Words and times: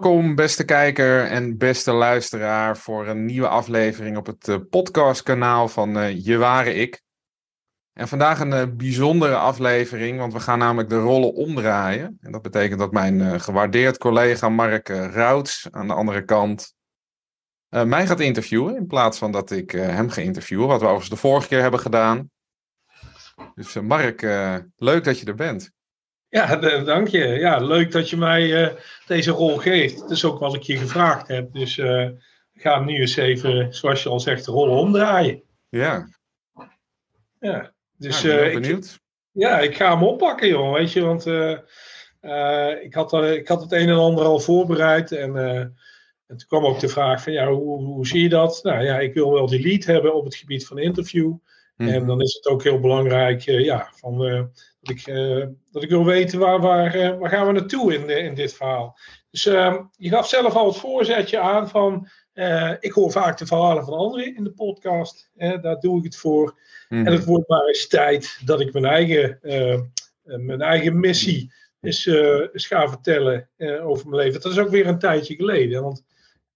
Welkom, 0.00 0.34
beste 0.34 0.64
kijker 0.64 1.26
en 1.26 1.58
beste 1.58 1.92
luisteraar, 1.92 2.76
voor 2.76 3.06
een 3.08 3.24
nieuwe 3.24 3.48
aflevering 3.48 4.16
op 4.16 4.26
het 4.26 4.48
uh, 4.48 4.56
podcastkanaal 4.70 5.68
van 5.68 5.98
uh, 5.98 6.24
Je 6.24 6.36
Ware 6.36 6.74
Ik. 6.74 7.02
En 7.92 8.08
vandaag 8.08 8.40
een 8.40 8.50
uh, 8.50 8.62
bijzondere 8.76 9.34
aflevering, 9.34 10.18
want 10.18 10.32
we 10.32 10.40
gaan 10.40 10.58
namelijk 10.58 10.88
de 10.88 10.98
rollen 10.98 11.34
omdraaien. 11.34 12.18
En 12.20 12.32
dat 12.32 12.42
betekent 12.42 12.78
dat 12.78 12.92
mijn 12.92 13.40
gewaardeerd 13.40 13.98
collega 13.98 14.48
Mark 14.48 14.88
Routs 14.88 15.68
aan 15.70 15.86
de 15.86 15.94
andere 15.94 16.24
kant 16.24 16.74
mij 17.68 18.06
gaat 18.06 18.20
interviewen, 18.20 18.76
in 18.76 18.86
plaats 18.86 19.18
van 19.18 19.32
dat 19.32 19.50
ik 19.50 19.70
hem 19.70 20.10
ga 20.10 20.20
interviewen, 20.20 20.66
wat 20.66 20.80
we 20.80 20.86
overigens 20.86 21.10
de 21.10 21.28
vorige 21.28 21.48
keer 21.48 21.60
hebben 21.60 21.80
gedaan. 21.80 22.30
Dus 23.54 23.80
Mark, 23.80 24.22
leuk 24.76 25.04
dat 25.04 25.18
je 25.18 25.26
er 25.26 25.34
bent. 25.34 25.70
Ja, 26.30 26.56
dank 26.84 27.08
je. 27.08 27.26
Ja, 27.26 27.58
leuk 27.58 27.92
dat 27.92 28.10
je 28.10 28.16
mij 28.16 28.62
uh, 28.62 28.68
deze 29.06 29.30
rol 29.30 29.56
geeft. 29.56 29.98
Dat 29.98 30.10
is 30.10 30.24
ook 30.24 30.38
wat 30.38 30.54
ik 30.54 30.62
je 30.62 30.76
gevraagd 30.76 31.28
heb. 31.28 31.52
Dus 31.52 31.76
uh, 31.76 32.04
ik 32.52 32.60
ga 32.60 32.76
hem 32.76 32.86
nu 32.86 33.00
eens 33.00 33.16
even, 33.16 33.74
zoals 33.74 34.02
je 34.02 34.08
al 34.08 34.20
zegt, 34.20 34.44
de 34.44 34.50
rol 34.50 34.78
omdraaien. 34.78 35.42
Ja. 35.68 36.08
Ja, 37.40 37.72
dus... 37.96 38.24
Ik 38.24 38.30
ben 38.30 38.46
uh, 38.46 38.54
benieuwd. 38.54 38.84
Ik, 38.84 39.00
ja, 39.32 39.58
ik 39.58 39.76
ga 39.76 39.92
hem 39.92 40.02
oppakken, 40.02 40.48
joh. 40.48 40.72
Weet 40.72 40.92
je, 40.92 41.00
want 41.00 41.26
ik, 42.82 42.94
had, 42.94 43.24
ik 43.24 43.48
had 43.48 43.62
het 43.62 43.72
een 43.72 43.88
en 43.88 43.98
ander 43.98 44.24
al 44.24 44.40
voorbereid. 44.40 45.12
En, 45.12 45.36
en 45.36 46.36
toen 46.36 46.48
kwam 46.48 46.64
ook 46.64 46.80
de 46.80 46.88
vraag 46.88 47.22
van, 47.22 47.32
ja, 47.32 47.52
hoe, 47.52 47.84
hoe 47.84 48.06
zie 48.06 48.22
je 48.22 48.28
dat? 48.28 48.60
Nou 48.62 48.84
ja, 48.84 48.98
ik 48.98 49.14
wil 49.14 49.32
wel 49.32 49.46
die 49.46 49.62
lead 49.62 49.84
hebben 49.84 50.14
op 50.14 50.24
het 50.24 50.34
gebied 50.34 50.66
van 50.66 50.78
interview. 50.78 51.34
En 51.88 52.06
dan 52.06 52.20
is 52.20 52.34
het 52.34 52.46
ook 52.46 52.62
heel 52.62 52.80
belangrijk, 52.80 53.40
ja, 53.40 53.90
van 53.94 54.50
dat 54.80 54.96
ik, 54.96 55.06
uh, 55.06 55.46
dat 55.70 55.82
ik 55.82 55.88
wil 55.88 56.04
weten 56.04 56.38
waar, 56.38 56.60
waar, 56.60 57.18
waar 57.18 57.30
gaan 57.30 57.46
we 57.46 57.52
naartoe 57.52 57.94
in, 57.94 58.08
in 58.08 58.34
dit 58.34 58.54
verhaal. 58.54 58.98
Dus 59.30 59.46
uh, 59.46 59.76
je 59.96 60.08
gaf 60.08 60.28
zelf 60.28 60.54
al 60.54 60.66
het 60.66 60.76
voorzetje 60.76 61.38
aan 61.38 61.68
van, 61.68 62.08
eh, 62.32 62.72
ik 62.80 62.92
hoor 62.92 63.10
vaak 63.10 63.38
de 63.38 63.46
verhalen 63.46 63.84
van 63.84 63.94
anderen 63.94 64.36
in 64.36 64.44
de 64.44 64.52
podcast. 64.52 65.30
daar 65.34 65.80
doe 65.80 65.98
ik 65.98 66.04
het 66.04 66.16
voor. 66.16 66.58
Mm. 66.88 67.06
En 67.06 67.12
het 67.12 67.24
wordt 67.24 67.48
maar 67.48 67.66
eens 67.66 67.88
tijd 67.88 68.40
dat 68.44 68.60
ik 68.60 68.72
mijn 68.72 68.84
eigen, 68.84 69.38
mijn 70.22 70.60
eigen 70.60 71.00
missie 71.00 71.52
eens, 71.80 72.06
eens 72.06 72.66
ga 72.66 72.88
vertellen 72.88 73.48
over 73.82 74.08
mijn 74.08 74.22
leven. 74.22 74.40
Dat 74.40 74.52
is 74.52 74.58
ook 74.58 74.68
weer 74.68 74.86
een 74.86 74.98
tijdje 74.98 75.34
geleden. 75.34 75.82
Want 75.82 76.04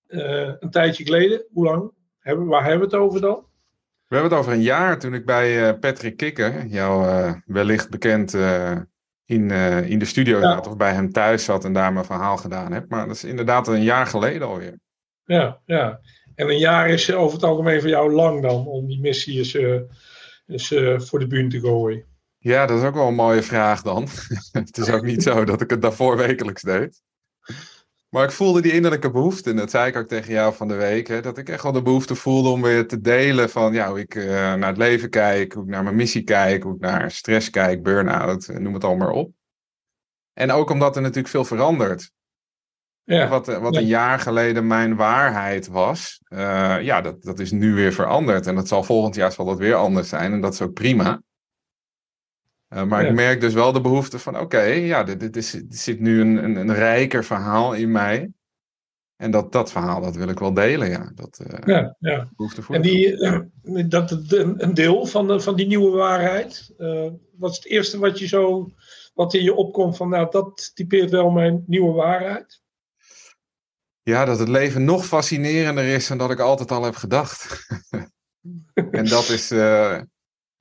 een 0.06 0.70
tijdje 0.70 1.04
geleden, 1.04 1.44
hoe 1.52 1.64
lang? 1.64 1.92
Hebben, 2.18 2.46
waar 2.46 2.64
hebben 2.64 2.88
we 2.88 2.96
het 2.96 3.04
over 3.04 3.20
dan? 3.20 3.46
We 4.06 4.14
hebben 4.16 4.30
het 4.30 4.40
over 4.40 4.52
een 4.52 4.62
jaar 4.62 4.98
toen 4.98 5.14
ik 5.14 5.24
bij 5.24 5.68
uh, 5.68 5.78
Patrick 5.78 6.16
Kikker, 6.16 6.66
jou 6.66 7.06
uh, 7.06 7.34
wellicht 7.44 7.90
bekend, 7.90 8.34
uh, 8.34 8.76
in, 9.24 9.50
in 9.84 9.98
de 9.98 10.04
studio 10.04 10.40
ja. 10.40 10.52
zat 10.52 10.66
of 10.66 10.76
bij 10.76 10.92
hem 10.92 11.12
thuis 11.12 11.44
zat 11.44 11.64
en 11.64 11.72
daar 11.72 11.92
mijn 11.92 12.04
verhaal 12.04 12.36
gedaan 12.36 12.72
heb. 12.72 12.88
Maar 12.88 13.06
dat 13.06 13.16
is 13.16 13.24
inderdaad 13.24 13.68
een 13.68 13.82
jaar 13.82 14.06
geleden 14.06 14.48
alweer. 14.48 14.78
Ja, 15.24 15.60
ja. 15.64 16.00
En 16.34 16.48
een 16.48 16.58
jaar 16.58 16.88
is 16.88 17.12
over 17.12 17.34
het 17.34 17.44
algemeen 17.44 17.80
voor 17.80 17.90
jou 17.90 18.12
lang 18.12 18.42
dan 18.42 18.66
om 18.66 18.86
die 18.86 19.00
missie 19.00 19.38
eens, 19.38 19.54
eens 20.46 20.68
voor 21.08 21.18
de 21.18 21.26
bühne 21.26 21.48
te 21.48 21.60
gooien. 21.60 22.04
Ja, 22.38 22.66
dat 22.66 22.78
is 22.78 22.84
ook 22.84 22.94
wel 22.94 23.08
een 23.08 23.14
mooie 23.14 23.42
vraag 23.42 23.82
dan. 23.82 24.08
het 24.52 24.78
is 24.78 24.90
ook 24.90 25.04
niet 25.04 25.22
zo 25.22 25.44
dat 25.44 25.60
ik 25.60 25.70
het 25.70 25.82
daarvoor 25.82 26.16
wekelijks 26.16 26.62
deed. 26.62 27.02
Maar 28.14 28.24
ik 28.24 28.30
voelde 28.30 28.60
die 28.60 28.72
innerlijke 28.72 29.10
behoefte, 29.10 29.50
en 29.50 29.56
dat 29.56 29.70
zei 29.70 29.88
ik 29.88 29.96
ook 29.96 30.06
tegen 30.06 30.32
jou 30.32 30.54
van 30.54 30.68
de 30.68 30.74
week, 30.74 31.08
hè, 31.08 31.20
dat 31.20 31.38
ik 31.38 31.48
echt 31.48 31.62
wel 31.62 31.72
de 31.72 31.82
behoefte 31.82 32.14
voelde 32.14 32.48
om 32.48 32.62
weer 32.62 32.88
te 32.88 33.00
delen 33.00 33.50
van 33.50 33.72
ja, 33.72 33.88
hoe 33.88 34.00
ik 34.00 34.14
uh, 34.14 34.26
naar 34.26 34.68
het 34.68 34.76
leven 34.76 35.10
kijk, 35.10 35.52
hoe 35.52 35.62
ik 35.62 35.68
naar 35.68 35.82
mijn 35.82 35.96
missie 35.96 36.22
kijk, 36.22 36.62
hoe 36.62 36.74
ik 36.74 36.80
naar 36.80 37.10
stress 37.10 37.50
kijk, 37.50 37.82
burn-out, 37.82 38.48
eh, 38.48 38.56
noem 38.56 38.74
het 38.74 38.84
allemaal 38.84 39.06
maar 39.06 39.16
op. 39.16 39.32
En 40.32 40.50
ook 40.50 40.70
omdat 40.70 40.96
er 40.96 41.02
natuurlijk 41.02 41.28
veel 41.28 41.44
verandert. 41.44 42.10
Ja, 43.04 43.28
wat 43.28 43.48
eh, 43.48 43.58
wat 43.58 43.74
ja. 43.74 43.80
een 43.80 43.86
jaar 43.86 44.18
geleden 44.18 44.66
mijn 44.66 44.96
waarheid 44.96 45.68
was, 45.68 46.20
uh, 46.28 46.76
ja, 46.80 47.00
dat, 47.00 47.22
dat 47.22 47.38
is 47.38 47.50
nu 47.50 47.74
weer 47.74 47.92
veranderd. 47.92 48.46
En 48.46 48.54
dat 48.54 48.68
zal 48.68 48.82
volgend 48.82 49.14
jaar 49.14 49.32
zal 49.32 49.44
dat 49.44 49.58
weer 49.58 49.74
anders 49.74 50.08
zijn 50.08 50.32
en 50.32 50.40
dat 50.40 50.52
is 50.52 50.62
ook 50.62 50.72
prima. 50.72 51.22
Uh, 52.74 52.84
maar 52.84 53.02
ja. 53.02 53.08
ik 53.08 53.14
merk 53.14 53.40
dus 53.40 53.54
wel 53.54 53.72
de 53.72 53.80
behoefte 53.80 54.18
van: 54.18 54.34
oké, 54.34 54.44
okay, 54.44 54.80
ja, 54.80 55.04
dit, 55.04 55.20
dit, 55.20 55.36
is, 55.36 55.50
dit 55.50 55.76
zit 55.76 56.00
nu 56.00 56.20
een, 56.20 56.44
een, 56.44 56.56
een, 56.56 56.74
rijker 56.74 57.24
verhaal 57.24 57.72
in 57.72 57.92
mij. 57.92 58.30
En 59.16 59.30
dat, 59.30 59.52
dat 59.52 59.72
verhaal, 59.72 60.00
dat 60.00 60.16
wil 60.16 60.28
ik 60.28 60.38
wel 60.38 60.54
delen, 60.54 60.90
ja. 60.90 61.12
Dat, 61.14 61.40
uh, 61.46 61.58
ja, 61.64 61.96
ja. 61.98 62.28
behoefte 62.36 62.62
voor. 62.62 62.74
En 62.74 62.82
die, 62.82 63.16
uh, 63.62 63.88
dat, 63.88 64.10
een 64.30 64.74
deel 64.74 65.06
van, 65.06 65.26
de, 65.26 65.40
van 65.40 65.56
die 65.56 65.66
nieuwe 65.66 65.96
waarheid, 65.96 66.74
wat 67.36 67.50
is 67.50 67.56
het 67.56 67.66
eerste 67.66 67.98
wat 67.98 68.18
je 68.18 68.26
zo, 68.26 68.70
wat 69.14 69.34
in 69.34 69.42
je 69.42 69.54
opkomt 69.54 69.96
van, 69.96 70.08
nou, 70.08 70.30
dat 70.30 70.70
typeert 70.74 71.10
wel 71.10 71.30
mijn 71.30 71.64
nieuwe 71.66 71.92
waarheid? 71.92 72.62
Ja, 74.02 74.24
dat 74.24 74.38
het 74.38 74.48
leven 74.48 74.84
nog 74.84 75.06
fascinerender 75.06 75.84
is 75.84 76.06
dan 76.06 76.18
dat 76.18 76.30
ik 76.30 76.40
altijd 76.40 76.70
al 76.70 76.82
heb 76.82 76.96
gedacht. 76.96 77.66
en 78.90 79.06
dat 79.06 79.28
is, 79.28 79.50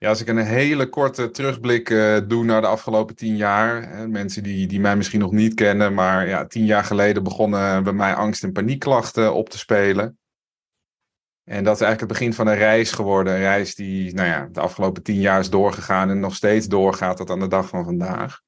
ja, 0.04 0.10
als 0.10 0.22
ik 0.22 0.28
een 0.28 0.38
hele 0.38 0.90
korte 0.90 1.30
terugblik 1.30 1.90
uh, 1.90 2.18
doe 2.28 2.44
naar 2.44 2.62
de 2.62 2.68
afgelopen 2.68 3.16
tien 3.16 3.36
jaar. 3.36 4.10
Mensen 4.10 4.44
die, 4.44 4.68
die 4.68 4.80
mij 4.80 4.96
misschien 4.96 5.20
nog 5.20 5.32
niet 5.32 5.54
kennen, 5.54 5.94
maar 5.94 6.28
ja, 6.28 6.46
tien 6.46 6.66
jaar 6.66 6.84
geleden 6.84 7.24
begonnen 7.24 7.84
bij 7.84 7.94
mij 7.94 8.14
angst- 8.14 8.44
en 8.44 8.52
paniekklachten 8.52 9.34
op 9.34 9.50
te 9.50 9.58
spelen. 9.58 10.18
En 11.44 11.64
dat 11.64 11.76
is 11.76 11.82
eigenlijk 11.82 12.00
het 12.00 12.20
begin 12.20 12.34
van 12.34 12.48
een 12.48 12.58
reis 12.58 12.92
geworden. 12.92 13.34
Een 13.34 13.40
reis 13.40 13.76
die 13.76 14.14
nou 14.14 14.28
ja, 14.28 14.48
de 14.52 14.60
afgelopen 14.60 15.04
tien 15.04 15.20
jaar 15.20 15.40
is 15.40 15.50
doorgegaan 15.50 16.10
en 16.10 16.20
nog 16.20 16.36
steeds 16.36 16.68
doorgaat 16.68 17.18
tot 17.18 17.30
aan 17.30 17.40
de 17.40 17.48
dag 17.48 17.68
van 17.68 17.84
vandaag. 17.84 18.42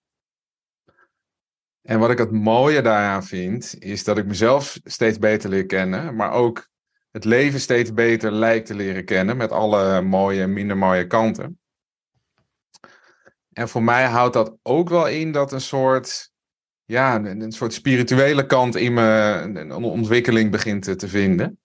En 1.82 2.00
wat 2.00 2.10
ik 2.10 2.18
het 2.18 2.32
mooie 2.32 2.82
daaraan 2.82 3.24
vind, 3.24 3.76
is 3.80 4.04
dat 4.04 4.18
ik 4.18 4.26
mezelf 4.26 4.80
steeds 4.84 5.20
beter 5.20 5.50
leer 5.50 5.66
kennen, 5.66 6.16
maar 6.16 6.32
ook 6.32 6.70
het 7.16 7.26
leven 7.26 7.60
steeds 7.60 7.94
beter 7.94 8.32
lijkt 8.32 8.66
te 8.66 8.76
leren 8.76 9.06
kennen 9.06 9.38
met 9.38 9.52
alle 9.52 10.02
mooie 10.02 10.42
en 10.42 10.54
minder 10.54 10.78
mooie 10.78 11.08
kanten. 11.08 11.60
En 13.54 13.70
voor 13.70 13.84
mij 13.84 14.06
houdt 14.06 14.34
dat 14.34 14.58
ook 14.64 14.90
wel 14.90 15.08
in 15.08 15.32
dat 15.32 15.52
een 15.52 15.62
soort, 15.62 16.32
ja, 16.86 17.16
een, 17.16 17.52
soort 17.52 17.74
spirituele 17.74 18.46
kant 18.46 18.76
in 18.76 18.94
me 18.94 19.02
een 19.54 19.72
ontwikkeling 19.72 20.52
begint 20.52 21.00
te, 21.00 21.08
vinden. 21.08 21.60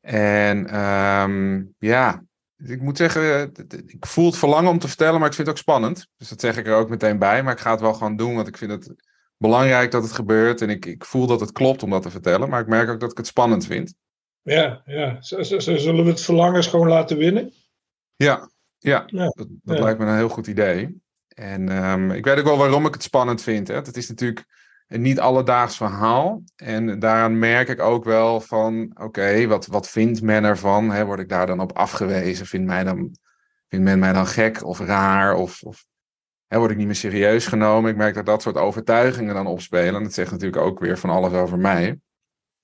En 0.00 0.80
um, 0.80 1.74
ja, 1.78 2.24
ik 2.56 2.80
moet 2.80 2.96
zeggen, 2.96 3.52
ik 3.86 4.06
voel 4.06 4.26
het 4.26 4.36
verlangen 4.36 4.70
om 4.70 4.78
te 4.78 4.88
vertellen, 4.88 5.20
maar 5.20 5.28
ik 5.28 5.34
vind 5.34 5.48
het 5.48 5.56
ook 5.56 5.62
spannend. 5.62 6.08
Dus 6.16 6.28
dat 6.28 6.40
zeg 6.40 6.56
ik 6.56 6.66
er 6.66 6.74
ook 6.74 6.88
meteen 6.88 7.18
bij. 7.18 7.42
Maar 7.42 7.52
ik 7.52 7.60
ga 7.60 7.70
het 7.70 7.80
wel 7.80 7.94
gewoon 7.94 8.16
doen, 8.16 8.34
want 8.34 8.48
ik 8.48 8.56
vind 8.56 8.70
het 8.70 9.07
belangrijk 9.38 9.90
dat 9.90 10.02
het 10.02 10.12
gebeurt. 10.12 10.60
En 10.60 10.70
ik, 10.70 10.86
ik 10.86 11.04
voel 11.04 11.26
dat 11.26 11.40
het 11.40 11.52
klopt 11.52 11.82
om 11.82 11.90
dat 11.90 12.02
te 12.02 12.10
vertellen. 12.10 12.48
Maar 12.48 12.60
ik 12.60 12.66
merk 12.66 12.88
ook 12.88 13.00
dat 13.00 13.10
ik 13.10 13.16
het 13.16 13.26
spannend 13.26 13.66
vind. 13.66 13.94
Ja, 14.42 14.82
ja. 14.84 15.16
zullen 15.20 16.04
we 16.04 16.10
het 16.10 16.22
verlangens 16.22 16.66
gewoon 16.66 16.88
laten 16.88 17.16
winnen? 17.16 17.52
Ja, 18.16 18.50
ja, 18.78 19.02
ja. 19.06 19.24
dat, 19.24 19.46
dat 19.62 19.76
ja. 19.76 19.82
lijkt 19.82 19.98
me 19.98 20.06
een 20.06 20.16
heel 20.16 20.28
goed 20.28 20.46
idee. 20.46 21.00
En 21.28 21.84
um, 21.84 22.10
ik 22.10 22.24
weet 22.24 22.38
ook 22.38 22.44
wel 22.44 22.56
waarom 22.56 22.86
ik 22.86 22.94
het 22.94 23.02
spannend 23.02 23.42
vind. 23.42 23.68
Hè. 23.68 23.74
Het 23.74 23.96
is 23.96 24.08
natuurlijk 24.08 24.44
een 24.88 25.02
niet 25.02 25.20
alledaags 25.20 25.76
verhaal. 25.76 26.42
En 26.56 26.98
daaraan 26.98 27.38
merk 27.38 27.68
ik 27.68 27.80
ook 27.80 28.04
wel 28.04 28.40
van, 28.40 28.90
oké, 28.92 29.04
okay, 29.04 29.48
wat, 29.48 29.66
wat 29.66 29.88
vindt 29.88 30.22
men 30.22 30.44
ervan? 30.44 30.90
Hè? 30.90 31.04
Word 31.04 31.20
ik 31.20 31.28
daar 31.28 31.46
dan 31.46 31.60
op 31.60 31.72
afgewezen? 31.72 32.46
Vindt, 32.46 32.66
mij 32.66 32.84
dan, 32.84 33.16
vindt 33.68 33.84
men 33.84 33.98
mij 33.98 34.12
dan 34.12 34.26
gek 34.26 34.64
of 34.64 34.78
raar? 34.78 35.34
Of, 35.34 35.62
of 35.62 35.86
Hè, 36.48 36.58
word 36.58 36.70
ik 36.70 36.76
niet 36.76 36.86
meer 36.86 36.94
serieus 36.94 37.46
genomen? 37.46 37.90
Ik 37.90 37.96
merk 37.96 38.14
dat 38.14 38.26
dat 38.26 38.42
soort 38.42 38.56
overtuigingen 38.56 39.34
dan 39.34 39.46
opspelen. 39.46 39.94
En 39.94 40.02
dat 40.02 40.12
zegt 40.12 40.30
natuurlijk 40.30 40.62
ook 40.62 40.78
weer 40.78 40.98
van 40.98 41.10
alles 41.10 41.32
over 41.32 41.58
mij. 41.58 41.98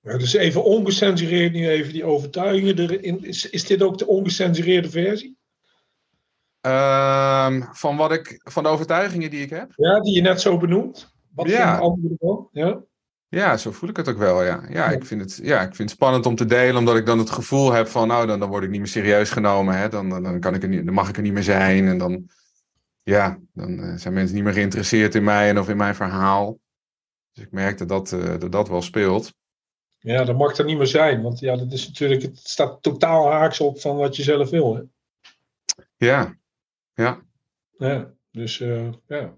Ja, 0.01 0.19
dus 0.19 0.35
even 0.35 0.65
ongecensureerd 0.65 1.53
nu 1.53 1.69
even 1.69 1.93
die 1.93 2.05
overtuigingen 2.05 2.79
erin. 2.79 3.25
Is, 3.25 3.51
is 3.51 3.67
dit 3.67 3.83
ook 3.83 3.99
de 3.99 4.07
ongecensureerde 4.07 4.91
versie? 4.91 5.37
Um, 6.61 7.69
van, 7.73 7.97
wat 7.97 8.13
ik, 8.13 8.41
van 8.43 8.63
de 8.63 8.69
overtuigingen 8.69 9.31
die 9.31 9.43
ik 9.43 9.51
heb? 9.51 9.73
Ja, 9.77 10.01
die 10.01 10.15
je 10.15 10.21
net 10.21 10.41
zo 10.41 10.59
benoemt. 10.59 11.13
Wat 11.35 11.49
ja. 11.49 11.79
anderen 11.79 12.17
ervan? 12.21 12.49
Ja. 12.53 12.83
Ja, 13.29 13.57
zo 13.57 13.73
voel 13.73 13.89
ik 13.89 13.97
het 13.97 14.09
ook 14.09 14.19
wel, 14.19 14.43
ja. 14.43 14.63
Ja, 14.69 14.69
ja. 14.71 14.91
Ik 14.91 15.05
vind 15.07 15.21
het, 15.21 15.41
ja. 15.43 15.61
ik 15.61 15.75
vind 15.75 15.79
het 15.79 15.99
spannend 15.99 16.27
om 16.27 16.35
te 16.35 16.45
delen, 16.45 16.77
omdat 16.77 16.97
ik 16.97 17.07
dan 17.07 17.19
het 17.19 17.31
gevoel 17.31 17.73
heb 17.73 17.89
van, 17.89 18.09
nou, 18.09 18.27
dan, 18.27 18.41
dan 18.41 18.49
word 18.49 18.65
ik 18.65 18.71
niet 18.71 18.81
meer 18.81 18.89
serieus 18.89 19.31
genomen. 19.31 19.79
Hè? 19.79 19.89
Dan, 19.89 20.09
dan, 20.09 20.41
kan 20.41 20.55
ik 20.55 20.63
er 20.63 20.69
niet, 20.69 20.85
dan 20.85 20.95
mag 20.95 21.09
ik 21.09 21.17
er 21.17 21.23
niet 21.23 21.33
meer 21.33 21.43
zijn. 21.43 21.89
En 21.89 21.99
dan, 21.99 22.31
ja, 23.05 23.39
dan 23.53 23.71
uh, 23.71 23.97
zijn 23.97 24.15
mensen 24.15 24.35
niet 24.35 24.45
meer 24.45 24.53
geïnteresseerd 24.53 25.15
in 25.15 25.25
mij 25.25 25.49
en 25.49 25.59
of 25.59 25.69
in 25.69 25.77
mijn 25.77 25.95
verhaal. 25.95 26.59
Dus 27.33 27.45
ik 27.45 27.51
merk 27.51 27.79
dat 27.79 27.89
dat, 27.89 28.13
uh, 28.13 28.39
dat, 28.39 28.53
dat 28.53 28.69
wel 28.69 28.83
speelt. 28.83 29.35
Ja, 29.99 30.25
dat 30.25 30.37
mag 30.37 30.57
er 30.57 30.65
niet 30.65 30.77
meer 30.77 30.87
zijn, 30.87 31.23
want 31.23 31.41
ja, 31.41 31.57
dat 31.57 31.73
is 31.73 31.87
natuurlijk, 31.87 32.23
het 32.23 32.39
staat 32.39 32.83
totaal 32.83 33.31
haaks 33.31 33.61
op 33.61 33.81
van 33.81 33.97
wat 33.97 34.17
je 34.17 34.23
zelf 34.23 34.51
wil. 34.51 34.75
Hè? 34.75 34.83
Ja, 35.97 36.37
ja. 36.95 37.23
Ja, 37.79 38.13
dus 38.31 38.61
uh, 38.61 38.93
ja. 39.07 39.35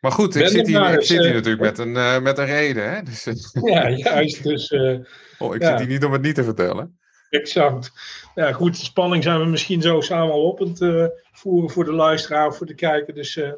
Maar 0.00 0.12
goed, 0.12 0.34
ik 0.34 0.48
zit, 0.48 0.66
hier, 0.66 0.92
ik 0.92 1.02
zit 1.02 1.22
hier 1.22 1.34
natuurlijk 1.34 1.62
met 1.62 1.78
een, 1.78 2.22
met 2.22 2.38
een 2.38 2.44
reden. 2.44 2.90
Hè? 2.90 3.02
Dus, 3.02 3.52
ja, 3.62 3.90
juist. 3.90 4.42
Dus, 4.42 4.70
oh, 5.38 5.54
ik 5.54 5.62
ja. 5.62 5.68
zit 5.68 5.78
hier 5.78 5.88
niet 5.88 6.04
om 6.04 6.12
het 6.12 6.22
niet 6.22 6.34
te 6.34 6.44
vertellen. 6.44 6.98
Exact. 7.40 7.92
Ja, 8.34 8.52
goed, 8.52 8.78
de 8.78 8.84
spanning 8.84 9.22
zijn 9.22 9.40
we 9.40 9.46
misschien 9.46 9.82
zo 9.82 10.00
samen 10.00 10.32
al 10.32 10.48
op 10.48 10.58
het 10.58 10.80
uh, 10.80 11.06
voeren 11.32 11.70
voor 11.70 11.84
de 11.84 11.92
luisteraar, 11.92 12.54
voor 12.54 12.66
de 12.66 12.74
kijker. 12.74 13.14
Dus 13.14 13.36
uh, 13.36 13.52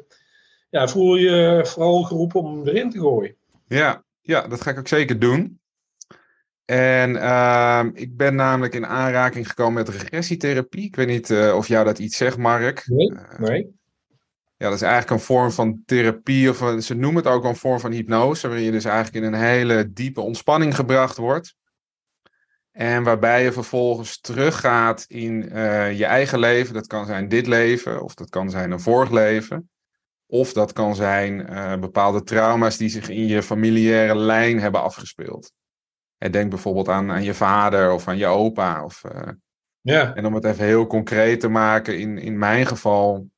ja, 0.69 0.87
voel 0.87 1.15
je 1.15 1.61
vooral 1.65 2.03
geroepen 2.03 2.39
om 2.39 2.57
hem 2.57 2.67
erin 2.67 2.89
te 2.89 2.99
gooien. 2.99 3.35
Ja, 3.67 4.03
Ja, 4.21 4.47
dat 4.47 4.61
ga 4.61 4.69
ik 4.71 4.79
ook 4.79 4.87
zeker 4.87 5.19
doen. 5.19 5.59
En 6.65 7.15
ehm, 7.15 7.89
ik 7.93 8.17
ben 8.17 8.35
namelijk 8.35 8.73
in 8.73 8.85
aanraking 8.85 9.47
gekomen 9.47 9.73
met 9.73 9.89
regressietherapie. 9.89 10.85
Ik 10.85 10.95
weet 10.95 11.07
niet 11.07 11.29
uh, 11.29 11.55
of 11.55 11.67
jou 11.67 11.85
dat 11.85 11.99
iets 11.99 12.17
zegt, 12.17 12.37
Mark. 12.37 12.83
Nee, 12.85 13.11
nee. 13.37 13.77
Ja, 14.57 14.65
dat 14.65 14.73
is 14.73 14.81
eigenlijk 14.81 15.11
een 15.11 15.25
vorm 15.25 15.51
van 15.51 15.81
therapie, 15.85 16.49
of 16.49 16.83
ze 16.83 16.93
noemen 16.93 17.23
het 17.23 17.33
ook 17.33 17.43
een 17.43 17.55
vorm 17.55 17.79
van 17.79 17.91
hypnose, 17.91 18.47
waarin 18.47 18.65
je 18.65 18.71
dus 18.71 18.85
eigenlijk 18.85 19.25
in 19.25 19.33
een 19.33 19.39
hele 19.39 19.93
diepe 19.93 20.21
ontspanning 20.21 20.75
gebracht 20.75 21.17
wordt. 21.17 21.55
En 22.79 23.03
waarbij 23.03 23.43
je 23.43 23.51
vervolgens 23.51 24.19
teruggaat 24.19 25.05
in 25.07 25.49
uh, 25.51 25.97
je 25.97 26.05
eigen 26.05 26.39
leven. 26.39 26.73
Dat 26.73 26.87
kan 26.87 27.05
zijn 27.05 27.27
dit 27.27 27.47
leven, 27.47 28.03
of 28.03 28.13
dat 28.13 28.29
kan 28.29 28.49
zijn 28.49 28.71
een 28.71 28.79
vorig 28.79 29.11
leven. 29.11 29.69
Of 30.25 30.53
dat 30.53 30.73
kan 30.73 30.95
zijn 30.95 31.45
bepaalde 31.79 32.23
trauma's 32.23 32.77
die 32.77 32.89
zich 32.89 33.09
in 33.09 33.27
je 33.27 33.43
familiaire 33.43 34.15
lijn 34.15 34.59
hebben 34.59 34.81
afgespeeld. 34.81 35.51
En 36.17 36.31
denk 36.31 36.49
bijvoorbeeld 36.49 36.89
aan, 36.89 37.11
aan 37.11 37.23
je 37.23 37.33
vader 37.33 37.91
of 37.91 38.07
aan 38.07 38.17
je 38.17 38.25
opa. 38.25 38.83
Of, 38.83 39.03
uh, 39.15 39.31
ja. 39.81 40.15
En 40.15 40.25
om 40.25 40.33
het 40.33 40.45
even 40.45 40.65
heel 40.65 40.87
concreet 40.87 41.39
te 41.39 41.49
maken, 41.49 41.99
in, 41.99 42.17
in 42.17 42.37
mijn 42.37 42.65
geval. 42.65 43.29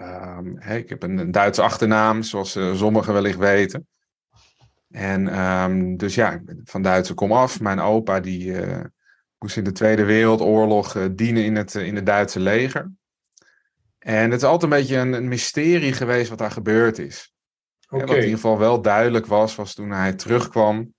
Um, 0.00 0.56
hey, 0.58 0.78
ik 0.78 0.88
heb 0.88 1.02
een, 1.02 1.18
een, 1.18 1.30
Duitse 1.30 1.62
achternaam, 1.62 2.22
zoals 2.22 2.58
sommigen 2.74 3.12
wellicht 3.12 3.38
weten. 3.38 3.86
En 4.94 5.40
um, 5.40 5.96
dus 5.96 6.14
ja, 6.14 6.42
van 6.64 6.82
Duitse 6.82 7.14
kom 7.14 7.32
af. 7.32 7.60
Mijn 7.60 7.80
opa 7.80 8.20
die 8.20 8.46
uh, 8.46 8.80
moest 9.38 9.56
in 9.56 9.64
de 9.64 9.72
Tweede 9.72 10.04
Wereldoorlog 10.04 11.08
dienen 11.12 11.44
in 11.44 11.56
het, 11.56 11.74
in 11.74 11.94
het 11.94 12.06
Duitse 12.06 12.40
leger. 12.40 12.90
En 13.98 14.30
het 14.30 14.40
is 14.40 14.46
altijd 14.46 14.72
een 14.72 14.78
beetje 14.78 14.96
een, 14.96 15.12
een 15.12 15.28
mysterie 15.28 15.92
geweest 15.92 16.28
wat 16.28 16.38
daar 16.38 16.50
gebeurd 16.50 16.98
is. 16.98 17.34
Okay. 17.86 18.00
wat 18.00 18.16
in 18.16 18.22
ieder 18.22 18.34
geval 18.34 18.58
wel 18.58 18.82
duidelijk 18.82 19.26
was, 19.26 19.54
was 19.54 19.74
toen 19.74 19.90
hij 19.90 20.12
terugkwam 20.12 20.94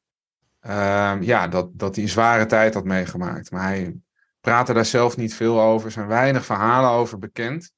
uh, 0.67 1.15
ja, 1.21 1.47
dat, 1.47 1.69
dat 1.73 1.95
hij 1.95 2.03
een 2.03 2.09
zware 2.09 2.45
tijd 2.45 2.73
had 2.73 2.83
meegemaakt. 2.83 3.51
Maar 3.51 3.63
hij 3.63 3.95
praatte 4.41 4.73
daar 4.73 4.85
zelf 4.85 5.17
niet 5.17 5.35
veel 5.35 5.61
over. 5.61 5.85
Er 5.85 5.91
zijn 5.91 6.07
weinig 6.07 6.45
verhalen 6.45 6.89
over 6.89 7.19
bekend. 7.19 7.71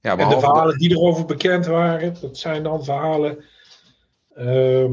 Ja, 0.00 0.16
en 0.16 0.28
de 0.28 0.38
verhalen 0.38 0.70
dat... 0.70 0.78
die 0.78 0.90
erover 0.90 1.24
bekend 1.24 1.66
waren, 1.66 2.16
dat 2.20 2.38
zijn 2.38 2.62
dan 2.62 2.84
verhalen. 2.84 3.44
Uh, 4.36 4.90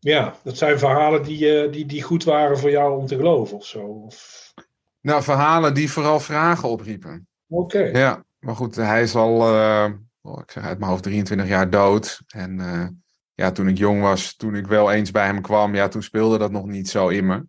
ja, 0.00 0.36
dat 0.42 0.56
zijn 0.56 0.78
verhalen 0.78 1.22
die, 1.22 1.64
uh, 1.64 1.72
die, 1.72 1.86
die 1.86 2.02
goed 2.02 2.24
waren 2.24 2.58
voor 2.58 2.70
jou 2.70 2.98
om 3.00 3.06
te 3.06 3.16
geloven 3.16 3.56
of 3.56 3.66
zo. 3.66 3.80
Of... 3.80 4.52
Nou, 5.00 5.22
verhalen 5.22 5.74
die 5.74 5.90
vooral 5.90 6.20
vragen 6.20 6.68
opriepen. 6.68 7.28
Oké. 7.48 7.76
Okay. 7.76 8.00
Ja, 8.00 8.24
maar 8.38 8.56
goed, 8.56 8.76
hij 8.76 9.02
is 9.02 9.14
al, 9.14 9.54
uh, 9.54 9.88
ik 10.22 10.50
zeg 10.50 10.64
uit 10.64 10.78
mijn 10.78 10.90
hoofd, 10.90 11.02
23 11.02 11.48
jaar 11.48 11.70
dood. 11.70 12.20
En 12.26 12.60
eh, 12.60 12.86
ja, 13.34 13.50
toen 13.50 13.68
ik 13.68 13.78
jong 13.78 14.00
was, 14.00 14.36
toen 14.36 14.54
ik 14.54 14.66
wel 14.66 14.92
eens 14.92 15.10
bij 15.10 15.26
hem 15.26 15.42
kwam, 15.42 15.74
ja, 15.74 15.88
toen 15.88 16.02
speelde 16.02 16.38
dat 16.38 16.50
nog 16.50 16.66
niet 16.66 16.88
zo 16.88 17.08
in 17.08 17.26
me. 17.26 17.46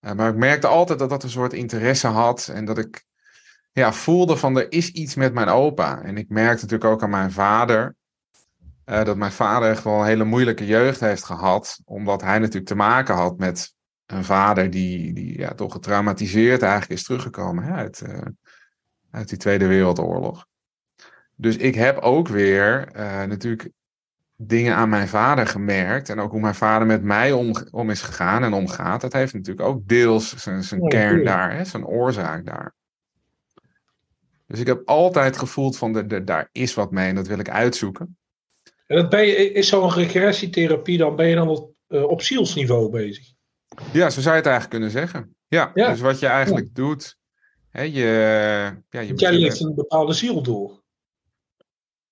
Uh, 0.00 0.12
maar 0.12 0.30
ik 0.30 0.36
merkte 0.36 0.66
altijd 0.66 0.98
dat 0.98 1.10
dat 1.10 1.22
een 1.22 1.30
soort 1.30 1.52
interesse 1.52 2.06
had 2.06 2.50
en 2.54 2.64
dat 2.64 2.78
ik 2.78 3.04
ja, 3.72 3.92
voelde 3.92 4.36
van 4.36 4.58
er 4.58 4.72
is 4.72 4.90
iets 4.90 5.14
met 5.14 5.34
mijn 5.34 5.48
opa. 5.48 6.02
En 6.02 6.16
ik 6.16 6.28
merkte 6.28 6.62
natuurlijk 6.62 6.90
ook 6.90 7.02
aan 7.02 7.10
mijn 7.10 7.32
vader, 7.32 7.94
uh, 8.86 9.04
dat 9.04 9.16
mijn 9.16 9.32
vader 9.32 9.70
echt 9.70 9.84
wel 9.84 10.00
een 10.00 10.06
hele 10.06 10.24
moeilijke 10.24 10.66
jeugd 10.66 11.00
heeft 11.00 11.24
gehad, 11.24 11.80
omdat 11.84 12.20
hij 12.20 12.38
natuurlijk 12.38 12.66
te 12.66 12.74
maken 12.74 13.14
had 13.14 13.38
met 13.38 13.74
een 14.06 14.24
vader 14.24 14.70
die, 14.70 15.12
die 15.12 15.38
ja, 15.38 15.54
toch 15.54 15.72
getraumatiseerd 15.72 16.62
eigenlijk 16.62 16.92
is 16.92 17.04
teruggekomen 17.04 17.64
hè, 17.64 17.72
uit, 17.72 18.02
uh, 18.06 18.18
uit 19.10 19.28
die 19.28 19.38
Tweede 19.38 19.66
Wereldoorlog. 19.66 20.46
Dus 21.34 21.56
ik 21.56 21.74
heb 21.74 21.98
ook 21.98 22.28
weer 22.28 22.88
natuurlijk 23.26 23.70
dingen 24.36 24.74
aan 24.74 24.88
mijn 24.88 25.08
vader 25.08 25.46
gemerkt. 25.46 26.08
En 26.08 26.20
ook 26.20 26.30
hoe 26.30 26.40
mijn 26.40 26.54
vader 26.54 26.86
met 26.86 27.02
mij 27.02 27.32
om, 27.32 27.54
om 27.70 27.90
is 27.90 28.02
gegaan 28.02 28.42
en 28.42 28.52
omgaat. 28.52 29.00
Dat 29.00 29.12
heeft 29.12 29.34
natuurlijk 29.34 29.68
ook 29.68 29.88
deels 29.88 30.36
zijn, 30.36 30.62
zijn 30.62 30.82
ja, 30.82 30.88
kern 30.88 31.24
daar, 31.24 31.56
hè, 31.56 31.64
zijn 31.64 31.86
oorzaak 31.86 32.46
daar. 32.46 32.74
Dus 34.46 34.60
ik 34.60 34.66
heb 34.66 34.82
altijd 34.84 35.38
gevoeld 35.38 35.78
van 35.78 35.92
de, 35.92 36.06
de, 36.06 36.24
daar 36.24 36.48
is 36.52 36.74
wat 36.74 36.90
mee 36.90 37.08
en 37.08 37.14
dat 37.14 37.26
wil 37.26 37.38
ik 37.38 37.50
uitzoeken. 37.50 38.16
En 38.86 38.96
dat 38.96 39.08
ben 39.08 39.26
je, 39.26 39.52
is 39.52 39.68
zo'n 39.68 39.92
regressietherapie, 39.92 40.98
dan 40.98 41.16
ben 41.16 41.26
je 41.26 41.34
dan 41.34 41.48
op, 41.48 41.72
uh, 41.88 42.02
op 42.02 42.22
zielsniveau 42.22 42.90
bezig? 42.90 43.32
Ja, 43.92 44.10
zo 44.10 44.20
zou 44.20 44.34
je 44.34 44.40
het 44.40 44.50
eigenlijk 44.50 44.70
kunnen 44.70 44.90
zeggen. 44.90 45.36
Ja, 45.48 45.70
ja. 45.74 45.90
dus 45.90 46.00
wat 46.00 46.18
je 46.18 46.26
eigenlijk 46.26 46.66
ja. 46.66 46.72
doet. 46.72 47.16
Hè, 47.70 47.82
je, 47.82 48.02
ja, 48.90 49.00
je 49.00 49.14
jij 49.14 49.32
leeft 49.32 49.60
een 49.60 49.74
bepaalde 49.74 50.12
ziel 50.12 50.42
door. 50.42 50.82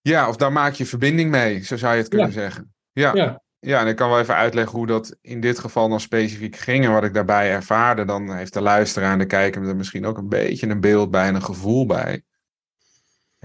Ja, 0.01 0.29
of 0.29 0.37
daar 0.37 0.53
maak 0.53 0.75
je 0.75 0.87
verbinding 0.87 1.31
mee, 1.31 1.65
zo 1.65 1.77
zou 1.77 1.93
je 1.93 2.01
het 2.01 2.09
kunnen 2.09 2.27
ja. 2.27 2.33
zeggen. 2.33 2.75
Ja. 2.93 3.15
ja. 3.15 3.43
Ja, 3.65 3.81
en 3.81 3.87
ik 3.87 3.97
kan 3.97 4.09
wel 4.09 4.21
even 4.21 4.35
uitleggen 4.35 4.79
hoe 4.79 4.87
dat 4.87 5.17
in 5.21 5.41
dit 5.41 5.59
geval 5.59 5.89
dan 5.89 6.01
specifiek 6.01 6.57
ging 6.57 6.85
en 6.85 6.93
wat 6.93 7.05
ik 7.05 7.15
daarbij 7.15 7.51
ervaarde. 7.51 8.05
Dan 8.05 8.35
heeft 8.37 8.53
de 8.53 8.61
luisteraar 8.61 9.13
en 9.13 9.19
de 9.19 9.27
kijker 9.27 9.69
er 9.69 9.77
misschien 9.77 10.07
ook 10.07 10.19
een 10.19 10.29
beetje 10.29 10.67
een 10.67 10.81
beeld 10.81 11.11
bij 11.11 11.27
en 11.27 11.35
een 11.35 11.43
gevoel 11.43 11.87
bij. 11.87 12.23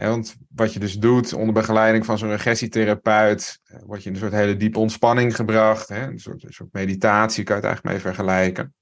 Want 0.08 0.36
wat 0.56 0.74
je 0.74 0.80
dus 0.80 0.94
doet 0.94 1.34
onder 1.34 1.54
begeleiding 1.54 2.06
van 2.06 2.18
zo'n 2.18 2.30
regressietherapeut, 2.30 3.60
eh, 3.64 3.80
word 3.86 4.04
je 4.04 4.10
in 4.10 4.16
een 4.16 4.22
soort 4.22 4.34
hele 4.34 4.58
diepe 4.58 4.80
ontspanning 4.80 5.36
gebracht. 5.36 5.90
Een, 5.90 6.20
soort, 6.20 6.44
een 6.44 6.54
soort 6.54 6.74
meditatie 6.74 7.44
kan 7.44 7.56
je 7.56 7.62
het 7.62 7.72
eigenlijk 7.72 8.04
mee 8.04 8.14
vergelijken. 8.14 8.74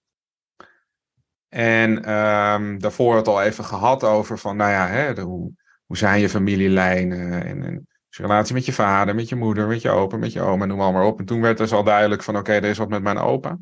En 1.49 2.11
um, 2.13 2.79
daarvoor 2.79 3.13
had 3.13 3.25
het 3.25 3.35
al 3.35 3.41
even 3.41 3.63
gehad 3.63 4.03
over 4.03 4.37
van, 4.37 4.55
nou 4.55 4.71
ja, 4.71 4.87
hè, 4.87 5.21
hoe, 5.21 5.51
hoe 5.85 5.97
zijn 5.97 6.19
je 6.19 6.29
familielijnen 6.29 7.45
en, 7.45 7.63
en 7.63 7.87
je 8.09 8.21
relatie 8.21 8.53
met 8.53 8.65
je 8.65 8.73
vader, 8.73 9.15
met 9.15 9.29
je 9.29 9.35
moeder, 9.35 9.67
met 9.67 9.81
je 9.81 9.89
opa, 9.89 10.17
met 10.17 10.33
je 10.33 10.41
oma, 10.41 10.65
noem 10.65 10.77
maar, 10.77 10.93
maar 10.93 11.05
op. 11.05 11.19
En 11.19 11.25
toen 11.25 11.41
werd 11.41 11.57
dus 11.57 11.71
al 11.71 11.83
duidelijk 11.83 12.23
van 12.23 12.37
oké, 12.37 12.51
er 12.51 12.63
is 12.63 12.77
wat 12.77 12.89
met 12.89 13.03
mijn 13.03 13.17
opa. 13.17 13.57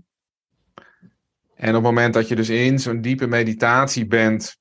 En 1.56 1.69
op 1.69 1.74
het 1.74 1.84
moment 1.84 2.13
dat 2.13 2.28
je 2.28 2.36
dus 2.36 2.50
in 2.50 2.80
zo'n 2.80 3.01
diepe 3.01 3.28
meditatie 3.28 4.08
bent, 4.08 4.58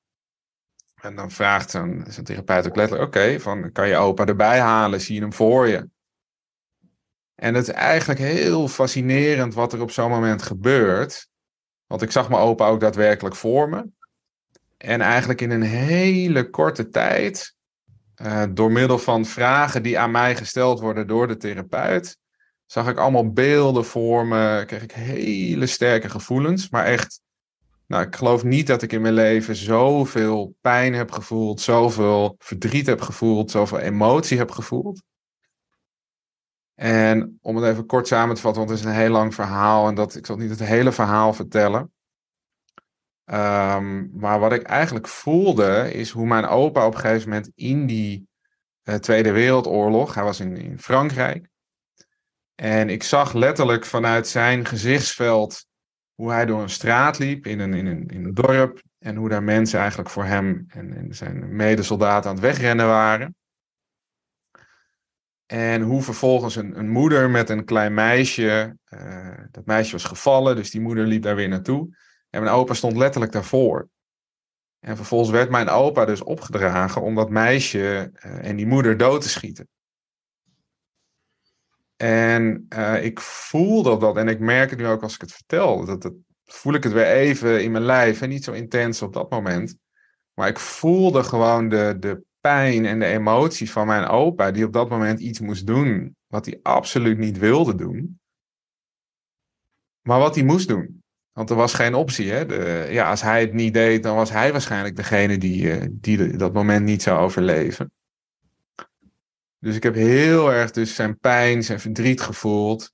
en 1.04 1.16
dan 1.16 1.30
vraagt 1.30 1.70
zo 1.70 2.22
therapeut 2.22 2.66
ook 2.66 2.76
letterlijk, 2.76 3.08
oké, 3.08 3.40
van 3.40 3.72
kan 3.72 3.88
je 3.88 3.96
opa 3.96 4.26
erbij 4.26 4.60
halen, 4.60 5.00
zie 5.00 5.14
je 5.14 5.20
hem 5.20 5.32
voor 5.32 5.68
je? 5.68 5.88
En 7.34 7.54
het 7.54 7.68
is 7.68 7.74
eigenlijk 7.74 8.20
heel 8.20 8.68
fascinerend 8.68 9.54
wat 9.54 9.72
er 9.72 9.80
op 9.80 9.90
zo'n 9.90 10.10
moment 10.10 10.42
gebeurt. 10.42 11.28
Want 11.86 12.02
ik 12.02 12.10
zag 12.10 12.28
mijn 12.28 12.42
opa 12.42 12.66
ook 12.66 12.80
daadwerkelijk 12.80 13.37
voor 13.37 13.68
me. 13.68 13.87
En 14.76 15.00
eigenlijk 15.00 15.40
in 15.40 15.50
een 15.50 15.62
hele 15.62 16.50
korte 16.50 16.88
tijd, 16.88 17.54
uh, 18.23 18.44
door 18.50 18.73
middel 18.73 18.99
van 18.99 19.25
vragen 19.25 19.82
die 19.82 19.99
aan 19.99 20.11
mij 20.11 20.37
gesteld 20.37 20.80
worden 20.80 21.06
door 21.06 21.28
de 21.28 21.37
therapeut, 21.37 22.18
zag 22.66 22.88
ik 22.88 22.99
allemaal 22.99 23.32
beelden 23.32 23.84
voor 23.84 24.26
me, 24.26 24.64
kreeg 24.66 24.82
ik 24.82 24.92
hele 24.92 25.66
sterke 25.66 26.08
gevoelens, 26.08 26.68
maar 26.68 26.84
echt, 26.84 27.20
nou, 27.87 28.07
ik 28.07 28.17
geloof 28.17 28.45
niet 28.45 28.67
dat 28.67 28.83
ik 28.83 28.93
in 28.93 29.00
mijn 29.00 29.14
leven 29.14 29.57
zoveel 29.57 30.55
pijn 30.61 30.95
heb 30.95 31.11
gevoeld, 31.11 31.61
zoveel 31.61 32.35
verdriet 32.38 32.87
heb 32.87 33.00
gevoeld, 33.00 33.50
zoveel 33.50 33.79
emotie 33.79 34.38
heb 34.38 34.50
gevoeld. 34.50 35.03
En 36.75 37.38
om 37.43 37.57
het 37.57 37.64
even 37.64 37.87
kort 37.87 38.07
samen 38.07 38.35
te 38.35 38.41
vatten, 38.41 38.67
want 38.67 38.73
het 38.73 38.87
is 38.87 38.93
een 38.95 39.00
heel 39.00 39.11
lang 39.11 39.35
verhaal 39.35 39.88
en 39.88 39.95
dat, 39.95 40.14
ik 40.14 40.26
zal 40.26 40.37
niet 40.37 40.50
het 40.50 40.59
hele 40.59 40.93
verhaal 40.93 41.33
vertellen. 41.33 41.93
Um, 43.25 44.11
maar 44.14 44.41
wat 44.41 44.53
ik 44.53 44.62
eigenlijk 44.62 45.09
voelde, 45.09 45.93
is 45.93 46.11
hoe 46.11 46.26
mijn 46.26 46.47
opa 46.47 46.87
op 46.87 46.95
een 46.95 47.00
gegeven 47.00 47.29
moment 47.29 47.50
in 47.55 47.87
die 47.87 48.29
uh, 48.85 48.95
Tweede 48.95 49.33
Wereldoorlog, 49.33 50.14
hij 50.14 50.25
was 50.25 50.41
in, 50.41 50.57
in 50.57 50.79
Frankrijk. 50.79 51.49
En 52.55 52.88
ik 52.88 53.03
zag 53.03 53.33
letterlijk 53.33 53.85
vanuit 53.85 54.29
zijn 54.29 54.67
gezichtsveld 54.67 55.67
hoe 56.14 56.30
hij 56.30 56.47
door 56.47 56.62
een 56.62 56.71
straat 56.71 57.18
liep 57.18 57.47
in 57.47 57.61
een, 57.61 57.75
in 57.75 57.87
een, 57.87 58.06
in 58.06 58.25
een 58.25 58.35
dorp. 58.35 58.83
En 58.99 59.16
hoe 59.16 59.28
daar 59.28 59.42
mensen 59.42 59.78
eigenlijk 59.78 60.11
voor 60.11 60.25
hem 60.25 60.64
en, 60.68 60.97
en 60.97 61.14
zijn 61.14 61.56
medesoldaten 61.56 62.30
aan 62.30 62.37
het 62.37 62.44
wegrennen 62.44 62.87
waren. 62.87 63.35
En 65.47 65.83
hoe 65.83 66.02
vervolgens 66.02 66.56
een, 66.56 66.78
een 66.78 66.88
moeder 66.88 67.30
met 67.30 67.49
een 67.49 67.64
klein 67.64 67.94
meisje, 67.94 68.76
uh, 68.88 69.38
dat 69.50 69.66
meisje 69.66 69.92
was 69.92 70.04
gevallen, 70.04 70.56
dus 70.56 70.71
die 70.71 70.80
moeder 70.80 71.06
liep 71.06 71.23
daar 71.23 71.37
weer 71.37 71.49
naartoe. 71.49 71.97
En 72.30 72.42
mijn 72.42 72.54
opa 72.54 72.75
stond 72.75 72.97
letterlijk 72.97 73.33
daarvoor. 73.33 73.88
En 74.80 74.97
vervolgens 74.97 75.30
werd 75.30 75.50
mijn 75.50 75.68
opa 75.68 76.04
dus 76.04 76.23
opgedragen 76.23 77.02
om 77.02 77.14
dat 77.14 77.30
meisje 77.30 78.11
uh, 78.14 78.49
en 78.49 78.56
die 78.56 78.66
moeder 78.66 78.97
dood 78.97 79.21
te 79.21 79.28
schieten. 79.28 79.68
En 81.96 82.66
uh, 82.76 83.04
ik 83.04 83.20
voelde 83.20 83.98
dat, 83.98 84.16
en 84.16 84.28
ik 84.28 84.40
merk 84.40 84.70
het 84.70 84.78
nu 84.78 84.86
ook 84.86 85.02
als 85.02 85.14
ik 85.14 85.20
het 85.20 85.32
vertel, 85.32 85.84
dat, 85.84 86.02
dat 86.02 86.12
voel 86.44 86.74
ik 86.74 86.82
het 86.82 86.92
weer 86.92 87.06
even 87.06 87.62
in 87.62 87.72
mijn 87.72 87.84
lijf 87.84 88.20
en 88.20 88.28
niet 88.28 88.44
zo 88.44 88.52
intens 88.52 89.02
op 89.02 89.12
dat 89.12 89.30
moment. 89.30 89.76
Maar 90.34 90.48
ik 90.48 90.58
voelde 90.58 91.22
gewoon 91.22 91.68
de, 91.68 91.96
de 91.98 92.22
pijn 92.40 92.86
en 92.86 92.98
de 92.98 93.06
emoties 93.06 93.72
van 93.72 93.86
mijn 93.86 94.06
opa, 94.06 94.50
die 94.50 94.64
op 94.64 94.72
dat 94.72 94.88
moment 94.88 95.20
iets 95.20 95.40
moest 95.40 95.66
doen 95.66 96.16
wat 96.26 96.46
hij 96.46 96.60
absoluut 96.62 97.18
niet 97.18 97.38
wilde 97.38 97.74
doen. 97.74 98.20
Maar 100.00 100.18
wat 100.18 100.34
hij 100.34 100.44
moest 100.44 100.68
doen. 100.68 101.02
Want 101.32 101.50
er 101.50 101.56
was 101.56 101.74
geen 101.74 101.94
optie. 101.94 102.30
Hè? 102.30 102.46
De, 102.46 102.86
ja, 102.90 103.10
als 103.10 103.22
hij 103.22 103.40
het 103.40 103.52
niet 103.52 103.74
deed, 103.74 104.02
dan 104.02 104.16
was 104.16 104.30
hij 104.30 104.52
waarschijnlijk 104.52 104.96
degene 104.96 105.38
die, 105.38 105.62
uh, 105.62 105.86
die 105.90 106.36
dat 106.36 106.52
moment 106.52 106.84
niet 106.84 107.02
zou 107.02 107.20
overleven. 107.20 107.92
Dus 109.64 109.76
ik 109.76 109.83
heb 109.83 109.94
heel 109.94 110.52
erg 110.52 110.71
dus 110.71 110.94
zijn 110.94 111.18
pijn, 111.18 111.62
zijn 111.62 111.80
verdriet 111.80 112.21
gevoeld. 112.21 112.92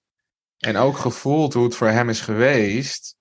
En 0.59 0.77
ook 0.77 0.97
gevoeld 0.97 1.55
hoe 1.55 1.65
het 1.65 1.75
voor 1.75 1.89
hem 1.89 2.09
is 2.09 2.21
geweest 2.21 3.17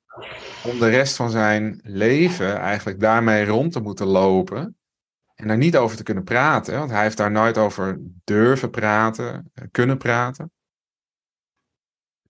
om 0.64 0.80
de 0.80 0.90
rest 0.90 1.16
van 1.16 1.30
zijn 1.30 1.80
leven 1.84 2.58
eigenlijk 2.58 3.00
daarmee 3.00 3.46
rond 3.46 3.72
te 3.72 3.80
moeten 3.80 4.08
lopen. 4.08 4.78
En 5.36 5.48
daar 5.48 5.58
niet 5.58 5.78
over 5.78 5.98
te 5.98 6.04
kunnen 6.04 6.24
praten. 6.24 6.78
Want 6.78 6.92
hij 6.92 7.04
heeft 7.04 7.18
daar 7.18 7.32
nooit 7.32 7.58
over 7.58 8.00
durven 8.24 8.70
praten, 8.70 9.52
kunnen 9.72 9.98
praten. 9.98 10.52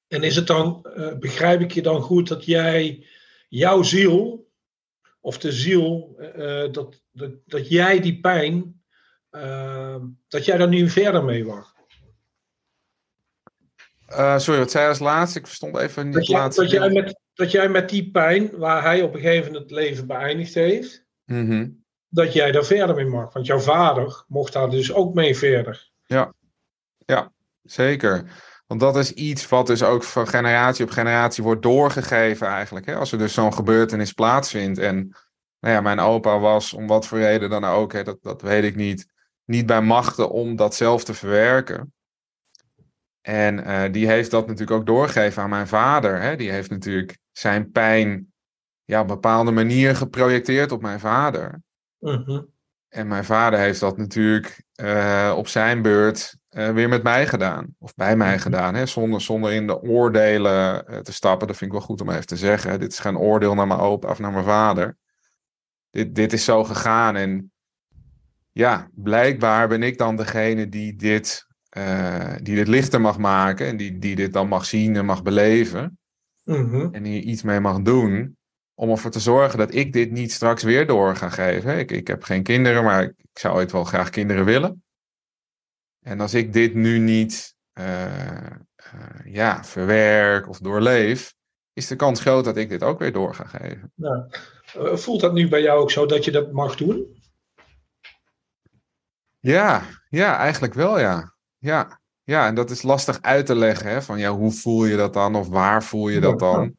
En 0.08 0.24
is 0.24 0.36
het 0.36 0.48
dan, 0.48 0.86
uh, 0.98 1.18
begrijp 1.18 1.62
ik 1.62 1.72
je 1.72 1.82
dan 1.82 2.02
goed, 2.02 2.28
dat 2.28 2.46
jij 2.46 3.06
jouw 3.50 3.84
ziel, 3.84 4.48
of 5.20 5.38
de 5.38 5.52
ziel, 5.52 6.16
uh, 6.20 6.72
dat, 6.72 7.04
dat, 7.12 7.32
dat 7.46 7.70
jij 7.70 8.00
die 8.00 8.20
pijn, 8.20 8.79
uh, 9.32 9.96
dat 10.28 10.46
jij 10.46 10.58
daar 10.58 10.68
nu 10.68 10.90
verder 10.90 11.24
mee 11.24 11.46
mag? 11.46 11.78
sorry, 14.38 14.60
wat 14.60 14.72
zei 14.72 14.84
je 14.84 14.90
als 14.90 15.00
laatste? 15.00 15.40
Ik 15.40 15.48
verstond 15.48 15.78
even 15.78 16.06
niet 16.06 16.14
dat, 16.14 16.28
jij, 16.28 16.40
laatste. 16.40 16.62
Dat 16.62 16.72
jij, 16.72 16.90
met, 16.90 17.20
dat 17.34 17.52
jij 17.52 17.70
met 17.70 17.90
die 17.90 18.12
pijn, 18.12 18.58
waar 18.58 18.84
hij 18.84 19.02
op 19.02 19.14
een 19.14 19.20
gegeven 19.20 19.46
moment 19.46 19.70
het 19.70 19.80
leven 19.80 20.08
beëindigd 20.08 20.54
heeft, 20.54 21.06
mm 21.26 21.80
dat 22.10 22.34
jij 22.34 22.52
daar 22.52 22.66
verder 22.66 22.96
mee 22.96 23.06
mag. 23.06 23.34
Want 23.34 23.46
jouw 23.46 23.60
vader 23.60 24.24
mocht 24.28 24.54
daar 24.54 24.70
dus 24.70 24.94
ook 24.94 25.14
mee 25.14 25.38
verder. 25.38 25.90
Ja, 26.06 26.34
ja 26.98 27.32
zeker. 27.64 28.24
Want 28.68 28.82
dat 28.82 28.98
is 28.98 29.12
iets 29.12 29.48
wat 29.48 29.68
dus 29.68 29.84
ook 29.84 30.04
van 30.04 30.28
generatie 30.28 30.86
op 30.86 30.92
generatie 30.92 31.44
wordt 31.44 31.62
doorgegeven 31.62 32.48
eigenlijk. 32.48 32.86
Hè? 32.86 32.96
Als 32.96 33.12
er 33.12 33.18
dus 33.18 33.34
zo'n 33.34 33.54
gebeurtenis 33.54 34.14
plaatsvindt. 34.14 34.80
En 34.80 34.96
nou 35.60 35.74
ja, 35.76 35.82
mijn 35.82 36.00
opa 36.00 36.40
was, 36.40 36.74
om 36.74 36.88
wat 36.88 37.08
voor 37.08 37.18
reden 37.18 37.50
dan 37.50 37.66
ook, 37.66 37.94
hè, 37.94 38.04
dat, 38.04 38.18
dat 38.22 38.42
weet 38.42 38.64
ik 38.64 38.76
niet, 38.76 39.08
niet 39.50 39.66
bij 39.66 39.82
machten 39.82 40.30
om 40.30 40.56
dat 40.56 40.76
zelf 40.76 41.04
te 41.04 41.14
verwerken. 41.14 41.94
En 43.22 43.60
uh, 43.60 43.84
die 43.92 44.08
heeft 44.08 44.32
dat 44.32 44.48
natuurlijk 44.48 44.80
ook 44.80 44.86
doorgegeven 44.86 45.44
aan 45.44 45.50
mijn 45.50 45.68
vader. 45.68 46.22
Hè? 46.22 46.36
Die 46.36 46.52
heeft 46.52 46.70
natuurlijk 46.70 47.18
zijn 47.32 47.72
pijn 47.72 48.34
ja, 48.84 49.02
op 49.02 49.10
een 49.10 49.14
bepaalde 49.14 49.52
manier 49.52 49.96
geprojecteerd 49.96 50.72
op 50.72 50.82
mijn 50.82 51.00
vader. 51.00 51.62
Mhm. 52.00 52.42
En 52.90 53.08
mijn 53.08 53.26
vader 53.26 53.60
heeft 53.60 53.80
dat 53.80 53.98
natuurlijk 53.98 54.64
uh, 54.82 55.34
op 55.38 55.48
zijn 55.48 55.82
beurt 55.82 56.38
uh, 56.50 56.70
weer 56.70 56.90
met 56.90 57.04
mij 57.04 57.28
gedaan. 57.28 57.76
Of 57.80 57.96
bij 57.96 58.16
mij 58.16 58.34
Mhm. 58.34 58.42
gedaan. 58.42 58.76
Hè? 58.76 58.86
Zonder, 58.86 59.22
zonder 59.22 59.52
in 59.52 59.68
de 59.68 59.82
oordelen 59.82 60.86
te 61.04 61.14
stappen. 61.14 61.48
Dat 61.48 61.58
vind 61.58 61.72
ik 61.72 61.78
wel 61.78 61.88
goed 61.88 62.02
om 62.02 62.10
even 62.10 62.26
te 62.26 62.38
zeggen. 62.38 62.80
Dit 62.80 62.92
is 62.92 63.00
geen 63.00 63.18
oordeel 63.18 63.54
naar 63.54 63.68
mijn 63.68 63.80
opa 63.80 64.10
of 64.10 64.20
naar 64.20 64.32
mijn 64.32 64.46
vader. 64.46 64.98
Dit, 65.90 66.16
dit 66.16 66.34
is 66.34 66.44
zo 66.44 66.64
gegaan. 66.64 67.16
En 67.16 67.52
ja, 68.60 68.90
blijkbaar 68.94 69.68
ben 69.68 69.84
ik 69.84 69.98
dan 69.98 70.16
degene 70.16 70.70
die 70.70 70.96
dit, 70.96 71.46
uh, 71.78 72.36
die 72.42 72.56
dit 72.56 72.68
lichter 72.68 73.02
mag 73.02 73.18
maken. 73.18 73.68
En 73.68 73.78
die, 73.78 73.98
die 73.98 74.16
dit 74.16 74.34
dan 74.34 74.48
mag 74.48 74.66
zien 74.66 74.96
en 74.96 75.06
mag 75.06 75.24
beleven. 75.24 76.00
Mhm. 76.44 76.88
En 76.92 77.04
hier 77.04 77.22
iets 77.22 77.44
mee 77.44 77.60
mag 77.60 77.82
doen 77.82 78.38
om 78.74 78.90
ervoor 78.90 79.12
te 79.12 79.20
zorgen 79.20 79.58
dat 79.58 79.74
ik 79.74 79.94
dit 79.94 80.12
niet 80.12 80.32
straks 80.32 80.64
weer 80.64 80.88
door 80.88 81.16
ga 81.16 81.30
geven. 81.30 81.78
Ik, 81.78 81.92
ik 81.92 82.08
heb 82.08 82.24
geen 82.24 82.44
kinderen, 82.44 82.84
maar 82.84 83.04
ik, 83.04 83.14
ik 83.18 83.40
zou 83.40 83.56
ooit 83.56 83.72
wel 83.72 83.84
graag 83.84 84.10
kinderen 84.10 84.46
willen. 84.46 84.84
En 86.00 86.20
als 86.20 86.34
ik 86.34 86.54
dit 86.54 86.74
nu 86.74 86.98
niet 86.98 87.56
uh, 87.80 88.46
uh, 88.94 89.34
ja, 89.34 89.64
verwerk 89.64 90.50
of 90.50 90.60
doorleef, 90.60 91.34
is 91.74 91.88
de 91.88 91.96
kans 91.96 92.22
groot 92.22 92.46
dat 92.46 92.58
ik 92.58 92.70
dit 92.70 92.84
ook 92.84 93.00
weer 93.00 93.12
door 93.12 93.34
ga 93.34 93.46
geven. 93.46 93.92
Nou, 93.96 94.30
voelt 94.98 95.22
dat 95.22 95.34
nu 95.34 95.48
bij 95.48 95.62
jou 95.62 95.82
ook 95.82 95.92
zo 95.92 96.06
dat 96.06 96.26
je 96.26 96.32
dat 96.32 96.52
mag 96.52 96.76
doen? 96.76 97.19
Ja, 99.40 99.84
ja, 100.10 100.38
eigenlijk 100.38 100.74
wel 100.74 101.00
ja. 101.00 101.34
Ja, 101.58 102.00
ja 102.24 102.48
en 102.48 102.56
dat 102.56 102.70
is 102.70 102.82
lastig 102.82 103.22
uit 103.22 103.46
te 103.46 103.56
leggen. 103.56 103.90
Hè? 103.90 104.02
Van 104.02 104.20
ja, 104.20 104.32
hoe 104.32 104.52
voel 104.52 104.86
je 104.86 104.98
dat 104.98 105.14
dan 105.14 105.36
of 105.36 105.48
waar 105.48 105.84
voel 105.84 106.10
je 106.10 106.20
dat 106.20 106.40
dan? 106.40 106.76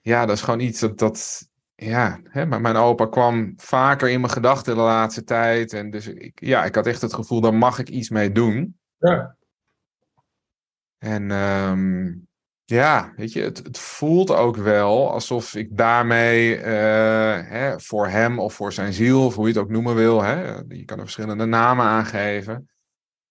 Ja, 0.00 0.26
dat 0.26 0.36
is 0.36 0.42
gewoon 0.42 0.60
iets 0.60 0.80
dat, 0.80 0.98
dat 0.98 1.48
ja, 1.74 2.20
hè, 2.24 2.46
maar 2.46 2.60
mijn 2.60 2.76
opa 2.76 3.06
kwam 3.06 3.52
vaker 3.56 4.08
in 4.08 4.20
mijn 4.20 4.32
gedachten 4.32 4.74
de 4.74 4.80
laatste 4.80 5.24
tijd. 5.24 5.72
En 5.72 5.90
dus 5.90 6.06
ik, 6.06 6.40
ja, 6.40 6.64
ik 6.64 6.74
had 6.74 6.86
echt 6.86 7.00
het 7.00 7.14
gevoel, 7.14 7.40
daar 7.40 7.54
mag 7.54 7.78
ik 7.78 7.88
iets 7.88 8.08
mee 8.08 8.32
doen. 8.32 8.78
Ja. 8.98 9.36
En 10.98 11.30
um, 11.30 12.28
ja, 12.70 13.12
weet 13.16 13.32
je, 13.32 13.40
het, 13.40 13.58
het, 13.58 13.78
voelt 13.78 14.30
ook 14.30 14.56
wel 14.56 15.12
alsof 15.12 15.54
ik 15.54 15.76
daarmee 15.76 16.56
uh, 16.56 16.64
hè, 17.48 17.80
voor 17.80 18.08
hem 18.08 18.38
of 18.38 18.54
voor 18.54 18.72
zijn 18.72 18.92
ziel, 18.92 19.24
of 19.24 19.34
hoe 19.34 19.46
je 19.46 19.52
het 19.52 19.62
ook 19.62 19.70
noemen 19.70 19.94
wil, 19.94 20.22
hè, 20.22 20.56
je 20.68 20.84
kan 20.84 20.96
er 20.96 21.04
verschillende 21.04 21.44
namen 21.44 21.84
aangeven. 21.84 22.68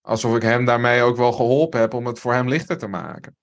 Alsof 0.01 0.35
ik 0.35 0.41
hem 0.41 0.65
daarmee 0.65 1.01
ook 1.01 1.17
wel 1.17 1.31
geholpen 1.31 1.79
heb 1.79 1.93
om 1.93 2.05
het 2.05 2.19
voor 2.19 2.33
hem 2.33 2.49
lichter 2.49 2.77
te 2.77 2.87
maken. 2.87 3.35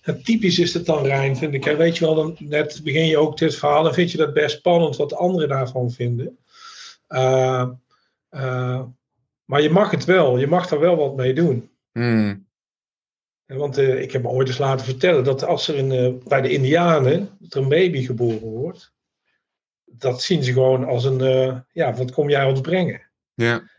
Het 0.00 0.24
typisch 0.24 0.58
is 0.58 0.74
het 0.74 0.86
dan, 0.86 1.04
Rijn, 1.04 1.36
vind 1.36 1.54
ik. 1.54 1.64
Hè? 1.64 1.76
Weet 1.76 1.98
je 1.98 2.04
wel, 2.04 2.14
dan, 2.14 2.36
net 2.38 2.80
begin 2.84 3.06
je 3.06 3.18
ook 3.18 3.38
dit 3.38 3.54
verhaal, 3.54 3.82
dan 3.82 3.94
vind 3.94 4.10
je 4.10 4.18
dat 4.18 4.32
best 4.32 4.56
spannend 4.56 4.96
wat 4.96 5.14
anderen 5.14 5.48
daarvan 5.48 5.90
vinden. 5.90 6.38
Uh, 7.08 7.68
uh, 8.30 8.82
maar 9.44 9.62
je 9.62 9.70
mag 9.70 9.90
het 9.90 10.04
wel, 10.04 10.38
je 10.38 10.46
mag 10.46 10.70
er 10.70 10.80
wel 10.80 10.96
wat 10.96 11.16
mee 11.16 11.34
doen. 11.34 11.70
Mm. 11.92 12.45
Want 13.46 13.78
uh, 13.78 14.00
ik 14.00 14.12
heb 14.12 14.22
me 14.22 14.28
ooit 14.28 14.48
eens 14.48 14.58
laten 14.58 14.86
vertellen 14.86 15.24
dat 15.24 15.44
als 15.44 15.68
er 15.68 15.74
in, 15.76 16.22
bij 16.28 16.40
de 16.40 16.50
Indianen 16.50 17.36
dat 17.38 17.54
er 17.54 17.62
een 17.62 17.68
baby 17.68 18.04
geboren 18.04 18.48
wordt, 18.48 18.94
dat 19.84 20.22
zien 20.22 20.42
ze 20.44 20.52
gewoon 20.52 20.84
als 20.84 21.04
een, 21.04 21.64
ja, 21.72 21.94
wat 21.94 22.10
kom 22.10 22.30
jij 22.30 22.44
ons 22.44 22.60
brengen? 22.60 23.02
Ja. 23.34 23.70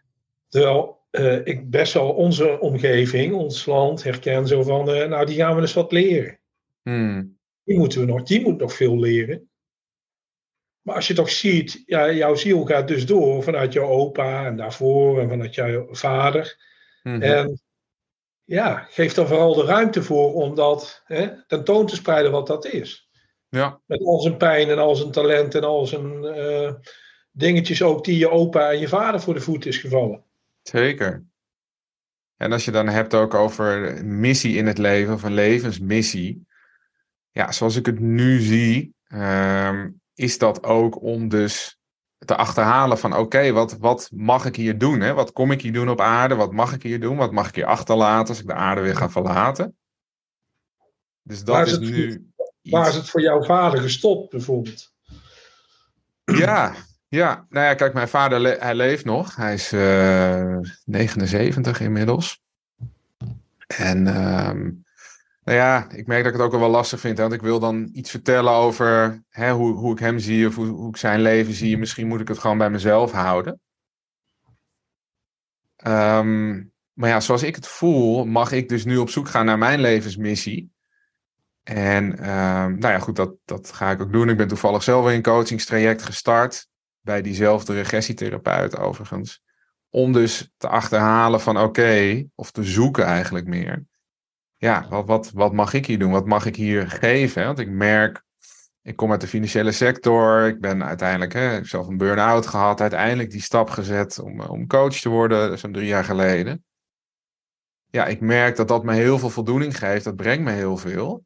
Terwijl 0.47 0.95
ik 1.43 1.69
best 1.69 1.93
wel 1.93 2.13
onze 2.13 2.59
omgeving, 2.59 3.33
ons 3.33 3.65
land, 3.65 4.03
herken 4.03 4.47
zo 4.47 4.63
van, 4.63 4.85
nou 4.85 5.25
die 5.25 5.35
gaan 5.35 5.55
we 5.55 5.61
eens 5.61 5.73
wat 5.73 5.91
leren. 5.91 6.39
Mm. 6.83 7.37
Die 7.63 7.77
moeten 7.77 7.99
we 7.99 8.05
nog, 8.05 8.23
die 8.23 8.41
moet 8.41 8.57
nog 8.57 8.73
veel 8.73 8.99
leren. 8.99 9.49
Maar 10.81 10.95
als 10.95 11.07
je 11.07 11.13
toch 11.13 11.29
ziet, 11.29 11.83
ja, 11.85 12.11
jouw 12.11 12.35
ziel 12.35 12.65
gaat 12.65 12.87
dus 12.87 13.05
door 13.05 13.43
vanuit 13.43 13.73
jouw 13.73 13.87
opa 13.87 14.45
en 14.45 14.57
daarvoor 14.57 15.21
en 15.21 15.29
vanuit 15.29 15.55
jouw 15.55 15.87
vader. 15.91 16.57
Mm 17.03 17.13
-hmm. 17.13 17.21
En 17.21 17.61
ja, 18.47 18.87
geef 18.89 19.13
dan 19.13 19.27
vooral 19.27 19.55
de 19.55 19.65
ruimte 19.65 20.03
voor 20.03 20.33
om 20.33 20.55
dat 20.55 21.01
hè, 21.05 21.45
tentoon 21.45 21.85
te 21.85 21.95
spreiden 21.95 22.31
wat 22.31 22.47
dat 22.47 22.65
is. 22.65 23.09
Ja. 23.49 23.79
Met 23.85 24.03
al 24.03 24.19
zijn 24.19 24.37
pijn 24.37 24.69
en 24.69 24.77
al 24.77 24.95
zijn 24.95 25.11
talent 25.11 25.55
en 25.55 25.63
al 25.63 25.85
zijn 25.85 26.23
uh, 26.23 26.73
dingetjes 27.31 27.81
ook 27.81 28.05
die 28.05 28.17
je 28.17 28.29
opa 28.29 28.71
en 28.71 28.79
je 28.79 28.87
vader 28.87 29.21
voor 29.21 29.33
de 29.33 29.41
voet 29.41 29.65
is 29.65 29.77
gevallen. 29.77 30.23
Zeker. 30.61 31.25
En 32.37 32.51
als 32.51 32.65
je 32.65 32.71
dan 32.71 32.87
hebt 32.87 33.13
ook 33.13 33.33
over 33.33 34.05
missie 34.05 34.55
in 34.55 34.67
het 34.67 34.77
leven, 34.77 35.13
of 35.13 35.23
een 35.23 35.33
levensmissie. 35.33 36.45
Ja, 37.31 37.51
zoals 37.51 37.75
ik 37.75 37.85
het 37.85 37.99
nu 37.99 38.39
zie, 38.39 38.93
um, 39.13 40.01
is 40.13 40.37
dat 40.37 40.63
ook 40.63 41.01
om 41.01 41.29
dus 41.29 41.79
te 42.25 42.35
achterhalen 42.35 42.97
van 42.97 43.11
oké, 43.11 43.21
okay, 43.21 43.53
wat, 43.53 43.77
wat 43.77 44.09
mag 44.13 44.45
ik 44.45 44.55
hier 44.55 44.77
doen? 44.77 44.99
Hè? 44.99 45.13
Wat 45.13 45.31
kom 45.31 45.51
ik 45.51 45.61
hier 45.61 45.73
doen 45.73 45.89
op 45.89 46.01
aarde? 46.01 46.35
Wat 46.35 46.51
mag 46.51 46.73
ik 46.73 46.83
hier 46.83 46.99
doen? 46.99 47.17
Wat 47.17 47.31
mag 47.31 47.47
ik 47.47 47.55
hier 47.55 47.65
achterlaten 47.65 48.27
als 48.27 48.39
ik 48.39 48.47
de 48.47 48.53
aarde 48.53 48.81
weer 48.81 48.95
ga 48.95 49.09
verlaten? 49.09 49.75
Dus 51.21 51.43
dat 51.43 51.55
waar 51.55 51.65
is, 51.65 51.71
is 51.71 51.79
nu. 51.79 52.07
Iets... 52.61 52.75
Waar 52.75 52.87
is 52.87 52.95
het 52.95 53.09
voor 53.09 53.21
jouw 53.21 53.43
vader 53.43 53.79
gestopt, 53.79 54.29
bijvoorbeeld? 54.29 54.93
Ja, 56.23 56.73
ja, 57.07 57.45
nou 57.49 57.65
ja, 57.65 57.73
kijk, 57.73 57.93
mijn 57.93 58.07
vader 58.07 58.39
le 58.39 58.57
hij 58.59 58.75
leeft 58.75 59.05
nog. 59.05 59.35
Hij 59.35 59.53
is 59.53 59.73
uh, 59.73 60.57
79 60.85 61.79
inmiddels. 61.79 62.41
En 63.67 64.21
um, 64.47 64.85
nou 65.47 65.59
ja, 65.59 65.89
ik 65.89 66.07
merk 66.07 66.23
dat 66.23 66.33
ik 66.33 66.39
het 66.39 66.47
ook 66.47 66.59
wel 66.59 66.69
lastig 66.69 66.99
vind. 66.99 67.17
Hè, 67.17 67.23
want 67.23 67.35
ik 67.35 67.41
wil 67.41 67.59
dan 67.59 67.89
iets 67.91 68.09
vertellen 68.09 68.51
over 68.51 69.23
hè, 69.29 69.51
hoe, 69.51 69.73
hoe 69.73 69.91
ik 69.91 69.99
hem 69.99 70.19
zie 70.19 70.47
of 70.47 70.55
hoe, 70.55 70.67
hoe, 70.67 70.89
ik 70.89 70.97
zijn 70.97 71.21
leven 71.21 71.53
zie. 71.53 71.77
Misschien 71.77 72.07
moet 72.07 72.19
ik 72.19 72.27
het 72.27 72.37
gewoon 72.37 72.57
bij 72.57 72.69
mezelf 72.69 73.11
houden. 73.11 73.59
Um, 75.85 76.71
maar 76.93 77.09
ja, 77.09 77.19
zoals 77.19 77.43
ik 77.43 77.55
het 77.55 77.67
voel, 77.67 78.25
mag 78.25 78.51
ik 78.51 78.69
dus 78.69 78.85
nu 78.85 78.97
op 78.97 79.09
zoek 79.09 79.27
gaan 79.27 79.45
naar 79.45 79.57
mijn 79.57 79.79
levensmissie. 79.79 80.71
En 81.63 82.03
um, 82.11 82.77
nou 82.77 82.93
ja, 82.93 82.99
goed, 82.99 83.15
dat, 83.15 83.35
dat 83.45 83.71
ga 83.71 83.91
ik 83.91 84.01
ook 84.01 84.11
doen. 84.11 84.29
Ik 84.29 84.37
ben 84.37 84.47
toevallig 84.47 84.83
zelf 84.83 85.07
in 85.07 85.13
een 85.13 85.21
coachingstraject 85.21 86.03
gestart 86.03 86.67
bij 87.01 87.21
diezelfde 87.21 87.73
regressietherapeut 87.73 88.77
overigens. 88.77 89.41
Om 89.89 90.13
dus 90.13 90.51
te 90.57 90.67
achterhalen 90.67 91.41
van 91.41 91.57
oké, 91.57 91.65
okay, 91.65 92.29
of 92.35 92.51
te 92.51 92.63
zoeken 92.63 93.05
eigenlijk 93.05 93.45
meer. 93.45 93.85
Ja, 94.57 94.87
wat, 94.89 95.05
wat, 95.05 95.31
wat 95.31 95.53
mag 95.53 95.73
ik 95.73 95.85
hier 95.85 95.99
doen? 95.99 96.11
Wat 96.11 96.25
mag 96.25 96.45
ik 96.45 96.55
hier 96.55 96.89
geven? 96.89 97.45
Want 97.45 97.59
ik 97.59 97.69
merk, 97.69 98.23
ik 98.81 98.95
kom 98.95 99.11
uit 99.11 99.21
de 99.21 99.27
financiële 99.27 99.71
sector. 99.71 100.47
Ik 100.47 100.59
ben 100.59 100.83
uiteindelijk, 100.83 101.33
hè, 101.33 101.63
zelf 101.63 101.87
een 101.87 101.97
burn-out 101.97 102.47
gehad. 102.47 102.81
Uiteindelijk 102.81 103.31
die 103.31 103.41
stap 103.41 103.69
gezet 103.69 104.19
om, 104.19 104.41
om 104.41 104.67
coach 104.67 104.93
te 104.93 105.09
worden, 105.09 105.59
zo'n 105.59 105.71
drie 105.71 105.87
jaar 105.87 106.03
geleden. 106.03 106.63
Ja, 107.89 108.05
ik 108.05 108.21
merk 108.21 108.55
dat 108.55 108.67
dat 108.67 108.83
me 108.83 108.93
heel 108.93 109.19
veel 109.19 109.29
voldoening 109.29 109.77
geeft. 109.77 110.03
Dat 110.03 110.15
brengt 110.15 110.43
me 110.43 110.51
heel 110.51 110.77
veel. 110.77 111.25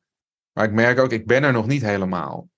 Maar 0.51 0.65
ik 0.65 0.71
merk 0.71 0.99
ook, 0.99 1.11
ik 1.11 1.27
ben 1.27 1.43
er 1.43 1.51
nog 1.51 1.67
niet 1.67 1.81
helemaal. 1.81 2.49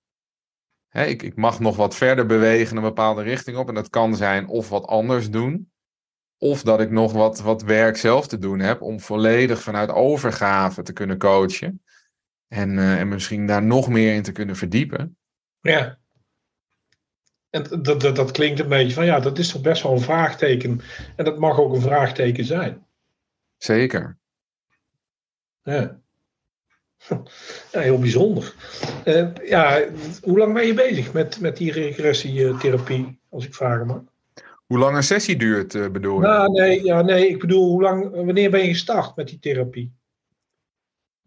Hè, 0.88 1.06
ik, 1.06 1.22
ik 1.22 1.36
mag 1.36 1.60
nog 1.60 1.76
wat 1.76 1.96
verder 1.96 2.26
bewegen 2.26 2.78
een 2.78 2.84
bepaalde 2.84 3.22
richting 3.22 3.58
op. 3.58 3.68
En 3.68 3.76
dat 3.76 3.90
kan 3.90 4.16
zijn 4.16 4.48
of 4.48 4.70
wat 4.70 4.86
anders 4.86 5.30
doen. 5.30 5.72
Of 6.44 6.64
dat 6.64 6.80
ik 6.80 6.92
nog 6.92 7.12
wat, 7.12 7.40
wat 7.40 7.62
werk 7.62 7.98
zelf 7.98 8.28
te 8.28 8.38
doen 8.38 8.60
heb 8.60 8.82
om 8.82 9.00
volledig 9.00 9.62
vanuit 9.62 9.90
overgave 9.90 10.84
te 10.84 10.94
kunnen 10.94 11.18
coachen. 11.18 11.84
En, 12.48 12.70
uh, 12.70 13.00
en 13.00 13.08
misschien 13.08 13.48
daar 13.48 13.64
nog 13.64 13.90
meer 13.90 14.14
in 14.14 14.24
te 14.24 14.32
kunnen 14.32 14.56
verdiepen. 14.56 15.18
Ja. 15.62 15.98
En 17.50 17.64
dat, 17.82 18.02
dat, 18.02 18.16
dat 18.16 18.32
klinkt 18.32 18.60
een 18.60 18.68
beetje 18.68 18.94
van 18.94 19.06
ja, 19.06 19.20
dat 19.20 19.38
is 19.38 19.52
toch 19.52 19.62
best 19.62 19.84
wel 19.84 19.92
een 19.92 20.00
vraagteken. 20.00 20.82
En 21.16 21.26
dat 21.26 21.40
mag 21.40 21.60
ook 21.60 21.74
een 21.74 21.82
vraagteken 21.82 22.46
zijn. 22.46 22.86
Zeker. 23.58 24.18
Ja. 25.62 26.02
ja 27.72 27.80
heel 27.80 28.00
bijzonder. 28.00 28.56
Uh, 29.06 29.28
ja, 29.46 29.84
hoe 30.22 30.38
lang 30.38 30.54
ben 30.54 30.66
je 30.66 30.74
bezig 30.74 31.14
met, 31.14 31.40
met 31.40 31.58
die 31.58 31.72
regressietherapie, 31.72 33.20
als 33.30 33.46
ik 33.46 33.54
vragen 33.54 33.88
mag? 33.88 34.13
Hoe 34.66 34.78
lang 34.78 34.96
een 34.96 35.04
sessie 35.04 35.36
duurt, 35.36 35.74
uh, 35.74 35.90
bedoel 35.90 36.22
je? 36.22 36.28
Nou, 36.28 36.52
nee, 36.52 36.84
ja, 36.84 37.02
nee, 37.02 37.28
ik 37.28 37.40
bedoel, 37.40 37.70
hoe 37.70 37.82
lang, 37.82 38.12
wanneer 38.12 38.52
ben 38.52 38.62
je 38.62 38.70
gestart 38.70 39.16
met 39.16 39.28
die 39.28 39.40
therapie? 39.40 39.94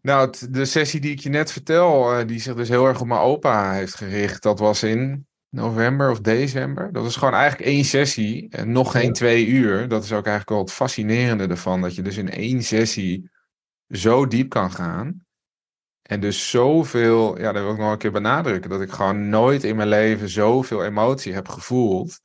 Nou, 0.01 0.35
de 0.51 0.65
sessie 0.65 1.01
die 1.01 1.11
ik 1.11 1.19
je 1.19 1.29
net 1.29 1.53
vertel, 1.53 2.21
uh, 2.21 2.27
die 2.27 2.41
zich 2.41 2.55
dus 2.55 2.69
heel 2.69 2.87
erg 2.87 3.01
op 3.01 3.07
mijn 3.07 3.21
opa 3.21 3.73
heeft 3.73 3.95
gericht, 3.95 4.43
dat 4.43 4.59
was 4.59 4.83
in 4.83 5.27
november 5.49 6.11
of 6.11 6.21
december. 6.21 6.93
Dat 6.93 7.03
was 7.03 7.17
gewoon 7.17 7.35
eigenlijk 7.35 7.71
één 7.71 7.85
sessie 7.85 8.49
en 8.51 8.73
nog 8.73 8.91
geen 8.91 9.13
twee 9.13 9.47
uur. 9.47 9.89
Dat 9.89 10.05
is 10.05 10.13
ook 10.13 10.27
eigenlijk 10.27 10.49
wel 10.49 10.59
het 10.59 10.73
fascinerende 10.73 11.47
ervan, 11.47 11.81
dat 11.81 11.95
je 11.95 12.03
dus 12.03 12.17
in 12.17 12.31
één 12.31 12.63
sessie 12.63 13.31
zo 13.89 14.27
diep 14.27 14.49
kan 14.49 14.71
gaan. 14.71 15.25
En 16.03 16.21
dus 16.21 16.51
zoveel, 16.51 17.39
ja, 17.39 17.53
dat 17.53 17.63
wil 17.63 17.73
ik 17.73 17.79
nog 17.79 17.93
een 17.93 17.99
keer 17.99 18.13
benadrukken, 18.13 18.71
dat 18.71 18.81
ik 18.81 18.91
gewoon 18.91 19.29
nooit 19.29 19.65
in 19.65 19.77
mijn 19.77 19.89
leven 19.89 20.29
zoveel 20.29 20.85
emotie 20.85 21.33
heb 21.33 21.49
gevoeld. 21.49 22.21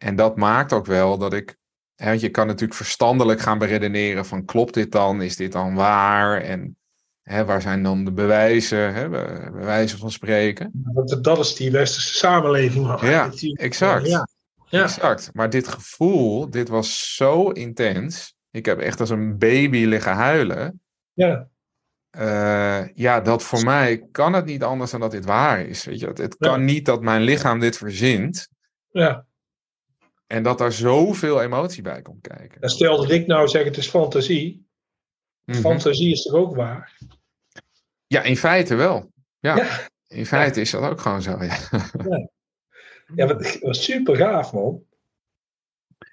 En 0.00 0.16
dat 0.16 0.36
maakt 0.36 0.72
ook 0.72 0.86
wel 0.86 1.18
dat 1.18 1.32
ik, 1.32 1.56
hè, 1.94 2.06
want 2.06 2.20
je 2.20 2.28
kan 2.28 2.46
natuurlijk 2.46 2.74
verstandelijk 2.74 3.40
gaan 3.40 3.58
beredeneren 3.58 4.26
van 4.26 4.44
klopt 4.44 4.74
dit 4.74 4.92
dan, 4.92 5.22
is 5.22 5.36
dit 5.36 5.52
dan 5.52 5.74
waar? 5.74 6.42
En 6.42 6.76
hè, 7.22 7.44
waar 7.44 7.62
zijn 7.62 7.82
dan 7.82 8.04
de 8.04 8.12
bewijzen, 8.12 8.94
hè, 8.94 9.08
bewijzen 9.50 9.98
van 9.98 10.10
spreken? 10.10 10.70
Dat, 10.74 11.24
dat 11.24 11.38
is 11.38 11.54
die 11.54 11.70
westerse 11.70 12.14
samenleving. 12.14 13.00
Ja, 13.00 13.30
exact. 13.54 14.06
Ja. 14.06 14.28
Ja. 14.66 14.82
Exact. 14.82 15.30
Maar 15.32 15.50
dit 15.50 15.68
gevoel, 15.68 16.50
dit 16.50 16.68
was 16.68 17.14
zo 17.14 17.50
intens. 17.50 18.34
Ik 18.50 18.66
heb 18.66 18.78
echt 18.78 19.00
als 19.00 19.10
een 19.10 19.38
baby 19.38 19.84
liggen 19.84 20.12
huilen. 20.12 20.80
Ja. 21.12 21.48
Uh, 22.18 22.88
ja, 22.94 23.20
dat 23.20 23.42
voor 23.42 23.64
mij 23.64 24.08
kan 24.12 24.32
het 24.32 24.44
niet 24.44 24.62
anders 24.62 24.90
dan 24.90 25.00
dat 25.00 25.10
dit 25.10 25.24
waar 25.24 25.60
is. 25.60 25.84
Weet 25.84 26.00
je? 26.00 26.06
Het 26.06 26.36
kan 26.36 26.64
niet 26.64 26.84
dat 26.84 27.02
mijn 27.02 27.22
lichaam 27.22 27.60
dit 27.60 27.76
verzint. 27.76 28.48
Ja. 28.90 29.24
En 30.30 30.42
dat 30.42 30.58
daar 30.58 30.72
zoveel 30.72 31.42
emotie 31.42 31.82
bij 31.82 32.02
komt 32.02 32.20
kijken. 32.20 32.60
En 32.60 32.68
stel 32.68 32.96
dat 32.96 33.10
ik 33.10 33.26
nou 33.26 33.48
zeg 33.48 33.64
het 33.64 33.76
is 33.76 33.88
fantasie. 33.88 34.66
Mm 35.44 35.54
-hmm. 35.54 35.62
Fantasie 35.62 36.12
is 36.12 36.22
toch 36.22 36.34
ook 36.34 36.56
waar? 36.56 36.98
Ja, 38.06 38.22
in 38.22 38.36
feite 38.36 38.74
wel. 38.74 39.12
Ja, 39.38 39.56
ja. 39.56 39.88
in 40.06 40.26
feite 40.26 40.54
ja. 40.54 40.60
is 40.60 40.70
dat 40.70 40.82
ook 40.82 41.00
gewoon 41.00 41.22
zo. 41.22 41.44
Ja, 41.44 41.58
ja. 42.08 42.28
ja 43.14 43.36
was 43.60 43.84
super 43.84 44.16
gaaf 44.16 44.52
man. 44.52 44.82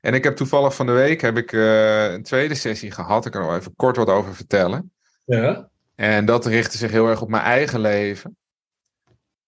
En 0.01 0.13
ik 0.13 0.23
heb 0.23 0.35
toevallig 0.35 0.75
van 0.75 0.85
de 0.85 0.91
week 0.91 1.21
heb 1.21 1.37
ik, 1.37 1.51
uh, 1.51 2.11
een 2.11 2.23
tweede 2.23 2.55
sessie 2.55 2.91
gehad. 2.91 3.25
Ik 3.25 3.31
kan 3.31 3.41
er 3.41 3.47
wel 3.47 3.57
even 3.57 3.75
kort 3.75 3.95
wat 3.95 4.09
over 4.09 4.35
vertellen. 4.35 4.93
Ja. 5.25 5.69
En 5.95 6.25
dat 6.25 6.45
richtte 6.45 6.77
zich 6.77 6.91
heel 6.91 7.07
erg 7.07 7.21
op 7.21 7.29
mijn 7.29 7.43
eigen 7.43 7.79
leven. 7.79 8.37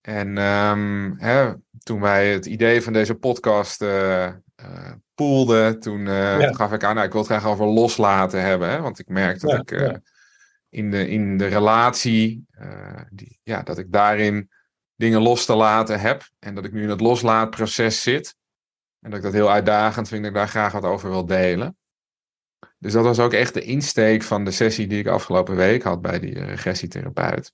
En 0.02 0.38
um, 0.38 1.16
hè, 1.18 1.54
toen 1.84 2.02
wij 2.02 2.32
het 2.32 2.46
idee 2.46 2.82
van 2.82 2.94
deze 2.94 3.16
podcast 3.16 3.82
uh, 3.82 4.34
uh, 4.64 4.92
poelden, 5.14 5.80
toen 5.80 6.00
uh, 6.06 6.40
ja. 6.40 6.54
gaf 6.54 6.72
ik 6.72 6.84
aan, 6.84 6.96
nou, 6.96 7.08
ik 7.08 7.14
wil 7.14 7.22
het 7.22 7.30
graag 7.30 7.46
over 7.46 7.66
loslaten 7.66 8.42
hebben. 8.42 8.70
Hè, 8.70 8.82
want 8.82 9.00
ik 9.00 9.08
merk 9.08 9.40
dat 9.40 9.52
ja, 9.52 9.58
ik 9.58 9.70
ja. 9.70 10.02
in, 10.70 10.92
de, 10.92 11.10
in 11.10 11.38
de 11.38 11.46
relatie, 11.46 12.46
die, 13.10 13.40
ja, 13.44 13.62
dat 13.62 13.78
ik 13.78 13.92
daarin 13.92 14.50
dingen 14.96 15.22
los 15.22 15.46
te 15.46 15.56
laten 15.56 16.00
heb. 16.00 16.30
En 16.40 16.56
dat 16.56 16.66
ik 16.66 16.72
nu 16.72 16.84
in 16.84 16.90
het 16.90 17.02
loslaatproces 17.02 18.02
zit. 18.02 18.36
En 19.00 19.10
dat 19.10 19.20
ik 19.20 19.26
dat 19.26 19.34
heel 19.34 19.52
uitdagend 19.52 20.08
vind, 20.08 20.22
dat 20.22 20.32
ik 20.32 20.38
daar 20.38 20.48
graag 20.48 20.72
wat 20.72 20.84
over 20.84 21.10
wil 21.10 21.26
delen. 21.26 21.78
Dus 22.78 22.94
dat 22.94 23.04
was 23.04 23.20
ook 23.20 23.34
echt 23.34 23.54
de 23.54 23.62
insteek 23.62 24.24
van 24.24 24.46
de 24.46 24.52
sessie 24.52 24.88
die 24.88 25.00
ik 25.00 25.08
afgelopen 25.08 25.56
week 25.56 25.84
had 25.84 26.02
bij 26.02 26.20
die 26.20 26.44
regressietherapeut. 26.44 27.54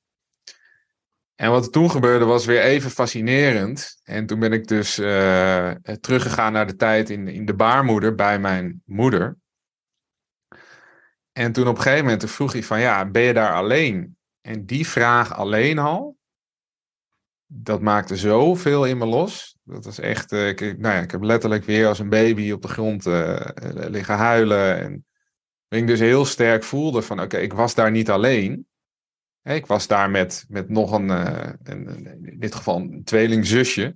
En 1.35 1.51
wat 1.51 1.65
er 1.65 1.71
toen 1.71 1.91
gebeurde 1.91 2.25
was 2.25 2.45
weer 2.45 2.61
even 2.61 2.91
fascinerend. 2.91 3.99
En 4.03 4.25
toen 4.25 4.39
ben 4.39 4.53
ik 4.53 4.67
dus 4.67 4.99
uh, 4.99 5.71
teruggegaan 5.99 6.53
naar 6.53 6.67
de 6.67 6.75
tijd 6.75 7.09
in, 7.09 7.27
in 7.27 7.45
de 7.45 7.55
baarmoeder 7.55 8.15
bij 8.15 8.39
mijn 8.39 8.81
moeder. 8.85 9.37
En 11.31 11.51
toen 11.51 11.67
op 11.67 11.75
een 11.75 11.81
gegeven 11.81 12.05
moment 12.05 12.31
vroeg 12.31 12.51
hij 12.51 12.63
van 12.63 12.79
ja, 12.79 13.09
ben 13.09 13.21
je 13.21 13.33
daar 13.33 13.53
alleen? 13.53 14.17
En 14.41 14.65
die 14.65 14.87
vraag 14.87 15.33
alleen 15.33 15.79
al, 15.79 16.17
dat 17.45 17.81
maakte 17.81 18.15
zoveel 18.15 18.85
in 18.85 18.97
me 18.97 19.05
los. 19.05 19.57
Dat 19.63 19.85
was 19.85 19.99
echt, 19.99 20.31
uh, 20.31 20.47
ik, 20.47 20.59
nou 20.59 20.95
ja, 20.95 21.01
ik 21.01 21.11
heb 21.11 21.21
letterlijk 21.21 21.63
weer 21.63 21.87
als 21.87 21.99
een 21.99 22.09
baby 22.09 22.51
op 22.51 22.61
de 22.61 22.67
grond 22.67 23.05
liggen 23.71 24.15
huilen. 24.15 24.79
En 24.79 25.05
ik 25.67 25.87
dus 25.87 25.99
heel 25.99 26.25
sterk 26.25 26.63
voelde 26.63 27.01
van 27.01 27.21
oké, 27.21 27.37
ik 27.37 27.53
was 27.53 27.75
daar 27.75 27.91
niet 27.91 28.09
alleen. 28.09 28.67
Ik 29.53 29.65
was 29.65 29.87
daar 29.87 30.09
met, 30.09 30.45
met 30.49 30.69
nog 30.69 30.91
een, 30.91 31.09
een, 31.09 32.05
in 32.23 32.39
dit 32.39 32.55
geval 32.55 32.75
een 32.75 33.03
tweelingzusje. 33.03 33.95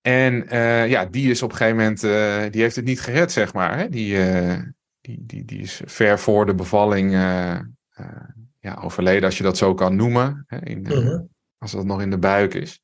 En 0.00 0.54
uh, 0.54 0.88
ja, 0.88 1.04
die 1.04 1.30
is 1.30 1.42
op 1.42 1.50
een 1.50 1.56
gegeven 1.56 1.78
moment, 1.78 2.02
uh, 2.02 2.42
die 2.50 2.62
heeft 2.62 2.76
het 2.76 2.84
niet 2.84 3.00
gered, 3.00 3.32
zeg 3.32 3.52
maar. 3.52 3.78
Hè? 3.78 3.88
Die, 3.88 4.18
die, 5.00 5.24
die, 5.26 5.44
die 5.44 5.60
is 5.60 5.80
ver 5.84 6.18
voor 6.18 6.46
de 6.46 6.54
bevalling 6.54 7.12
ja, 8.60 8.78
overleden, 8.82 9.24
als 9.24 9.36
je 9.36 9.44
dat 9.44 9.56
zo 9.56 9.74
kan 9.74 9.96
noemen. 9.96 10.44
Hè? 10.46 10.64
In, 10.64 10.86
-huh. 10.86 11.20
Als 11.58 11.72
dat 11.72 11.84
nog 11.84 12.00
in 12.00 12.10
de 12.10 12.18
buik 12.18 12.54
is. 12.54 12.80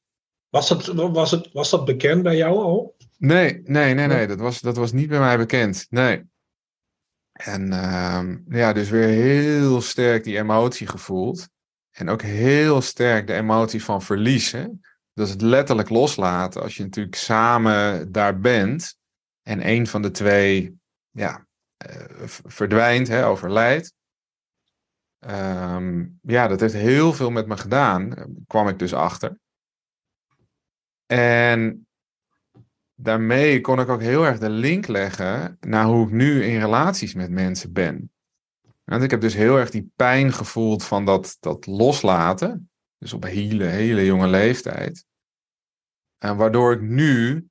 Was 0.48 0.68
dat, 0.68 0.86
was, 0.86 1.30
het, 1.30 1.52
was 1.52 1.70
dat 1.70 1.84
bekend 1.84 2.22
bij 2.22 2.36
jou 2.36 2.56
al? 2.56 2.96
Nee, 3.18 3.60
nee, 3.64 3.94
nee, 3.94 4.06
nee. 4.06 4.26
Dat 4.26 4.38
was, 4.38 4.60
dat 4.60 4.76
was 4.76 4.92
niet 4.92 5.08
bij 5.08 5.18
mij 5.18 5.36
bekend. 5.36 5.86
Nee. 5.90 6.24
En 7.44 7.72
uh, 7.72 8.24
ja, 8.48 8.72
dus 8.72 8.90
weer 8.90 9.08
heel 9.08 9.80
sterk 9.80 10.24
die 10.24 10.38
emotie 10.38 10.86
gevoeld. 10.86 11.48
En 11.90 12.08
ook 12.08 12.22
heel 12.22 12.80
sterk 12.80 13.26
de 13.26 13.34
emotie 13.34 13.84
van 13.84 14.02
verlies. 14.02 14.52
Hè? 14.52 14.66
Dat 15.12 15.26
is 15.26 15.32
het 15.32 15.42
letterlijk 15.42 15.88
loslaten. 15.88 16.62
Als 16.62 16.76
je 16.76 16.82
natuurlijk 16.82 17.16
samen 17.16 18.12
daar 18.12 18.40
bent 18.40 18.96
en 19.42 19.68
een 19.68 19.86
van 19.86 20.02
de 20.02 20.10
twee 20.10 20.80
ja, 21.10 21.46
uh, 21.86 22.26
verdwijnt, 22.26 23.08
hè, 23.08 23.26
overlijdt. 23.26 23.94
Um, 25.18 26.18
ja, 26.22 26.48
dat 26.48 26.60
heeft 26.60 26.74
heel 26.74 27.12
veel 27.12 27.30
met 27.30 27.46
me 27.46 27.56
gedaan, 27.56 28.14
kwam 28.46 28.68
ik 28.68 28.78
dus 28.78 28.94
achter. 28.94 29.38
En 31.06 31.86
daarmee 33.02 33.60
kon 33.60 33.80
ik 33.80 33.88
ook 33.88 34.00
heel 34.00 34.24
erg 34.24 34.38
de 34.38 34.50
link 34.50 34.86
leggen 34.86 35.56
naar 35.60 35.84
hoe 35.84 36.06
ik 36.06 36.12
nu 36.12 36.44
in 36.44 36.60
relaties 36.60 37.14
met 37.14 37.30
mensen 37.30 37.72
ben. 37.72 38.10
Want 38.84 39.02
ik 39.02 39.10
heb 39.10 39.20
dus 39.20 39.34
heel 39.34 39.58
erg 39.58 39.70
die 39.70 39.90
pijn 39.96 40.32
gevoeld 40.32 40.84
van 40.84 41.04
dat, 41.04 41.36
dat 41.40 41.66
loslaten. 41.66 42.70
Dus 42.98 43.12
op 43.12 43.24
een 43.24 43.30
hele, 43.30 43.64
hele 43.64 44.04
jonge 44.04 44.28
leeftijd. 44.28 45.04
En 46.18 46.36
waardoor 46.36 46.72
ik 46.72 46.80
nu 46.80 47.46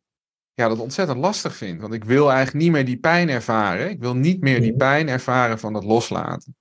ja, 0.53 0.67
dat 0.67 0.79
ontzettend 0.79 1.19
lastig 1.19 1.55
vind. 1.55 1.81
Want 1.81 1.93
ik 1.93 2.03
wil 2.03 2.31
eigenlijk 2.31 2.63
niet 2.63 2.73
meer 2.73 2.85
die 2.85 2.99
pijn 2.99 3.29
ervaren. 3.29 3.89
Ik 3.89 3.99
wil 3.99 4.15
niet 4.15 4.41
meer 4.41 4.61
die 4.61 4.75
pijn 4.75 5.07
ervaren 5.07 5.59
van 5.59 5.73
dat 5.73 5.83
loslaten. 5.83 6.55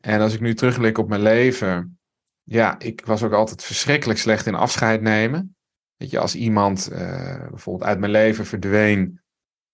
En 0.00 0.20
als 0.20 0.34
ik 0.34 0.40
nu 0.40 0.54
terugblik 0.54 0.98
op 0.98 1.08
mijn 1.08 1.22
leven. 1.22 1.98
Ja, 2.42 2.78
ik 2.78 3.06
was 3.06 3.22
ook 3.22 3.32
altijd 3.32 3.62
verschrikkelijk 3.64 4.18
slecht 4.18 4.46
in 4.46 4.54
afscheid 4.54 5.00
nemen. 5.00 5.56
Weet 5.98 6.10
je, 6.10 6.18
als 6.18 6.34
iemand 6.34 6.88
uh, 6.92 7.48
bijvoorbeeld 7.48 7.88
uit 7.88 7.98
mijn 7.98 8.12
leven 8.12 8.46
verdween, 8.46 9.20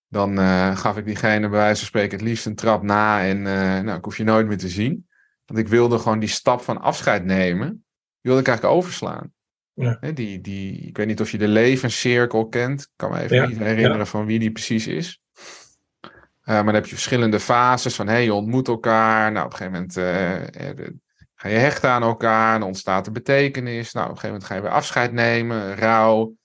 dan 0.08 0.38
uh, 0.38 0.76
gaf 0.76 0.96
ik 0.96 1.04
diegene 1.04 1.48
bij 1.48 1.58
wijze 1.58 1.78
van 1.78 1.86
spreken 1.86 2.18
het 2.18 2.26
liefst 2.26 2.46
een 2.46 2.54
trap 2.54 2.82
na 2.82 3.24
en 3.24 3.38
uh, 3.38 3.80
nou, 3.80 3.98
ik 3.98 4.04
hoef 4.04 4.16
je 4.16 4.24
nooit 4.24 4.46
meer 4.46 4.58
te 4.58 4.68
zien. 4.68 5.08
Want 5.44 5.60
ik 5.60 5.68
wilde 5.68 5.98
gewoon 5.98 6.18
die 6.18 6.28
stap 6.28 6.60
van 6.60 6.80
afscheid 6.80 7.24
nemen, 7.24 7.68
die 7.68 7.78
wilde 8.20 8.40
ik 8.40 8.48
eigenlijk 8.48 8.76
overslaan. 8.76 9.32
Ja. 9.72 9.98
Die, 10.14 10.40
die, 10.40 10.80
ik 10.80 10.96
weet 10.96 11.06
niet 11.06 11.20
of 11.20 11.30
je 11.30 11.38
de 11.38 11.48
levenscirkel 11.48 12.48
kent. 12.48 12.80
Ik 12.80 12.88
kan 12.96 13.10
me 13.10 13.20
even 13.20 13.36
ja. 13.36 13.46
niet 13.46 13.58
herinneren 13.58 13.98
ja. 13.98 14.04
van 14.04 14.26
wie 14.26 14.38
die 14.38 14.52
precies 14.52 14.86
is. 14.86 15.20
maar 16.44 16.64
dan 16.64 16.74
heb 16.74 16.86
je 16.86 16.94
verschillende 16.94 17.40
fases 17.40 17.94
van 17.94 18.08
hey, 18.08 18.24
je 18.24 18.34
ontmoet 18.34 18.68
elkaar. 18.68 19.32
Nou, 19.32 19.46
op 19.46 19.52
een 19.52 19.56
gegeven 19.56 19.88
moment 19.94 21.02
Ga 21.44 21.50
je 21.50 21.58
hechten 21.58 21.90
aan 21.90 22.02
elkaar, 22.02 22.58
dan 22.58 22.68
ontstaat 22.68 23.06
er 23.06 23.12
betekenis. 23.12 23.92
Nou, 23.92 24.06
op 24.06 24.14
een 24.14 24.20
gegeven 24.20 24.28
moment 24.28 24.44
ga 24.44 24.54
je 24.54 24.60
weer 24.60 24.70
afscheid 24.70 25.12
nemen, 25.12 25.76
rouw. 25.76 26.36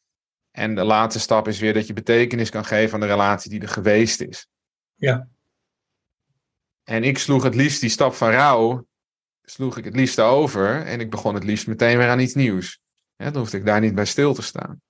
En 0.52 0.76
de 0.76 0.84
laatste 0.84 1.20
stap 1.20 1.48
is 1.48 1.60
weer 1.60 1.74
dat 1.74 1.88
je 1.88 1.94
betekenis 1.94 2.50
kan 2.50 2.66
geven 2.66 2.94
aan 2.94 3.00
de 3.00 3.06
relatie 3.06 3.50
die 3.50 3.62
er 3.62 3.68
geweest 3.68 4.22
is. 4.22 4.48
Ja. 4.96 5.28
En 6.84 7.04
ik 7.04 7.18
sloeg 7.18 7.44
het 7.44 7.56
liefst 7.56 7.82
die 7.82 7.90
stap 7.90 8.14
van 8.14 8.30
rouw, 8.30 8.88
sloeg 9.42 9.78
ik 9.78 9.84
het 9.84 9.96
liefst 9.96 10.20
over. 10.20 10.86
En 10.86 11.00
ik 11.00 11.10
begon 11.10 11.34
het 11.34 11.44
liefst 11.44 11.68
meteen 11.68 11.98
weer 11.98 12.10
aan 12.10 12.20
iets 12.20 12.36
nieuws. 12.36 12.80
Ja, 13.16 13.26
dan 13.32 13.42
hoefde 13.42 13.58
ik 13.58 13.66
daar 13.66 13.80
niet 13.80 13.96
bij 13.96 14.06
stil 14.06 14.34
te 14.34 14.42
staan. 14.42 14.82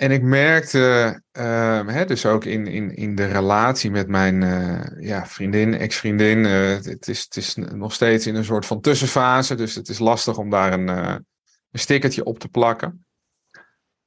En 0.00 0.10
ik 0.10 0.22
merkte, 0.22 1.22
uh, 1.38 1.86
hè, 1.86 2.04
dus 2.04 2.26
ook 2.26 2.44
in, 2.44 2.66
in, 2.66 2.94
in 2.94 3.14
de 3.14 3.26
relatie 3.26 3.90
met 3.90 4.08
mijn 4.08 4.42
uh, 4.42 5.08
ja, 5.08 5.26
vriendin, 5.26 5.74
ex-vriendin, 5.74 6.38
uh, 6.38 6.68
het, 6.68 7.08
is, 7.08 7.22
het 7.24 7.36
is 7.36 7.54
nog 7.54 7.92
steeds 7.92 8.26
in 8.26 8.34
een 8.34 8.44
soort 8.44 8.66
van 8.66 8.80
tussenfase, 8.80 9.54
dus 9.54 9.74
het 9.74 9.88
is 9.88 9.98
lastig 9.98 10.38
om 10.38 10.50
daar 10.50 10.72
een, 10.72 10.88
een 10.88 11.24
stickertje 11.72 12.24
op 12.24 12.38
te 12.38 12.48
plakken. 12.48 13.06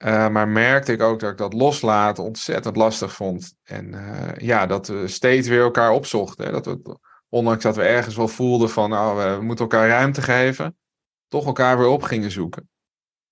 maar 0.05 0.47
merkte 0.47 0.91
ik 0.91 1.01
ook 1.01 1.19
dat 1.19 1.31
ik 1.31 1.37
dat 1.37 1.53
loslaten 1.53 2.23
ontzettend 2.23 2.75
lastig 2.75 3.13
vond. 3.13 3.55
En 3.63 3.95
ja, 4.37 4.65
dat 4.65 4.87
we 4.87 5.07
steeds 5.07 5.47
weer 5.47 5.61
elkaar 5.61 5.91
opzochten. 5.91 6.45
Hè, 6.45 6.51
dat 6.51 6.65
we, 6.65 6.97
ondanks 7.29 7.63
dat 7.63 7.75
we 7.75 7.83
ergens 7.83 8.15
wel 8.15 8.27
voelden 8.27 8.69
van, 8.69 8.89
nou, 8.89 9.37
we 9.37 9.43
moeten 9.43 9.65
elkaar 9.65 9.87
ruimte 9.87 10.21
geven, 10.21 10.77
toch 11.27 11.45
elkaar 11.45 11.77
weer 11.77 11.87
op 11.87 12.03
gingen 12.03 12.31
zoeken. 12.31 12.69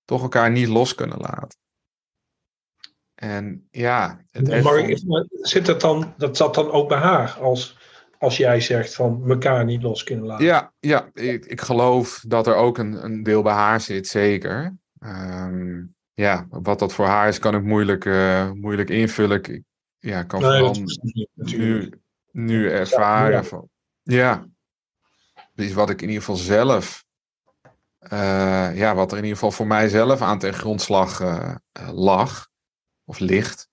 Toch 0.05 0.21
elkaar 0.21 0.51
niet 0.51 0.67
los 0.67 0.95
kunnen 0.95 1.17
laten. 1.17 1.59
En 3.21 3.67
ja, 3.71 4.21
het 4.31 4.47
heeft 4.47 5.05
zit 5.41 5.67
het 5.67 5.81
dan, 5.81 6.13
dat 6.17 6.37
zat 6.37 6.55
dan 6.55 6.71
ook 6.71 6.89
bij 6.89 6.97
haar, 6.97 7.31
als, 7.31 7.77
als 8.17 8.37
jij 8.37 8.61
zegt 8.61 8.95
van 8.95 9.23
elkaar 9.29 9.65
niet 9.65 9.81
los 9.81 10.03
kunnen 10.03 10.25
laten? 10.25 10.45
Ja, 10.45 10.73
ja 10.79 11.09
ik, 11.13 11.45
ik 11.45 11.61
geloof 11.61 12.23
dat 12.27 12.47
er 12.47 12.55
ook 12.55 12.77
een, 12.77 13.03
een 13.03 13.23
deel 13.23 13.41
bij 13.41 13.53
haar 13.53 13.81
zit, 13.81 14.07
zeker. 14.07 14.77
Um, 14.99 15.95
ja, 16.13 16.47
wat 16.49 16.79
dat 16.79 16.93
voor 16.93 17.05
haar 17.05 17.27
is, 17.27 17.39
kan 17.39 17.55
ik 17.55 17.63
moeilijk, 17.63 18.05
uh, 18.05 18.51
moeilijk 18.51 18.89
invullen. 18.89 19.43
Ik 19.43 19.61
ja, 19.99 20.23
kan 20.23 20.41
nee, 20.41 20.57
vooral 20.57 20.75
nu, 21.33 21.89
nu 22.31 22.69
ervaren. 22.69 23.31
Ja, 23.31 23.43
van, 23.43 23.69
ja, 24.03 24.47
is 25.55 25.73
wat 25.73 25.89
ik 25.89 26.01
in 26.01 26.07
ieder 26.07 26.23
geval 26.23 26.35
zelf, 26.35 27.03
uh, 28.13 28.77
ja, 28.77 28.95
wat 28.95 29.11
er 29.11 29.17
in 29.17 29.23
ieder 29.23 29.37
geval 29.37 29.51
voor 29.51 29.67
mijzelf 29.67 30.21
aan 30.21 30.39
ten 30.39 30.53
grondslag 30.53 31.21
uh, 31.21 31.55
lag 31.91 32.49
of 33.11 33.19
licht. 33.19 33.69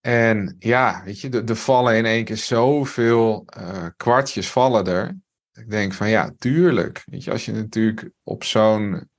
En 0.00 0.56
ja, 0.58 1.02
weet 1.04 1.20
je, 1.20 1.42
er 1.42 1.56
vallen 1.56 1.96
in 1.96 2.04
één 2.04 2.24
keer 2.24 2.36
zoveel 2.36 3.44
uh, 3.58 3.86
kwartjes 3.96 4.50
vallen 4.50 4.86
er. 4.86 5.16
Ik 5.52 5.70
denk 5.70 5.92
van 5.92 6.08
ja, 6.08 6.32
tuurlijk. 6.38 7.02
Weet 7.06 7.24
je, 7.24 7.30
als 7.30 7.44
je 7.44 7.52
natuurlijk 7.52 8.10
op 8.22 8.44
zo'n 8.44 9.10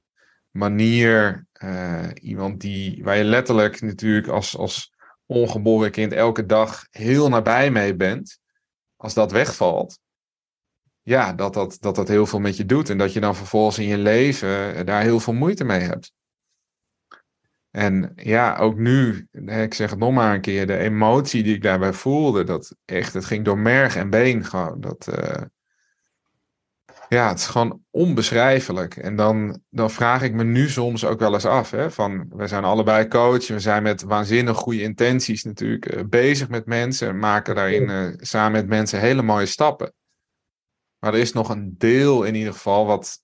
manier 0.50 1.48
uh, 1.63 2.10
iemand 2.13 2.62
die, 2.62 3.04
waar 3.04 3.17
je 3.17 3.24
letterlijk 3.24 3.82
natuurlijk 3.82 4.28
als, 4.28 4.58
als 4.58 4.93
ongeboren 5.26 5.91
kind 5.91 6.12
elke 6.13 6.46
dag 6.46 6.88
heel 6.89 7.30
nabij 7.30 7.72
mee 7.72 7.96
bent, 7.96 8.39
als 8.96 9.13
dat 9.13 9.32
wegvalt, 9.32 10.00
ja, 11.02 11.34
dat 11.34 11.54
dat, 11.54 11.78
dat 11.80 11.96
dat 11.96 12.08
heel 12.08 12.26
veel 12.26 12.39
met 12.39 12.58
je 12.58 12.65
doet. 12.65 12.89
En 12.89 12.98
dat 12.98 13.13
je 13.13 13.20
dan 13.20 13.36
vervolgens 13.36 13.78
in 13.80 13.88
je 13.88 13.98
leven 13.98 14.86
daar 14.86 15.02
heel 15.02 15.20
veel 15.20 15.34
moeite 15.34 15.63
mee 15.63 15.80
hebt. 15.80 16.15
En 17.71 18.12
ja, 18.15 18.58
ook 18.58 18.77
nu, 18.77 19.27
ik 19.45 19.73
zeg 19.73 19.89
het 19.89 19.99
nog 19.99 20.13
maar 20.13 20.34
een 20.34 20.41
keer, 20.41 20.67
de 20.67 20.77
emotie 20.77 21.43
die 21.43 21.56
ik 21.56 21.62
daarbij 21.62 21.93
voelde, 21.93 22.43
dat 22.43 22.75
echt, 22.86 23.13
het 23.13 23.25
ging 23.25 23.45
door 23.45 23.58
merg 23.58 23.95
en 23.95 24.10
been 24.10 24.45
gewoon. 24.45 24.82
Dat, 24.82 25.08
uh, 25.19 25.41
ja, 27.10 27.27
het 27.27 27.39
is 27.39 27.47
gewoon 27.47 27.82
onbeschrijfelijk. 27.89 28.95
En 28.95 29.15
dan, 29.15 29.62
dan 29.69 29.91
vraag 29.91 30.21
ik 30.21 30.34
me 30.34 30.43
nu 30.43 30.69
soms 30.69 31.06
ook 31.06 31.19
wel 31.19 31.34
eens 31.34 31.45
af, 31.45 31.71
hè, 31.71 31.91
van, 31.91 32.25
we 32.30 32.47
zijn 32.47 32.63
allebei 32.63 33.08
coach, 33.08 33.47
we 33.47 33.60
zijn 33.60 33.84
met 33.84 34.01
waanzinnig 34.01 34.58
goede 34.58 34.82
intenties 34.82 35.43
natuurlijk 35.43 35.93
uh, 35.95 36.03
bezig 36.10 36.49
met 36.49 36.65
mensen, 36.65 37.19
maken 37.19 37.56
daarin 37.56 37.89
uh, 37.89 38.13
samen 38.17 38.51
met 38.51 38.67
mensen 38.67 38.99
hele 38.99 39.21
mooie 39.21 39.45
stappen. 39.45 39.93
Maar 40.99 41.13
er 41.13 41.19
is 41.19 41.34
nog 41.34 41.49
een 41.49 41.75
deel 41.77 42.23
in 42.23 42.36
ieder 42.36 42.53
geval 42.53 42.86
wat, 42.86 43.21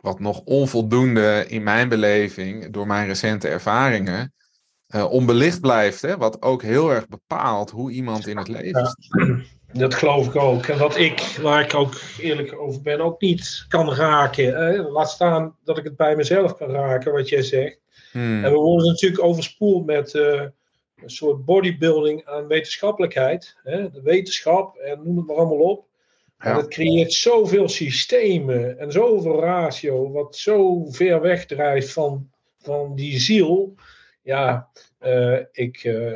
wat 0.00 0.20
nog 0.20 0.40
onvoldoende 0.44 1.44
in 1.48 1.62
mijn 1.62 1.88
beleving, 1.88 2.72
door 2.72 2.86
mijn 2.86 3.06
recente 3.06 3.48
ervaringen, 3.48 4.32
uh, 4.94 5.10
onbelicht 5.10 5.60
blijft. 5.60 6.02
Hè? 6.02 6.16
Wat 6.16 6.42
ook 6.42 6.62
heel 6.62 6.90
erg 6.90 7.08
bepaalt 7.08 7.70
hoe 7.70 7.90
iemand 7.90 8.26
in 8.26 8.36
het 8.36 8.48
leven 8.48 8.86
staat. 8.86 9.42
dat 9.82 9.94
geloof 9.94 10.26
ik 10.26 10.36
ook. 10.36 10.66
En 10.66 10.78
wat 10.78 10.96
ik, 10.96 11.20
waar 11.42 11.60
ik 11.60 11.74
ook 11.74 11.94
eerlijk 12.18 12.60
over 12.60 12.82
ben, 12.82 13.00
ook 13.00 13.20
niet 13.20 13.64
kan 13.68 13.94
raken. 13.94 14.80
Laat 14.90 15.10
staan 15.10 15.56
dat 15.64 15.78
ik 15.78 15.84
het 15.84 15.96
bij 15.96 16.16
mezelf 16.16 16.56
kan 16.56 16.70
raken, 16.70 17.12
wat 17.12 17.28
jij 17.28 17.42
zegt. 17.42 17.78
Hmm. 18.12 18.44
En 18.44 18.52
we 18.52 18.58
worden 18.58 18.86
natuurlijk 18.86 19.22
overspoeld 19.22 19.86
met 19.86 20.14
uh, 20.14 20.42
een 21.02 21.10
soort 21.10 21.44
bodybuilding 21.44 22.24
aan 22.24 22.46
wetenschappelijkheid. 22.46 23.56
Hè? 23.62 23.90
De 23.90 24.02
wetenschap 24.02 24.76
en 24.76 25.00
noem 25.04 25.16
het 25.16 25.26
maar 25.26 25.36
allemaal 25.36 25.58
op. 25.58 25.87
En 26.38 26.56
het 26.56 26.68
creëert 26.68 27.12
zoveel 27.12 27.68
systemen 27.68 28.78
en 28.78 28.92
zoveel 28.92 29.40
ratio, 29.40 30.10
wat 30.10 30.36
zo 30.36 30.84
ver 30.90 31.20
wegdrijft 31.20 31.92
van, 31.92 32.30
van 32.58 32.94
die 32.94 33.18
ziel. 33.18 33.74
Ja, 34.22 34.68
uh, 35.02 35.38
ik, 35.52 35.84
uh, 35.84 36.14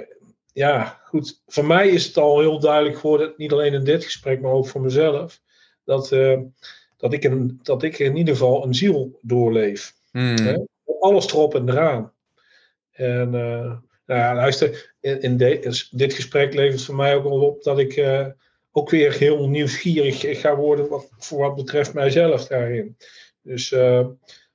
ja, 0.52 1.00
goed. 1.04 1.42
Voor 1.46 1.64
mij 1.64 1.88
is 1.88 2.06
het 2.06 2.16
al 2.16 2.40
heel 2.40 2.60
duidelijk 2.60 2.98
geworden, 2.98 3.34
niet 3.36 3.52
alleen 3.52 3.72
in 3.72 3.84
dit 3.84 4.04
gesprek, 4.04 4.40
maar 4.40 4.52
ook 4.52 4.66
voor 4.66 4.80
mezelf, 4.80 5.40
dat, 5.84 6.10
uh, 6.12 6.40
dat, 6.96 7.12
ik, 7.12 7.24
een, 7.24 7.60
dat 7.62 7.82
ik 7.82 7.98
in 7.98 8.16
ieder 8.16 8.34
geval 8.34 8.64
een 8.64 8.74
ziel 8.74 9.18
doorleef. 9.22 9.94
Hmm. 10.10 10.68
Alles 11.00 11.26
erop 11.26 11.54
en 11.54 11.68
eraan. 11.68 12.12
En 12.92 13.30
nou 13.30 14.20
ja, 14.20 14.34
luister, 14.34 14.94
in, 15.00 15.20
in 15.20 15.36
de, 15.36 15.86
dit 15.90 16.12
gesprek 16.12 16.54
levert 16.54 16.82
voor 16.82 16.94
mij 16.94 17.16
ook 17.16 17.24
al 17.24 17.40
op 17.40 17.62
dat 17.62 17.78
ik 17.78 17.96
ook 18.72 18.90
weer 18.90 19.12
heel 19.12 19.48
nieuwsgierig 19.48 20.40
ga 20.40 20.56
worden 20.56 20.88
wat, 20.88 21.08
voor 21.18 21.38
wat 21.38 21.54
betreft 21.54 21.94
mijzelf 21.94 22.46
daarin. 22.46 22.96
Dus, 23.42 23.70
uh, 23.70 24.06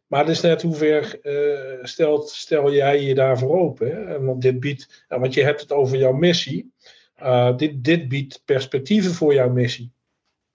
maar 0.07 0.19
het 0.19 0.29
is 0.29 0.41
net 0.41 0.61
hoe 0.61 0.75
ver 0.75 1.19
uh, 1.23 1.83
stelt, 1.83 2.29
stel 2.29 2.73
jij 2.73 3.01
je 3.01 3.15
daarvoor 3.15 3.59
open. 3.59 3.91
Hè? 3.91 4.21
Want 4.21 4.41
dit 4.41 4.59
biedt, 4.59 5.05
want 5.07 5.33
je 5.33 5.43
hebt 5.43 5.61
het 5.61 5.71
over 5.71 5.97
jouw 5.97 6.13
missie. 6.13 6.73
Uh, 7.21 7.57
dit, 7.57 7.83
dit 7.83 8.07
biedt 8.07 8.41
perspectieven 8.45 9.11
voor 9.11 9.33
jouw 9.33 9.49
missie. 9.49 9.91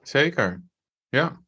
Zeker, 0.02 0.62
ja. 1.08 1.41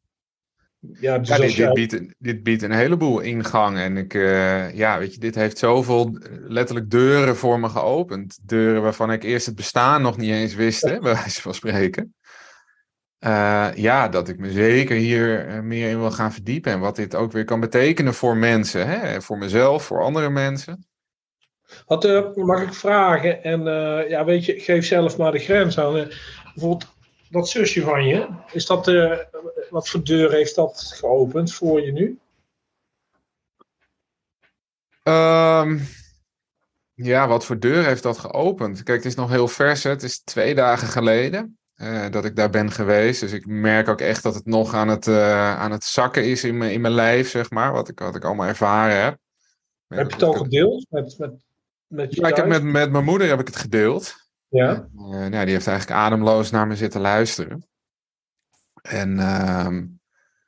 Ja, 0.99 1.17
dus 1.17 1.27
ja 1.27 1.37
dit, 1.37 1.55
dit, 1.55 1.73
biedt, 1.73 2.13
dit, 2.17 2.43
biedt, 2.43 2.61
een 2.61 2.71
heleboel 2.71 3.19
ingang. 3.19 3.77
En 3.77 3.97
ik, 3.97 4.13
uh, 4.13 4.75
ja, 4.75 4.99
weet 4.99 5.13
je, 5.13 5.19
dit 5.19 5.35
heeft 5.35 5.57
zoveel 5.57 6.17
letterlijk 6.47 6.89
deuren 6.89 7.35
voor 7.35 7.59
me 7.59 7.69
geopend. 7.69 8.39
Deuren 8.41 8.81
waarvan 8.81 9.11
ik 9.11 9.23
eerst 9.23 9.45
het 9.45 9.55
bestaan 9.55 10.01
nog 10.01 10.17
niet 10.17 10.31
eens 10.31 10.55
wist, 10.55 10.81
hè, 10.81 10.99
bij 10.99 11.13
wijze 11.13 11.41
van 11.41 11.53
spreken. 11.53 12.13
Uh, 13.19 13.67
ja, 13.75 14.07
dat 14.07 14.27
ik 14.27 14.39
me 14.39 14.51
zeker 14.51 14.95
hier 14.95 15.47
eh, 15.47 15.59
meer 15.59 15.89
in 15.89 15.99
wil 15.99 16.11
gaan 16.11 16.33
verdiepen. 16.33 16.71
En 16.71 16.79
wat 16.79 16.95
dit 16.95 17.15
ook 17.15 17.31
weer 17.31 17.45
kan 17.45 17.59
betekenen 17.59 18.13
voor 18.13 18.37
mensen. 18.37 18.87
Hè? 18.87 19.21
Voor 19.21 19.37
mezelf, 19.37 19.83
voor 19.83 20.03
andere 20.03 20.29
mensen. 20.29 20.87
Wat 21.85 22.05
uh, 22.05 22.33
mag 22.35 22.61
ik 22.61 22.73
vragen? 22.73 23.43
En 23.43 23.63
ja, 24.09 24.25
weet 24.25 24.45
je, 24.45 24.59
geef 24.59 24.85
zelf 24.85 25.17
maar 25.17 25.31
de 25.31 25.39
grens 25.39 25.79
aan. 25.79 25.93
bijvoorbeeld 26.53 26.93
dat 27.29 27.49
zusje 27.49 27.81
van 27.81 28.05
je. 28.05 28.27
Is 28.51 28.65
dat, 28.65 28.87
wat 29.69 29.89
voor 29.89 30.03
deur 30.03 30.31
heeft 30.31 30.55
dat 30.55 30.93
geopend 30.95 31.53
voor 31.53 31.81
je 31.81 31.91
nu? 31.91 32.19
Um, 35.03 35.87
ja, 36.93 37.27
wat 37.27 37.45
voor 37.45 37.59
deur 37.59 37.85
heeft 37.85 38.03
dat 38.03 38.17
geopend? 38.17 38.83
Kijk, 38.83 38.97
het 38.97 39.07
is 39.07 39.15
nog 39.15 39.29
heel 39.29 39.47
vers. 39.47 39.83
Hè? 39.83 39.89
Het 39.89 40.03
is 40.03 40.19
twee 40.19 40.55
dagen 40.55 40.87
geleden. 40.87 41.57
Uh, 41.75 42.09
dat 42.11 42.25
ik 42.25 42.35
daar 42.35 42.49
ben 42.49 42.71
geweest. 42.71 43.19
Dus 43.19 43.31
ik 43.31 43.45
merk 43.45 43.89
ook 43.89 44.01
echt 44.01 44.23
dat 44.23 44.35
het 44.35 44.45
nog 44.45 44.73
aan 44.73 44.87
het, 44.87 45.07
uh, 45.07 45.57
aan 45.57 45.71
het 45.71 45.83
zakken 45.83 46.25
is 46.25 46.43
in 46.43 46.57
mijn, 46.57 46.71
in 46.71 46.81
mijn 46.81 46.93
lijf, 46.93 47.29
zeg 47.29 47.49
maar. 47.49 47.71
Wat 47.71 47.89
ik, 47.89 47.99
wat 47.99 48.15
ik 48.15 48.23
allemaal 48.23 48.47
ervaren 48.47 49.03
heb. 49.03 49.17
Heb 49.87 50.07
je 50.07 50.13
het 50.13 50.23
al 50.23 50.33
gedeeld? 50.33 50.85
Met, 50.89 51.17
met, 51.17 51.33
met 51.87 52.15
ja, 52.15 52.27
ik 52.27 52.35
heb 52.35 52.47
met, 52.47 52.63
met 52.63 52.91
mijn 52.91 53.03
moeder 53.03 53.27
heb 53.27 53.39
ik 53.39 53.47
het 53.47 53.55
gedeeld. 53.55 54.15
Ja. 54.47 54.87
Uh, 54.95 55.09
nou, 55.09 55.29
die 55.29 55.53
heeft 55.53 55.67
eigenlijk 55.67 55.99
ademloos 55.99 56.51
naar 56.51 56.67
me 56.67 56.75
zitten 56.75 57.01
luisteren. 57.01 57.67
En 58.85 59.19
ehm, 59.19 59.85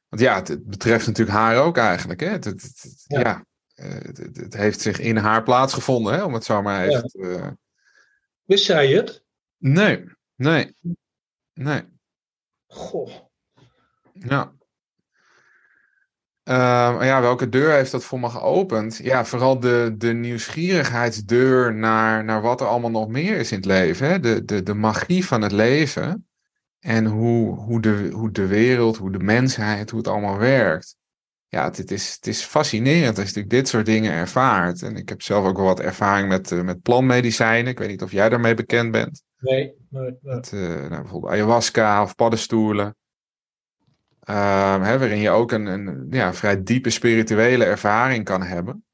want 0.10 0.22
ja, 0.22 0.36
het, 0.36 0.66
betreft 0.66 1.08
natuurlijk 1.08 1.38
haar 1.38 1.58
ook 1.58 1.78
eigenlijk. 1.78 2.20
Hè? 2.20 2.28
Het, 2.28 2.44
het, 2.44 3.04
ja. 3.08 3.20
ja 3.20 3.46
het, 4.34 4.54
heeft 4.54 4.82
zich 4.82 5.00
in 5.00 5.18
haar 5.18 5.44
plaatsgevonden, 5.44 6.14
hè? 6.14 6.24
om 6.24 6.34
het 6.34 6.44
zo 6.44 6.62
maar 6.62 6.88
even 6.88 7.08
te... 7.08 7.58
Wist 8.44 8.66
zij 8.66 8.88
het? 8.88 9.24
Nee, 9.58 10.04
nee. 10.36 10.76
Nee. 11.54 11.84
Goh. 12.68 13.12
Ja. 14.14 14.56
Uh, 16.44 16.98
ja, 17.02 17.22
welke 17.22 17.50
deur 17.50 17.72
heeft 17.72 17.92
dat 17.92 18.04
voor 18.04 18.20
me 18.20 18.30
geopend? 18.30 18.98
Ja, 18.98 19.26
vooral 19.26 19.60
de, 19.60 19.96
de 19.98 20.14
nieuwsgierigheidsdeur 20.14 21.74
naar, 21.74 22.24
naar 22.24 22.42
wat 22.42 22.62
er 22.62 22.68
allemaal 22.68 22.92
nog 22.92 23.08
meer 23.08 23.38
is 23.38 23.52
in 23.52 23.58
het 23.58 23.66
leven. 23.66 24.08
Hè? 24.08 24.20
De, 24.20 24.46
de, 24.46 24.64
de 24.64 24.74
magie 24.74 25.26
van 25.26 25.42
het 25.42 25.52
leven. 25.52 26.27
En 26.88 27.06
hoe, 27.06 27.56
hoe, 27.56 27.82
de, 27.82 28.10
hoe 28.14 28.32
de 28.32 28.46
wereld, 28.46 28.98
hoe 28.98 29.12
de 29.12 29.20
mensheid, 29.20 29.90
hoe 29.90 30.00
het 30.00 30.08
allemaal 30.08 30.38
werkt. 30.38 30.96
Ja, 31.48 31.64
het, 31.64 31.92
is, 31.92 32.16
het 32.16 32.28
is 32.28 32.44
fascinerend 32.44 33.20
als 33.20 33.30
je 33.30 33.48
dit 33.48 33.68
soort 33.68 33.86
dingen 33.86 34.12
ervaart. 34.12 34.82
En 34.82 34.96
ik 34.96 35.10
heb 35.10 35.22
zelf 35.22 35.46
ook 35.46 35.58
wel 35.58 35.66
wat 35.66 35.80
ervaring 35.80 36.28
met, 36.28 36.52
uh, 36.52 36.62
met 36.62 36.82
plantmedicijnen. 36.82 37.72
Ik 37.72 37.80
weet 37.80 37.90
niet 37.90 38.02
of 38.02 38.12
jij 38.12 38.30
daarmee 38.30 38.54
bekend 38.54 38.92
bent. 38.92 39.24
Nee, 39.40 39.74
nee, 39.90 40.18
Met, 40.22 40.52
uh, 40.52 40.62
nou, 40.62 41.02
bijvoorbeeld 41.02 41.34
ayahuasca 41.34 42.02
of 42.02 42.16
paddenstoelen. 42.16 42.96
Uh, 44.30 44.84
hè, 44.84 45.00
waarin 45.00 45.20
je 45.20 45.30
ook 45.30 45.52
een, 45.52 45.66
een 45.66 46.08
ja, 46.10 46.34
vrij 46.34 46.64
diepe 46.64 46.90
spirituele 46.90 47.66
ervaring 47.66 48.24
kan 48.24 48.44
hebben. 48.44 48.86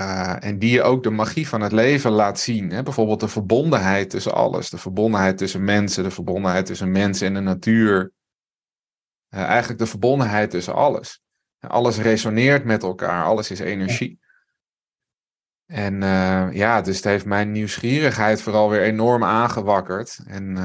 Uh, 0.00 0.44
en 0.44 0.58
die 0.58 0.70
je 0.70 0.82
ook 0.82 1.02
de 1.02 1.10
magie 1.10 1.48
van 1.48 1.60
het 1.60 1.72
leven 1.72 2.10
laat 2.10 2.38
zien. 2.38 2.70
Hè? 2.70 2.82
Bijvoorbeeld 2.82 3.20
de 3.20 3.28
verbondenheid 3.28 4.10
tussen 4.10 4.34
alles. 4.34 4.70
De 4.70 4.78
verbondenheid 4.78 5.38
tussen 5.38 5.64
mensen, 5.64 6.02
de 6.02 6.10
verbondenheid 6.10 6.66
tussen 6.66 6.90
mensen 6.90 7.26
en 7.26 7.34
de 7.34 7.40
natuur. 7.40 8.12
Uh, 9.34 9.40
eigenlijk 9.40 9.78
de 9.78 9.86
verbondenheid 9.86 10.50
tussen 10.50 10.74
alles. 10.74 11.22
Alles 11.60 11.98
resoneert 11.98 12.64
met 12.64 12.82
elkaar, 12.82 13.24
alles 13.24 13.50
is 13.50 13.60
energie. 13.60 14.18
En 15.66 15.94
uh, 15.94 16.52
ja, 16.52 16.80
dus 16.80 16.96
het 16.96 17.04
heeft 17.04 17.24
mijn 17.24 17.52
nieuwsgierigheid 17.52 18.42
vooral 18.42 18.70
weer 18.70 18.82
enorm 18.82 19.24
aangewakkerd. 19.24 20.20
En 20.26 20.56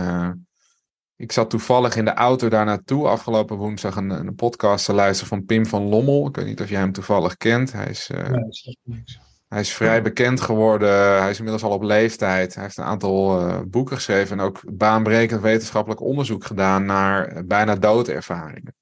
ik 1.20 1.32
zat 1.32 1.50
toevallig 1.50 1.96
in 1.96 2.06
de 2.06 2.14
auto 2.14 2.50
daar 2.50 2.66
naartoe 2.66 3.08
afgelopen 3.08 3.58
woensdag 3.58 3.96
een, 3.96 4.10
een 4.10 4.36
podcast 4.36 4.86
te 4.86 4.94
luisteren 4.94 5.30
van 5.30 5.46
Pim 5.46 5.66
van 5.66 5.82
Lommel. 5.82 6.28
Ik 6.28 6.36
weet 6.36 6.46
niet 6.46 6.62
of 6.62 6.70
jij 6.70 6.80
hem 6.80 6.92
toevallig 6.92 7.38
kent. 7.38 7.72
Hij 7.72 7.90
is, 7.90 8.10
uh, 8.10 8.30
nee, 8.30 8.44
niks. 8.84 9.20
hij 9.48 9.60
is 9.60 9.74
vrij 9.74 10.02
bekend 10.02 10.42
geworden. 10.42 11.20
Hij 11.20 11.30
is 11.30 11.38
inmiddels 11.38 11.64
al 11.64 11.72
op 11.72 11.84
leeftijd. 11.84 12.54
Hij 12.54 12.64
heeft 12.64 12.78
een 12.78 12.84
aantal 12.84 13.48
uh, 13.48 13.62
boeken 13.68 13.96
geschreven 13.96 14.40
en 14.40 14.44
ook 14.44 14.62
baanbrekend 14.74 15.42
wetenschappelijk 15.42 16.02
onderzoek 16.02 16.44
gedaan 16.44 16.86
naar 16.86 17.46
bijna 17.46 17.76
doodervaringen. 17.76 18.76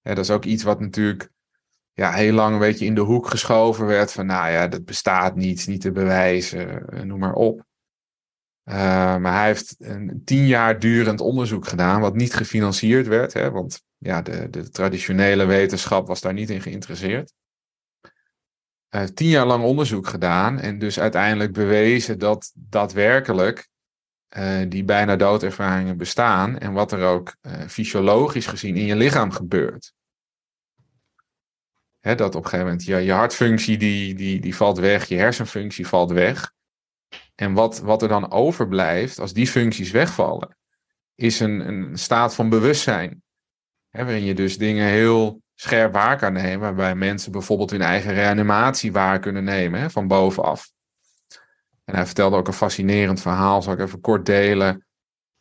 Ja, 0.00 0.14
dat 0.14 0.24
is 0.24 0.30
ook 0.30 0.44
iets 0.44 0.62
wat 0.62 0.80
natuurlijk 0.80 1.30
ja, 1.92 2.12
heel 2.12 2.32
lang 2.32 2.52
een 2.52 2.58
beetje 2.58 2.86
in 2.86 2.94
de 2.94 3.00
hoek 3.00 3.28
geschoven 3.28 3.86
werd 3.86 4.12
van 4.12 4.26
nou 4.26 4.50
ja, 4.50 4.68
dat 4.68 4.84
bestaat 4.84 5.34
niet, 5.34 5.66
niet 5.66 5.80
te 5.80 5.92
bewijzen, 5.92 6.84
noem 7.06 7.18
maar 7.18 7.34
op. 7.34 7.66
Uh, 8.68 8.74
maar 9.16 9.34
hij 9.34 9.46
heeft 9.46 9.74
een 9.78 10.22
tien 10.24 10.46
jaar 10.46 10.78
durend 10.78 11.20
onderzoek 11.20 11.68
gedaan, 11.68 12.00
wat 12.00 12.14
niet 12.14 12.34
gefinancierd 12.34 13.06
werd, 13.06 13.32
hè, 13.32 13.50
want 13.50 13.82
ja, 13.98 14.22
de, 14.22 14.50
de 14.50 14.70
traditionele 14.70 15.44
wetenschap 15.44 16.06
was 16.06 16.20
daar 16.20 16.32
niet 16.32 16.50
in 16.50 16.60
geïnteresseerd. 16.60 17.32
Heeft 18.88 19.16
tien 19.16 19.28
jaar 19.28 19.46
lang 19.46 19.64
onderzoek 19.64 20.06
gedaan 20.06 20.58
en 20.60 20.78
dus 20.78 21.00
uiteindelijk 21.00 21.52
bewezen 21.52 22.18
dat 22.18 22.52
daadwerkelijk 22.54 23.68
uh, 24.36 24.60
die 24.68 24.84
bijna 24.84 25.16
doodervaringen 25.16 25.96
bestaan 25.96 26.58
en 26.58 26.72
wat 26.72 26.92
er 26.92 27.04
ook 27.04 27.36
uh, 27.42 27.52
fysiologisch 27.68 28.46
gezien 28.46 28.76
in 28.76 28.86
je 28.86 28.96
lichaam 28.96 29.30
gebeurt. 29.30 29.92
Hè, 32.00 32.14
dat 32.14 32.34
op 32.34 32.44
een 32.44 32.50
gegeven 32.50 32.66
moment 32.66 32.84
je, 32.84 32.96
je 32.96 33.12
hartfunctie 33.12 33.78
die, 33.78 34.14
die, 34.14 34.40
die 34.40 34.56
valt 34.56 34.78
weg, 34.78 35.04
je 35.04 35.16
hersenfunctie 35.16 35.86
valt 35.86 36.10
weg. 36.10 36.56
En 37.40 37.52
wat, 37.52 37.78
wat 37.78 38.02
er 38.02 38.08
dan 38.08 38.30
overblijft, 38.30 39.18
als 39.18 39.32
die 39.32 39.46
functies 39.46 39.90
wegvallen, 39.90 40.56
is 41.14 41.40
een, 41.40 41.68
een 41.68 41.98
staat 41.98 42.34
van 42.34 42.48
bewustzijn. 42.48 43.22
Waarin 43.90 44.24
je 44.24 44.34
dus 44.34 44.58
dingen 44.58 44.86
heel 44.86 45.42
scherp 45.54 45.92
waar 45.92 46.16
kan 46.16 46.32
nemen. 46.32 46.60
Waarbij 46.60 46.94
mensen 46.94 47.32
bijvoorbeeld 47.32 47.70
hun 47.70 47.82
eigen 47.82 48.12
reanimatie 48.12 48.92
waar 48.92 49.18
kunnen 49.18 49.44
nemen, 49.44 49.80
hè, 49.80 49.90
van 49.90 50.06
bovenaf. 50.06 50.70
En 51.84 51.94
hij 51.94 52.06
vertelde 52.06 52.36
ook 52.36 52.46
een 52.46 52.52
fascinerend 52.52 53.20
verhaal, 53.20 53.62
zal 53.62 53.72
ik 53.72 53.80
even 53.80 54.00
kort 54.00 54.26
delen. 54.26 54.86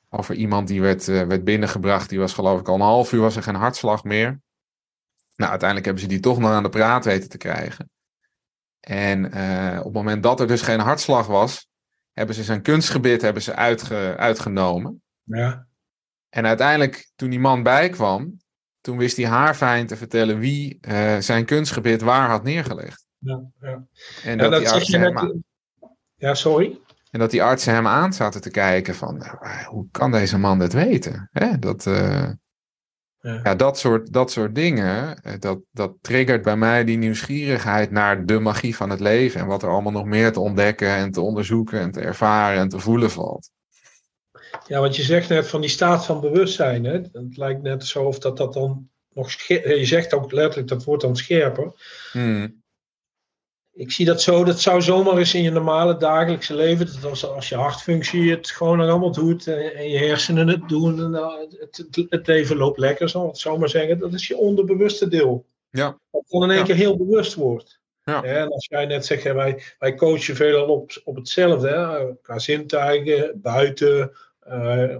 Over 0.10 0.36
iemand 0.36 0.68
die 0.68 0.82
werd, 0.82 1.08
uh, 1.08 1.22
werd 1.22 1.44
binnengebracht. 1.44 2.10
Die 2.10 2.20
was 2.20 2.34
geloof 2.34 2.60
ik 2.60 2.68
al 2.68 2.76
een 2.76 2.82
half 2.82 3.12
uur, 3.12 3.22
was 3.22 3.36
er 3.36 3.44
geen 3.44 3.56
hartslag 3.56 4.04
meer. 4.04 4.42
Nou, 5.36 5.50
uiteindelijk 5.50 5.86
hebben 5.86 6.04
ze 6.04 6.10
die 6.10 6.20
toch 6.20 6.40
nog 6.40 6.52
aan 6.52 6.64
de 6.64 6.70
praat 6.70 7.06
weten 7.06 7.30
te 7.30 7.38
krijgen. 7.38 7.90
En 8.80 9.38
uh, 9.38 9.78
op 9.78 9.84
het 9.84 9.94
moment 9.94 10.24
dat 10.24 10.40
er 10.40 10.48
dus 10.48 10.62
geen 10.62 10.80
hartslag 10.80 11.28
was, 11.28 11.68
hebben 12.18 12.36
ze 12.36 12.44
zijn 12.44 12.62
kunstgebit 12.62 13.22
hebben 13.22 13.42
ze 13.42 13.56
uitge, 13.56 14.16
uitgenomen. 14.18 15.02
Ja. 15.24 15.68
En 16.30 16.46
uiteindelijk, 16.46 17.12
toen 17.16 17.30
die 17.30 17.40
man 17.40 17.64
bijkwam, 17.64 18.38
toen 18.82 18.98
wist 18.98 19.18
hij 19.18 19.26
haar 19.26 19.56
fijn 19.56 19.88
te 19.88 19.96
vertellen 19.96 20.40
wie 20.40 20.78
uh, 20.82 21.18
zijn 21.18 21.46
kunstgebit 21.46 22.02
waar 22.02 22.30
had 22.30 22.44
neergelegd. 22.44 23.06
Ja, 23.18 23.44
ja. 23.60 23.88
En 24.24 24.38
dat, 24.38 24.52
dat 24.52 24.60
die 24.60 24.70
artsen 24.70 25.02
hem 25.02 25.18
aan... 25.18 25.44
Ja, 26.16 26.34
sorry. 26.34 26.80
En 27.12 27.20
dat 27.20 27.32
die 27.32 27.44
artsen 27.44 27.74
hem 27.74 27.88
aan 27.88 28.14
zaten 28.14 28.42
te 28.42 28.50
kijken 28.50 28.96
van, 28.96 29.18
nou, 29.18 29.66
hoe 29.66 29.88
kan 29.92 30.12
deze 30.12 30.38
man 30.38 30.60
dit 30.60 30.74
weten? 30.74 31.30
Hè? 31.32 31.60
Dat, 31.60 31.86
uh, 31.86 32.30
ja. 33.28 33.40
ja, 33.44 33.56
dat, 33.56 33.80
soort, 33.80 34.14
dat 34.14 34.32
soort 34.32 34.56
dingen, 34.56 35.22
eh, 35.22 35.34
dat, 35.40 35.60
dat 35.72 35.94
triggert 36.02 36.42
bij 36.42 36.58
mij 36.58 36.84
die 36.84 36.98
nieuwsgierigheid 36.98 37.92
naar 37.92 38.26
de 38.26 38.40
magie 38.40 38.76
van 38.76 38.90
het 38.90 39.00
leven. 39.00 39.40
En 39.40 39.48
wat 39.48 39.64
er 39.64 39.70
allemaal 39.70 39.92
nog 39.92 40.06
meer 40.06 40.32
te 40.32 40.40
ontdekken 40.40 40.90
en 40.90 41.12
te 41.12 41.22
onderzoeken 41.22 41.80
en 41.80 41.92
te 41.92 42.00
ervaren 42.00 42.60
en 42.60 42.70
te 42.70 42.80
voelen 42.80 43.12
valt. 43.12 43.50
Ja, 44.68 44.80
want 44.80 44.96
je 44.96 45.04
zegt 45.04 45.30
net 45.30 45.48
van 45.48 45.62
die 45.62 45.70
staat 45.70 46.06
van 46.06 46.22
bewustzijn. 46.22 46.84
Hè? 46.84 46.94
Het 46.94 47.38
lijkt 47.38 47.62
net 47.62 47.86
zo 47.86 48.04
of 48.04 48.20
dat 48.20 48.38
dat 48.38 48.54
dan 48.54 48.90
nog 49.14 49.32
Je 49.42 49.86
zegt 49.86 50.14
ook 50.14 50.32
letterlijk 50.32 50.68
dat 50.68 50.84
wordt 50.84 51.04
dan 51.04 51.16
scherper. 51.16 51.72
Hmm 52.12 52.66
ik 53.78 53.92
zie 53.92 54.06
dat 54.06 54.22
zo, 54.22 54.44
dat 54.44 54.60
zou 54.60 54.82
zomaar 54.82 55.18
eens 55.18 55.34
in 55.34 55.44
je 55.44 55.52
normale 55.52 55.98
dagelijkse 55.98 56.56
leven, 56.56 56.86
dat 56.86 57.06
als, 57.06 57.26
als 57.26 57.50
je 57.50 57.56
hartfunctie 57.56 58.32
het 58.32 58.50
gewoon 58.50 58.80
allemaal 58.80 59.12
doet 59.12 59.48
en, 59.48 59.90
je 59.90 59.98
hersenen 59.98 60.48
het 60.48 60.70
doen, 60.70 61.00
en, 61.00 61.12
uh, 61.12 61.34
het, 61.60 62.06
het, 62.10 62.28
leven 62.28 62.58
loopt 62.58 62.80
lekker, 62.80 63.10
zal 63.10 63.28
het 63.28 63.38
zo 63.38 63.58
maar 63.58 63.70
zeggen, 63.70 64.00
dat 64.00 64.14
is 64.14 64.28
je 64.28 64.38
onderbewuste 64.38 65.08
deel. 65.08 65.46
Ja. 65.70 66.00
Dat 66.12 66.24
dan 66.28 66.44
in 66.44 66.52
één 66.52 66.64
keer 66.64 66.76
heel 66.76 66.98
bewust 66.98 67.34
wordt. 67.34 67.80
Ja. 68.04 68.24
En 68.24 68.50
als 68.50 68.66
jij 68.70 68.86
net 68.86 69.06
zegt, 69.06 69.24
wij, 69.24 69.64
wij 69.80 69.96
coachen 69.96 70.36
veelal 70.36 70.68
op, 70.68 71.02
op 71.04 71.16
hetzelfde, 71.16 71.68
hè, 71.68 72.16
qua 72.22 72.40
zintuigen, 72.40 73.42
buiten, 73.42 74.12
uh, 74.50 74.96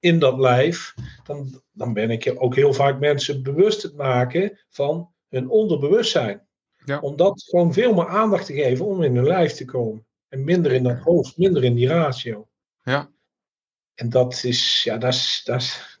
in 0.00 0.18
dat 0.18 0.38
lijf, 0.38 0.94
dan, 1.24 1.62
dan 1.72 1.92
ben 1.92 2.10
ik 2.10 2.34
ook 2.36 2.54
heel 2.54 2.72
vaak 2.72 2.98
mensen 2.98 3.42
bewust 3.42 3.82
het 3.82 3.96
maken 3.96 4.58
van 4.68 5.10
hun 5.28 5.48
onderbewustzijn. 5.48 6.42
Ja. 6.84 6.98
Om 6.98 7.16
dat 7.16 7.42
gewoon 7.42 7.72
veel 7.72 7.94
meer 7.94 8.08
aandacht 8.08 8.46
te 8.46 8.52
geven 8.52 8.86
om 8.86 9.02
in 9.02 9.16
hun 9.16 9.26
lijf 9.26 9.52
te 9.52 9.64
komen. 9.64 10.06
En 10.28 10.44
minder 10.44 10.72
in 10.72 10.82
dat 10.82 10.98
hoofd, 10.98 11.36
minder 11.36 11.64
in 11.64 11.74
die 11.74 11.88
ratio. 11.88 12.48
Ja. 12.82 13.10
En 13.94 14.08
dat 14.08 14.44
is, 14.44 14.82
ja, 14.82 14.98
dat 14.98 15.12
is, 15.12 15.42
dat 15.44 15.60
is, 15.60 15.98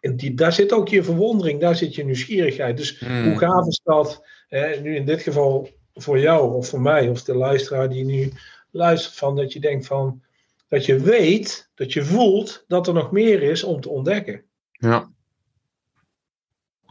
en 0.00 0.16
die, 0.16 0.34
daar 0.34 0.52
zit 0.52 0.72
ook 0.72 0.88
je 0.88 1.02
verwondering, 1.02 1.60
daar 1.60 1.76
zit 1.76 1.94
je 1.94 2.04
nieuwsgierigheid. 2.04 2.76
Dus 2.76 2.98
Hmm. 2.98 3.24
hoe 3.24 3.38
gaaf 3.38 3.66
is 3.66 3.80
dat, 3.84 4.26
hè, 4.48 4.80
nu 4.80 4.96
in 4.96 5.06
dit 5.06 5.22
geval 5.22 5.68
voor 5.94 6.18
jou 6.18 6.54
of 6.54 6.68
voor 6.68 6.80
mij 6.80 7.08
of 7.08 7.22
de 7.22 7.34
luisteraar 7.34 7.88
die 7.88 8.04
nu 8.04 8.32
luistert, 8.70 9.14
van 9.14 9.36
dat 9.36 9.52
je 9.52 9.60
denkt 9.60 9.86
van, 9.86 10.22
dat 10.68 10.86
je 10.86 10.98
weet, 11.00 11.70
dat 11.74 11.92
je 11.92 12.04
voelt 12.04 12.64
dat 12.68 12.86
er 12.86 12.94
nog 12.94 13.12
meer 13.12 13.42
is 13.42 13.64
om 13.64 13.80
te 13.80 13.88
ontdekken. 13.88 14.44
Ja. 14.70 15.10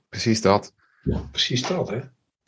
Precies 0.09 0.41
dat. 0.41 0.73
Precies 1.31 1.67
dat, 1.67 1.89
hè? 1.89 1.99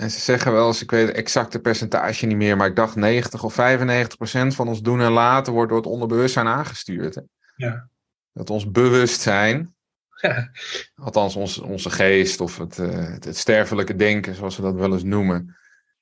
En 0.02 0.12
ze 0.12 0.20
zeggen 0.20 0.52
wel 0.52 0.68
eens, 0.68 0.82
ik 0.82 0.92
weet 0.92 1.08
het 1.08 1.16
exacte 1.16 1.60
percentage 1.60 2.26
niet 2.26 2.38
meer, 2.38 2.58
maar 2.58 2.68
ik 2.68 2.76
dacht 2.76 2.96
90 2.96 3.44
of 3.44 3.54
95 3.54 4.18
procent 4.18 4.56
van 4.56 4.68
ons 4.68 4.82
doen 4.82 5.02
en 5.02 5.12
laten 5.12 5.54
wordt 5.54 5.70
door 5.70 5.78
het 5.80 5.90
onderbewustzijn 5.90 6.48
aangestuurd. 6.48 7.16
Hè? 7.16 7.22
Ja. 7.56 7.90
Dat 8.34 8.50
ons 8.50 8.72
bewustzijn, 8.72 9.76
Ja. 10.22 10.52
althans 10.96 11.36
ons, 11.36 11.58
onze 11.58 11.90
geest 11.90 12.40
of 12.40 12.58
het, 12.58 12.78
uh, 12.78 12.90
het, 12.90 13.24
het, 13.24 13.38
sterfelijke 13.38 13.96
denken, 13.96 14.36
zoals 14.36 14.56
ze 14.56 14.62
dat 14.62 14.76
wel 14.76 14.94
eens 14.94 15.04
noemen, 15.04 15.58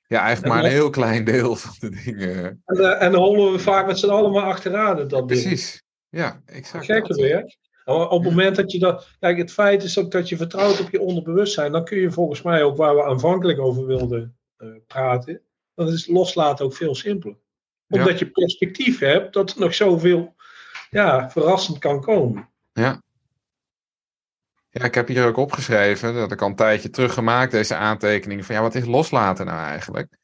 ja, 0.06 0.20
eigenlijk 0.20 0.54
maar 0.54 0.64
een 0.64 0.70
heel 0.70 0.90
klein 0.90 1.24
deel 1.24 1.56
van 1.56 1.74
de 1.78 2.02
dingen. 2.04 2.62
En, 2.64 2.76
uh, 2.76 3.02
en 3.02 3.12
dan 3.12 3.20
hollen 3.20 3.52
we 3.52 3.58
vaak 3.58 3.86
met 3.86 3.98
z'n 3.98 4.08
allen 4.08 4.32
maar 4.32 4.44
achteraan. 4.44 5.08
Dat 5.08 5.26
Precies, 5.26 5.82
ja, 6.08 6.40
exact. 6.44 6.84
Gekke 6.84 7.14
weer. 7.14 7.56
Op 7.90 8.24
het 8.24 8.32
moment 8.32 8.56
dat 8.56 8.72
je 8.72 8.78
dat. 8.78 9.08
Kijk, 9.18 9.38
het 9.38 9.52
feit 9.52 9.82
is 9.82 9.98
ook 9.98 10.10
dat 10.10 10.28
je 10.28 10.36
vertrouwt 10.36 10.80
op 10.80 10.90
je 10.90 11.00
onderbewustzijn. 11.00 11.72
Dan 11.72 11.84
kun 11.84 11.98
je 11.98 12.10
volgens 12.10 12.42
mij 12.42 12.62
ook 12.62 12.76
waar 12.76 12.94
we 12.94 13.04
aanvankelijk 13.04 13.58
over 13.58 13.86
wilden 13.86 14.36
uh, 14.58 14.68
praten. 14.86 15.40
Dan 15.74 15.88
is 15.88 16.06
loslaten 16.06 16.64
ook 16.64 16.74
veel 16.74 16.94
simpeler. 16.94 17.36
Omdat 17.88 18.08
ja. 18.08 18.18
je 18.18 18.30
perspectief 18.30 18.98
hebt 18.98 19.32
dat 19.32 19.50
er 19.50 19.60
nog 19.60 19.74
zoveel 19.74 20.34
ja, 20.90 21.30
verrassend 21.30 21.78
kan 21.78 22.00
komen. 22.00 22.48
Ja. 22.72 23.02
Ja, 24.70 24.84
ik 24.84 24.94
heb 24.94 25.08
hier 25.08 25.26
ook 25.26 25.36
opgeschreven, 25.36 26.14
dat 26.14 26.32
ik 26.32 26.42
al 26.42 26.48
een 26.48 26.54
tijdje 26.54 26.90
teruggemaakt, 26.90 27.52
deze 27.52 27.74
aantekeningen, 27.74 28.44
van 28.44 28.54
ja, 28.54 28.60
wat 28.60 28.74
is 28.74 28.84
loslaten 28.84 29.46
nou 29.46 29.58
eigenlijk? 29.58 30.18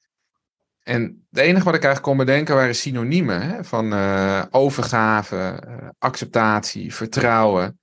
En 0.89 1.27
het 1.31 1.41
enige 1.41 1.65
wat 1.65 1.75
ik 1.75 1.85
eigenlijk 1.85 2.03
kon 2.03 2.27
bedenken 2.27 2.55
waren 2.55 2.75
synoniemen 2.75 3.43
hè, 3.43 3.65
van 3.65 3.93
uh, 3.93 4.45
overgave, 4.51 5.63
uh, 5.67 5.89
acceptatie, 5.99 6.95
vertrouwen. 6.95 7.81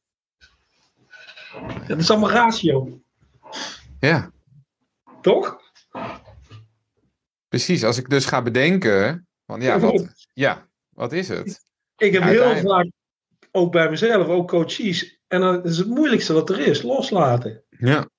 Dat 1.87 1.97
is 1.97 2.09
allemaal 2.09 2.29
ratio. 2.29 3.01
Ja. 3.99 4.31
Toch? 5.21 5.61
Precies, 7.47 7.83
als 7.83 7.97
ik 7.97 8.09
dus 8.09 8.25
ga 8.25 8.41
bedenken, 8.41 9.27
van 9.45 9.61
ja, 9.61 9.79
wat, 9.79 10.27
ja, 10.33 10.67
wat 10.89 11.11
is 11.11 11.27
het? 11.27 11.65
Ik 11.97 12.13
heb 12.13 12.23
heel 12.23 12.55
vaak, 12.55 12.91
ook 13.51 13.71
bij 13.71 13.89
mezelf, 13.89 14.27
ook 14.27 14.47
coaches, 14.47 15.19
en 15.27 15.41
dat 15.41 15.65
is 15.65 15.77
het 15.77 15.87
moeilijkste 15.87 16.33
wat 16.33 16.49
er 16.49 16.59
is, 16.59 16.81
loslaten. 16.81 17.63
Ja. 17.69 18.09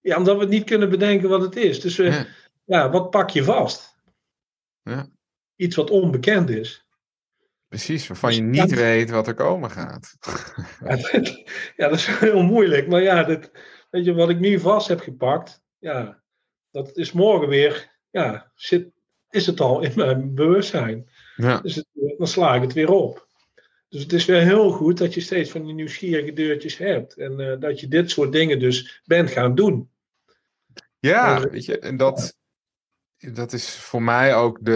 Ja, 0.00 0.16
omdat 0.16 0.34
we 0.34 0.40
het 0.40 0.50
niet 0.50 0.64
kunnen 0.64 0.90
bedenken 0.90 1.28
wat 1.28 1.42
het 1.42 1.56
is. 1.56 1.80
Dus 1.80 1.96
we, 1.96 2.04
ja 2.04 2.26
ja, 2.64 2.90
wat 2.90 3.10
pak 3.10 3.30
je 3.30 3.44
vast? 3.44 3.96
Ja. 4.82 5.08
Iets 5.56 5.76
wat 5.76 5.90
onbekend 5.90 6.50
is. 6.50 6.86
Precies, 7.68 8.06
waarvan 8.06 8.28
dus 8.28 8.38
je 8.38 8.44
niet 8.44 8.70
ja, 8.70 8.76
weet 8.76 9.10
wat 9.10 9.26
er 9.26 9.34
komen 9.34 9.70
gaat. 9.70 10.16
Ja 10.80 10.96
dat, 10.96 11.42
ja, 11.76 11.88
dat 11.88 11.98
is 11.98 12.06
heel 12.06 12.42
moeilijk. 12.42 12.88
Maar 12.88 13.02
ja, 13.02 13.24
dit, 13.24 13.50
weet 13.90 14.04
je, 14.04 14.14
wat 14.14 14.28
ik 14.28 14.38
nu 14.38 14.60
vast 14.60 14.88
heb 14.88 15.00
gepakt, 15.00 15.62
ja, 15.78 16.22
dat 16.70 16.96
is 16.96 17.12
morgen 17.12 17.48
weer 17.48 17.92
ja, 18.10 18.52
zit, 18.54 18.88
is 19.30 19.46
het 19.46 19.60
al 19.60 19.82
in 19.82 19.92
mijn 19.96 20.34
bewustzijn. 20.34 21.10
Ja. 21.36 21.60
Dus 21.60 21.74
het, 21.74 21.86
dan 22.18 22.26
sla 22.26 22.54
ik 22.54 22.62
het 22.62 22.72
weer 22.72 22.90
op. 22.90 23.26
Dus 23.88 24.02
het 24.02 24.12
is 24.12 24.24
wel 24.24 24.40
heel 24.40 24.70
goed 24.70 24.98
dat 24.98 25.14
je 25.14 25.20
steeds 25.20 25.50
van 25.50 25.64
die 25.64 25.74
nieuwsgierige 25.74 26.32
deurtjes 26.32 26.76
hebt. 26.76 27.16
En 27.16 27.40
eh, 27.40 27.60
dat 27.60 27.80
je 27.80 27.88
dit 27.88 28.10
soort 28.10 28.32
dingen 28.32 28.58
dus 28.58 29.02
bent 29.04 29.30
gaan 29.30 29.54
doen. 29.54 29.90
Ja, 30.98 31.40
weet 31.40 31.64
je, 31.64 31.78
en 31.78 31.96
dat, 31.96 32.36
dat 33.32 33.52
is 33.52 33.76
voor 33.76 34.02
mij 34.02 34.34
ook 34.34 34.58
de, 34.60 34.70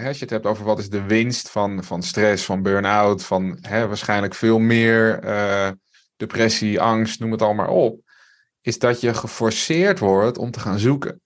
hè, 0.00 0.08
als 0.08 0.16
je 0.16 0.22
het 0.22 0.32
hebt 0.32 0.46
over 0.46 0.64
wat 0.64 0.78
is 0.78 0.88
de 0.90 1.02
winst 1.02 1.50
van, 1.50 1.84
van 1.84 2.02
stress, 2.02 2.44
van 2.44 2.62
burn-out, 2.62 3.24
van 3.24 3.58
hè, 3.60 3.86
waarschijnlijk 3.86 4.34
veel 4.34 4.58
meer 4.58 5.18
eh, 5.18 5.70
depressie, 6.16 6.80
angst, 6.80 7.20
noem 7.20 7.32
het 7.32 7.42
allemaal 7.42 7.84
op, 7.84 8.00
is 8.60 8.78
dat 8.78 9.00
je 9.00 9.14
geforceerd 9.14 9.98
wordt 9.98 10.38
om 10.38 10.50
te 10.50 10.60
gaan 10.60 10.78
zoeken. 10.78 11.20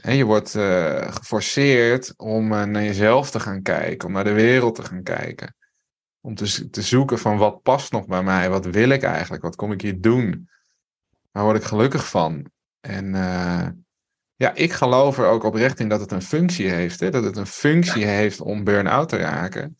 En 0.00 0.14
je 0.14 0.24
wordt 0.24 0.54
eh, 0.54 1.12
geforceerd 1.12 2.14
om 2.16 2.52
eh, 2.52 2.64
naar 2.64 2.82
jezelf 2.82 3.30
te 3.30 3.40
gaan 3.40 3.62
kijken, 3.62 4.08
om 4.08 4.14
naar 4.14 4.24
de 4.24 4.32
wereld 4.32 4.74
te 4.74 4.84
gaan 4.84 5.02
kijken. 5.02 5.54
Om 6.20 6.34
te, 6.34 6.70
te 6.70 6.82
zoeken 6.82 7.18
van 7.18 7.38
wat 7.38 7.62
past 7.62 7.92
nog 7.92 8.06
bij 8.06 8.22
mij, 8.22 8.50
wat 8.50 8.64
wil 8.66 8.88
ik 8.88 9.02
eigenlijk, 9.02 9.42
wat 9.42 9.56
kom 9.56 9.72
ik 9.72 9.80
hier 9.80 10.00
doen, 10.00 10.50
waar 11.30 11.44
word 11.44 11.56
ik 11.56 11.64
gelukkig 11.64 12.08
van. 12.08 12.50
En 12.80 13.14
ja, 14.40 14.54
ik 14.54 14.72
geloof 14.72 15.18
er 15.18 15.26
ook 15.26 15.44
oprecht 15.44 15.80
in 15.80 15.88
dat 15.88 16.00
het 16.00 16.12
een 16.12 16.22
functie 16.22 16.68
heeft. 16.68 17.00
Hè? 17.00 17.10
Dat 17.10 17.24
het 17.24 17.36
een 17.36 17.46
functie 17.46 18.04
heeft 18.04 18.40
om 18.40 18.64
burn-out 18.64 19.08
te 19.08 19.16
raken. 19.16 19.76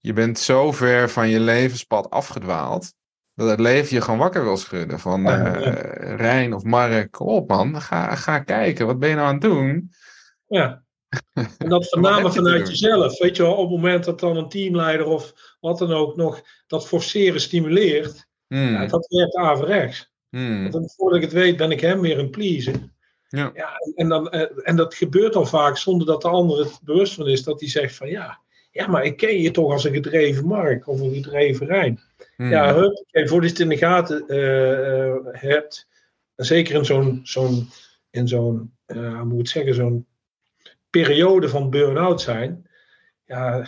Je 0.00 0.12
bent 0.12 0.38
zo 0.38 0.72
ver 0.72 1.10
van 1.10 1.28
je 1.28 1.40
levenspad 1.40 2.10
afgedwaald. 2.10 2.92
Dat 3.34 3.48
het 3.50 3.60
leven 3.60 3.94
je 3.96 4.02
gewoon 4.02 4.18
wakker 4.18 4.44
wil 4.44 4.56
schudden. 4.56 4.98
Van 4.98 5.22
Ja, 5.22 5.36
ja. 5.36 5.54
eh, 5.54 6.16
Rijn 6.16 6.54
of 6.54 6.62
Mark, 6.62 7.20
op 7.20 7.48
man, 7.48 7.80
ga, 7.80 8.14
ga 8.14 8.38
kijken. 8.38 8.86
Wat 8.86 8.98
ben 8.98 9.08
je 9.08 9.14
nou 9.14 9.26
aan 9.26 9.32
het 9.34 9.42
doen? 9.42 9.90
Ja. 10.46 10.82
En 11.58 11.68
dat 11.68 11.88
voornamelijk 11.90 12.34
vanuit 12.34 12.68
jezelf. 12.68 13.18
Weet 13.18 13.36
je 13.36 13.42
wel, 13.42 13.54
op 13.54 13.70
het 13.70 13.80
moment 13.80 14.04
dat 14.04 14.20
dan 14.20 14.36
een 14.36 14.48
teamleider 14.48 15.06
of 15.06 15.32
wat 15.60 15.78
dan 15.78 15.92
ook 15.92 16.16
nog 16.16 16.42
dat 16.66 16.86
forceren 16.86 17.40
stimuleert, 17.40 18.26
Hmm, 18.46 18.88
dat 18.88 19.06
werkt 19.08 19.34
averechts. 19.34 20.10
hmm, 20.28 20.70
Want 20.70 20.94
voordat 20.96 21.18
ik 21.18 21.24
het 21.24 21.32
weet, 21.32 21.56
ben 21.56 21.70
ik 21.70 21.80
hem 21.80 22.00
weer 22.00 22.18
een 22.18 22.30
pleasen. 22.30 22.91
Ja. 23.36 23.52
en, 23.54 23.92
en, 23.94 24.08
dan, 24.08 24.30
eh, 24.30 24.68
en 24.68 24.76
dat 24.76 24.94
gebeurt 24.94 25.36
al 25.36 25.46
vaak 25.46 25.76
zonder 25.76 26.06
dat 26.06 26.22
de 26.22 26.28
ander 26.28 26.58
het 26.58 26.80
bewust 26.82 27.14
van 27.14 27.28
is. 27.28 27.42
Dat 27.42 27.60
hij 27.60 27.68
zegt 27.68 27.96
van 27.96 28.08
ja, 28.08 28.40
ja, 28.70 28.86
maar 28.86 29.04
ik 29.04 29.16
ken 29.16 29.40
je 29.40 29.50
toch 29.50 29.72
als 29.72 29.84
een 29.84 29.92
gedreven 29.92 30.46
Mark 30.46 30.86
of 30.86 31.00
een 31.00 31.14
gedreven 31.14 31.66
Rijn. 31.66 32.00
hmm. 32.36 32.50
Ja, 32.50 32.74
hup, 32.74 33.04
voordat 33.10 33.42
je 33.42 33.48
het 33.48 33.58
in 33.58 33.68
de 33.68 33.76
gaten 33.76 34.28
eh, 34.28 35.06
eh, 35.06 35.16
hebt, 35.30 35.88
zeker 36.36 36.74
in 36.74 36.84
zo'n, 36.84 37.20
zo'n, 37.22 37.68
in 38.10 38.28
zo'n 38.28 38.72
hoe 38.86 39.24
moet 39.24 39.40
ik 39.40 39.48
zeggen, 39.48 39.74
zo'n 39.74 40.06
periode 40.90 41.48
van 41.48 41.70
burn-out 41.70 42.20
zijn, 42.20 42.66
ja, 43.24 43.66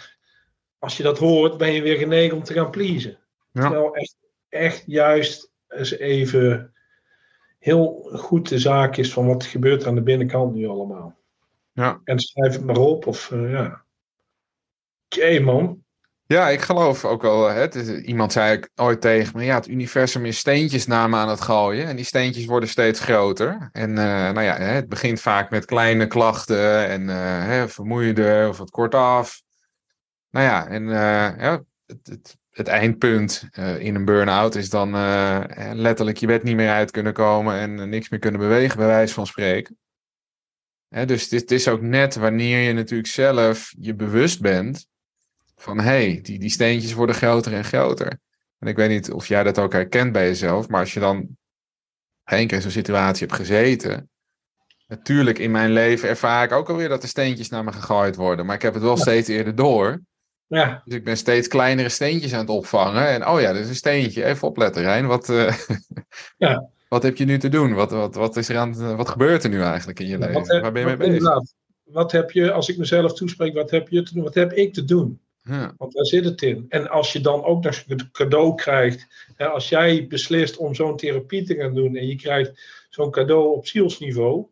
als 0.78 0.96
je 0.96 1.02
dat 1.02 1.18
hoort, 1.18 1.56
ben 1.56 1.72
je 1.72 1.82
weer 1.82 1.96
geneigd 1.96 2.32
om 2.32 2.42
te 2.42 2.52
gaan 2.52 2.70
pleasen. 2.70 3.18
Ja. 3.52 3.60
Terwijl 3.60 3.94
echt, 3.94 4.16
echt 4.48 4.82
juist 4.86 5.50
eens 5.68 5.90
even 5.90 6.73
heel 7.64 8.10
goed 8.12 8.48
de 8.48 8.58
zaak 8.58 8.96
is 8.96 9.12
van 9.12 9.26
wat 9.26 9.44
gebeurt 9.44 9.82
er 9.82 9.88
aan 9.88 9.94
de 9.94 10.02
binnenkant 10.02 10.54
nu 10.54 10.66
allemaal. 10.66 11.16
Ja. 11.72 12.00
En 12.04 12.18
schrijf 12.18 12.52
het 12.52 12.64
maar 12.64 12.76
op, 12.76 13.06
of 13.06 13.30
eh, 13.30 13.50
ja. 13.50 13.84
Jee, 15.08 15.40
man. 15.40 15.82
Ja, 16.26 16.48
ik 16.48 16.60
geloof 16.60 17.04
ook 17.04 17.22
wel. 17.22 17.48
Hè, 17.48 17.74
is- 17.74 18.02
iemand 18.02 18.32
zei 18.32 18.56
ik 18.56 18.70
ooit 18.74 19.00
tegen 19.00 19.38
me: 19.38 19.44
ja, 19.44 19.54
het 19.54 19.68
universum 19.68 20.24
is 20.24 20.38
steentjes 20.38 20.86
naar 20.86 21.08
me 21.08 21.16
aan 21.16 21.28
het 21.28 21.40
gooien. 21.40 21.86
En 21.86 21.96
die 21.96 22.04
steentjes 22.04 22.44
worden 22.44 22.68
steeds 22.68 23.00
groter. 23.00 23.68
En 23.72 23.90
eh, 23.90 24.04
nou 24.04 24.42
ja, 24.42 24.56
hè, 24.56 24.64
het 24.64 24.88
begint 24.88 25.20
vaak 25.20 25.50
met 25.50 25.64
kleine 25.64 26.06
klachten 26.06 26.88
en 26.88 27.08
hè, 27.48 27.68
vermoeider 27.68 28.48
of 28.48 28.58
wat 28.58 28.70
kortaf. 28.70 29.42
Nou 30.30 30.46
ja, 30.46 30.66
en 30.66 30.88
ja, 30.88 31.64
het, 31.86 32.06
het, 32.06 32.36
het 32.54 32.68
eindpunt 32.68 33.48
eh, 33.50 33.78
in 33.78 33.94
een 33.94 34.04
burn-out 34.04 34.54
is 34.54 34.70
dan 34.70 34.94
eh, 34.94 35.70
letterlijk 35.72 36.16
je 36.16 36.26
bed 36.26 36.42
niet 36.42 36.56
meer 36.56 36.70
uit 36.70 36.90
kunnen 36.90 37.12
komen 37.12 37.54
en 37.54 37.80
eh, 37.80 37.86
niks 37.86 38.08
meer 38.08 38.20
kunnen 38.20 38.40
bewegen, 38.40 38.76
bij 38.76 38.86
wijze 38.86 39.14
van 39.14 39.26
spreken. 39.26 39.78
Hè, 40.88 41.06
dus 41.06 41.22
het, 41.22 41.30
het 41.30 41.50
is 41.50 41.68
ook 41.68 41.80
net 41.80 42.14
wanneer 42.14 42.58
je 42.58 42.72
natuurlijk 42.72 43.08
zelf 43.08 43.74
je 43.78 43.94
bewust 43.94 44.40
bent 44.40 44.86
van 45.56 45.78
hé, 45.78 45.84
hey, 45.84 46.20
die, 46.22 46.38
die 46.38 46.50
steentjes 46.50 46.92
worden 46.92 47.14
groter 47.14 47.52
en 47.52 47.64
groter. 47.64 48.18
En 48.58 48.68
ik 48.68 48.76
weet 48.76 48.88
niet 48.88 49.12
of 49.12 49.26
jij 49.26 49.42
dat 49.42 49.58
ook 49.58 49.72
herkent 49.72 50.12
bij 50.12 50.26
jezelf, 50.26 50.68
maar 50.68 50.80
als 50.80 50.94
je 50.94 51.00
dan 51.00 51.36
één 52.24 52.46
keer 52.46 52.56
in 52.56 52.62
zo'n 52.62 52.70
situatie 52.70 53.26
hebt 53.26 53.38
gezeten. 53.38 54.10
Natuurlijk, 54.86 55.38
in 55.38 55.50
mijn 55.50 55.72
leven 55.72 56.08
ervaar 56.08 56.44
ik 56.44 56.52
ook 56.52 56.68
alweer 56.68 56.88
dat 56.88 57.00
de 57.00 57.06
steentjes 57.06 57.48
naar 57.48 57.64
me 57.64 57.72
gegooid 57.72 58.16
worden. 58.16 58.46
Maar 58.46 58.54
ik 58.54 58.62
heb 58.62 58.74
het 58.74 58.82
wel 58.82 58.96
steeds 58.96 59.28
eerder 59.28 59.54
door. 59.54 60.00
Ja, 60.54 60.82
Dus 60.84 60.94
ik 60.94 61.04
ben 61.04 61.16
steeds 61.16 61.48
kleinere 61.48 61.88
steentjes 61.88 62.32
aan 62.32 62.40
het 62.40 62.48
opvangen. 62.48 63.08
En 63.08 63.26
oh 63.26 63.40
ja, 63.40 63.52
dat 63.52 63.62
is 63.62 63.68
een 63.68 63.74
steentje. 63.74 64.24
Even 64.24 64.48
opletten, 64.48 64.82
Rijn. 64.82 65.06
Wat, 65.06 65.28
eh, 65.28 65.54
Ja. 66.36 66.68
wat 66.88 67.02
heb 67.02 67.16
je 67.16 67.24
nu 67.24 67.38
te 67.38 67.48
doen? 67.48 67.72
Wat, 67.74 67.90
wat, 67.90 68.14
wat, 68.14 68.36
is 68.36 68.48
er 68.48 68.56
aan, 68.56 68.96
wat 68.96 69.08
gebeurt 69.08 69.44
er 69.44 69.50
nu 69.50 69.60
eigenlijk 69.62 70.00
in 70.00 70.06
je 70.06 70.18
leven? 70.18 70.34
Wat 70.34 70.48
heb- 70.48 70.62
Waar 70.62 70.72
ben 70.72 70.80
je 70.82 70.86
mee 70.88 70.96
bezig? 70.96 71.12
inderdaad, 71.14 71.54
Wat 71.84 72.12
heb 72.12 72.30
je, 72.30 72.52
als 72.52 72.68
ik 72.68 72.76
mezelf 72.78 73.14
toespreek, 73.14 73.54
wat 73.54 73.70
heb 73.70 73.88
je 73.88 74.02
te 74.02 74.14
doen? 74.14 74.22
Wat 74.22 74.34
heb 74.34 74.52
ik 74.52 74.72
te 74.72 74.84
doen? 74.84 75.18
Ja, 75.42 75.74
Want 75.76 75.92
daar 75.92 76.06
zit 76.06 76.24
het 76.24 76.42
in. 76.42 76.66
En 76.68 76.88
als 76.90 77.12
je 77.12 77.20
dan 77.20 77.44
ook 77.44 77.64
nog 77.64 77.82
een 77.86 78.08
cadeau 78.12 78.54
krijgt, 78.54 79.06
hè, 79.36 79.46
als 79.46 79.68
jij 79.68 80.06
beslist 80.06 80.56
om 80.56 80.74
zo'n 80.74 80.96
therapie 80.96 81.42
te 81.44 81.54
gaan 81.54 81.74
doen 81.74 81.96
en 81.96 82.06
je 82.06 82.16
krijgt 82.16 82.52
zo'n 82.90 83.10
cadeau 83.10 83.56
op 83.56 83.66
zielsniveau, 83.66 84.46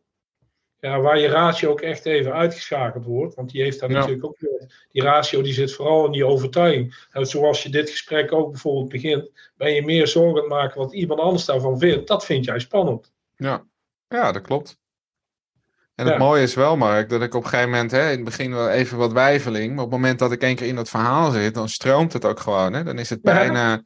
ja, 0.83 1.01
waar 1.01 1.19
je 1.19 1.29
ratio 1.29 1.71
ook 1.71 1.81
echt 1.81 2.07
even 2.07 2.33
uitgeschakeld 2.33 3.05
wordt, 3.05 3.35
want 3.35 3.51
die 3.51 3.63
heeft 3.63 3.81
daar 3.81 3.91
Ja. 3.91 3.97
natuurlijk 3.99 4.25
ook 4.25 4.39
weer, 4.39 4.87
die 4.91 5.03
ratio 5.03 5.43
die 5.43 5.53
zit 5.53 5.73
vooral 5.75 6.07
in 6.07 6.13
die 6.13 6.27
overtuiging. 6.27 7.07
En 7.11 7.27
zoals 7.27 7.63
je 7.63 7.69
dit 7.69 7.91
gesprek 7.91 8.33
ook 8.33 8.51
bijvoorbeeld 8.51 8.89
begint, 8.89 9.31
ben 9.57 9.73
je 9.75 9.83
meer 9.85 10.07
zorgen 10.09 10.49
maken 10.49 10.81
wat 10.81 10.93
iemand 10.95 11.21
anders 11.21 11.45
daarvan 11.45 11.79
vindt. 11.79 12.09
Dat 12.09 12.25
vind 12.25 12.45
jij 12.45 12.59
spannend. 12.59 13.13
ja. 13.37 13.65
ja 14.09 14.33
dat 14.33 14.43
klopt. 14.43 14.81
En 15.95 16.05
Ja. 16.05 16.11
het 16.11 16.21
mooie 16.21 16.43
is 16.43 16.55
wel, 16.55 16.77
Mark, 16.77 17.09
dat 17.09 17.23
ik 17.23 17.35
op 17.35 17.43
een 17.43 17.49
gegeven 17.49 17.71
moment, 17.71 17.91
hè, 17.91 18.03
in 18.11 18.15
het 18.17 18.25
begin 18.25 18.55
wel 18.55 18.69
even 18.71 18.99
wat 18.99 19.13
weifeling, 19.13 19.75
maar 19.75 19.85
op 19.85 19.91
het 19.91 20.01
moment 20.01 20.19
dat 20.19 20.33
ik 20.33 20.43
één 20.43 20.57
keer 20.57 20.67
in 20.67 20.75
dat 20.75 20.89
verhaal 20.89 21.31
zit, 21.31 21.55
dan 21.55 21.69
stroomt 21.69 22.13
het 22.13 22.25
ook 22.25 22.41
gewoon. 22.41 22.73
Hè? 22.73 22.85
Dan 22.85 22.99
is 22.99 23.11
het 23.11 23.21
Ja. 23.23 23.33
bijna 23.33 23.83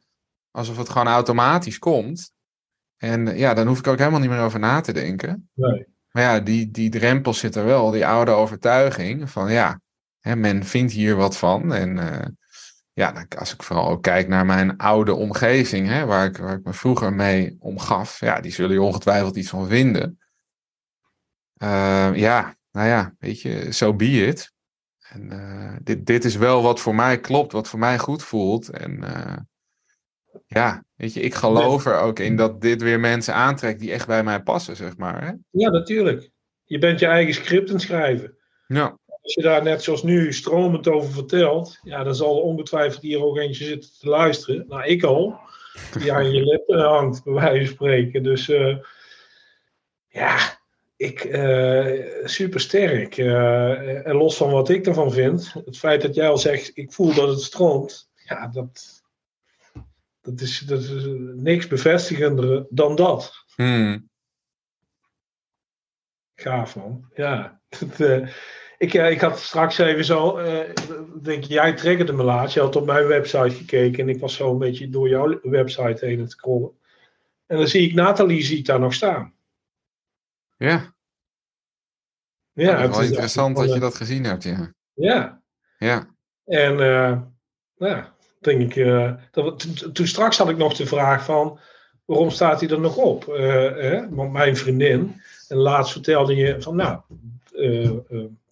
alsof 0.51 0.77
het 0.77 0.89
gewoon 0.89 1.07
automatisch 1.07 1.79
komt. 1.79 2.31
En 2.97 3.37
ja, 3.37 3.53
dan 3.53 3.67
hoef 3.67 3.79
ik 3.79 3.87
ook 3.87 3.97
helemaal 3.97 4.19
niet 4.19 4.29
meer 4.29 4.41
over 4.41 4.59
na 4.59 4.81
te 4.81 4.91
denken. 4.93 5.49
Nee. 5.53 5.85
Maar 6.11 6.23
ja, 6.23 6.39
die, 6.39 6.71
die 6.71 6.89
drempel 6.89 7.33
zit 7.33 7.55
er 7.55 7.65
wel, 7.65 7.91
die 7.91 8.07
oude 8.07 8.31
overtuiging 8.31 9.29
van 9.29 9.51
ja, 9.51 9.81
hè, 10.19 10.35
men 10.35 10.63
vindt 10.65 10.93
hier 10.93 11.15
wat 11.15 11.37
van. 11.37 11.73
En 11.73 11.99
eh, 11.99 12.27
ja, 12.93 13.25
als 13.37 13.53
ik 13.53 13.63
vooral 13.63 13.89
ook 13.89 14.03
kijk 14.03 14.27
naar 14.27 14.45
mijn 14.45 14.77
oude 14.77 15.13
omgeving, 15.13 15.87
hè, 15.87 16.05
waar, 16.05 16.25
ik, 16.25 16.37
waar 16.37 16.57
ik 16.57 16.63
me 16.63 16.73
vroeger 16.73 17.13
mee 17.13 17.55
omgaf, 17.59 18.19
ja, 18.19 18.41
die 18.41 18.51
zullen 18.51 18.73
je 18.73 18.81
ongetwijfeld 18.81 19.35
iets 19.35 19.49
van 19.49 19.67
vinden. 19.67 20.19
Eh, 21.53 22.15
ja, 22.15 22.55
nou 22.71 22.87
ja, 22.87 23.15
weet 23.19 23.41
je, 23.41 23.71
so 23.71 23.93
be 23.93 24.27
it. 24.27 24.53
En 25.09 25.31
eh, 25.31 25.75
dit, 25.83 26.05
dit 26.05 26.25
is 26.25 26.35
wel 26.35 26.61
wat 26.61 26.79
voor 26.79 26.95
mij 26.95 27.19
klopt, 27.19 27.51
wat 27.51 27.67
voor 27.67 27.79
mij 27.79 27.99
goed 27.99 28.23
voelt. 28.23 28.69
En 28.69 29.03
ja, 30.47 30.83
weet 30.95 31.13
je, 31.13 31.19
ik 31.19 31.33
geloof 31.33 31.85
er 31.85 31.99
ook 31.99 32.19
in 32.19 32.35
dat 32.35 32.61
dit 32.61 32.81
weer 32.81 32.99
mensen 32.99 33.33
aantrekt 33.33 33.79
die 33.79 33.91
echt 33.91 34.07
bij 34.07 34.23
mij 34.23 34.41
passen, 34.41 34.75
zeg 34.75 34.97
maar. 34.97 35.25
Hè? 35.25 35.31
Ja, 35.51 35.69
natuurlijk. 35.69 36.29
Je 36.63 36.77
bent 36.77 36.99
je 36.99 37.05
eigen 37.05 37.33
script 37.33 37.69
aan 37.69 37.75
het 37.75 37.83
schrijven. 37.83 38.37
Ja, 38.67 38.97
Als 39.21 39.33
je 39.33 39.41
daar 39.41 39.63
net 39.63 39.83
zoals 39.83 40.03
nu 40.03 40.33
stromend 40.33 40.87
over 40.87 41.11
vertelt, 41.11 41.79
ja, 41.83 42.03
dan 42.03 42.15
zal 42.15 42.37
er 42.37 42.43
ongetwijfeld 42.43 43.01
hier 43.01 43.23
ook 43.23 43.37
eentje 43.37 43.65
zitten 43.65 43.89
te 43.99 44.09
luisteren. 44.09 44.65
Nou, 44.67 44.83
ik 44.83 45.03
al. 45.03 45.39
Die 45.99 46.13
aan 46.13 46.31
je 46.31 46.43
lippen 46.43 46.79
hangt, 46.95 47.23
bij 47.23 47.33
wijze 47.33 47.65
van 47.65 47.73
spreken. 47.73 48.23
Dus 48.23 48.49
eh, 48.49 48.77
ja, 50.07 50.59
ik, 50.97 51.19
eh 51.19 52.25
super 52.25 52.59
sterk. 52.59 53.17
Eh, 53.17 54.07
en 54.07 54.15
los 54.15 54.37
van 54.37 54.51
wat 54.51 54.69
ik 54.69 54.85
ervan 54.85 55.11
vind, 55.11 55.53
het 55.65 55.77
feit 55.77 56.01
dat 56.01 56.15
jij 56.15 56.29
al 56.29 56.37
zegt, 56.37 56.71
ik 56.73 56.91
voel 56.91 57.13
dat 57.13 57.29
het 57.29 57.41
stroomt, 57.41 58.09
ja, 58.15 58.47
dat, 58.47 58.96
dat, 60.35 60.41
is, 60.41 60.59
dat 60.59 60.81
is 60.81 61.03
niks 61.35 61.67
bevestigender 61.67 62.65
dan 62.69 62.95
dat. 62.95 63.45
Hmm. 63.55 64.09
Gaaf 66.35 66.75
man. 66.75 67.09
Ja. 67.15 67.61
Het, 67.69 68.01
eh, 68.01 68.27
ik, 68.77 68.93
eh, 68.93 69.11
ik 69.11 69.21
had 69.21 69.39
straks 69.39 69.77
even 69.77 70.05
zo. 70.05 70.37
eh, 70.37 70.73
denk 71.21 71.43
jij 71.43 71.73
triggerde 71.73 72.13
me 72.13 72.23
laatst. 72.23 72.53
Je 72.53 72.59
had 72.61 72.75
op 72.75 72.85
mijn 72.85 73.07
website 73.07 73.55
gekeken. 73.55 73.99
En 73.99 74.09
ik 74.09 74.19
was 74.19 74.33
zo 74.35 74.51
een 74.51 74.57
beetje 74.57 74.89
door 74.89 75.09
jouw 75.09 75.39
website 75.41 76.05
heen 76.05 76.19
het 76.19 76.31
scrollen. 76.31 76.71
En 77.45 77.57
dan 77.57 77.67
zie 77.67 77.87
ik 77.89 77.93
Nathalie 77.93 78.43
zie 78.43 78.57
ik 78.57 78.65
daar 78.65 78.79
nog 78.79 78.93
staan. 78.93 79.33
Ja, 80.57 80.95
Ja, 82.53 82.71
dat 82.71 82.79
is 82.79 82.85
het 82.85 82.95
wel 82.95 83.01
interessant 83.05 83.55
dat 83.55 83.73
je 83.73 83.79
dat 83.79 83.95
gezien 83.95 84.23
hebt, 84.23 84.43
ja. 84.43 84.59
eh, 84.59 84.67
Ja. 84.93 85.41
Ja, 85.77 86.15
En 86.45 86.71
eh, 86.71 87.21
nou 87.77 87.95
ja, 87.95 88.15
denk 88.39 88.61
ik. 88.61 88.75
eh, 88.75 89.13
dat, 89.31 89.67
toen- 89.93 90.07
straks 90.07 90.37
had 90.37 90.49
ik 90.49 90.57
nog 90.57 90.73
de 90.75 90.85
vraag 90.85 91.23
van. 91.25 91.59
Waarom 92.05 92.29
staat 92.29 92.59
hij 92.59 92.69
er 92.69 92.79
nog 92.79 92.97
op? 92.97 93.27
Eh, 93.27 93.45
hè? 93.75 94.09
Want 94.09 94.31
mijn 94.31 94.57
vriendin. 94.57 95.21
En 95.47 95.57
laatst 95.57 95.91
vertelde 95.91 96.35
je 96.35 96.55
van. 96.61 96.75
Nou, 96.75 96.99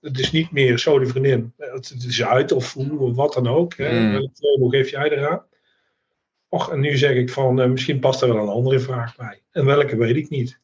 het 0.02 0.20
is 0.20 0.32
niet 0.32 0.52
meer 0.52 0.80
zo 0.80 1.00
de 1.00 1.08
vriendin, 1.08 1.54
het, 1.58 1.96
is 2.08 2.24
uit 2.24 2.52
of 2.52 2.74
hoe, 2.74 3.14
wat 3.14 3.34
dan 3.34 3.48
ook. 3.48 3.78
Hè? 3.78 4.00
Mm. 4.00 4.12
Welk 4.12 4.74
geef 4.74 4.90
jij 4.90 5.10
eraan? 5.12 5.44
Och, 6.50 6.72
en 6.72 6.80
nu 6.80 6.98
zeg 6.98 7.16
ik 7.16 7.30
van, 7.30 7.72
misschien 7.72 8.00
past 8.00 8.22
er 8.22 8.34
wel 8.34 8.44
een 8.44 8.50
andere 8.50 8.80
vraag 8.80 9.16
bij. 9.16 9.42
En 9.52 9.66
welke 9.66 9.96
weet 9.98 10.16
ik 10.16 10.30
niet. 10.30 10.60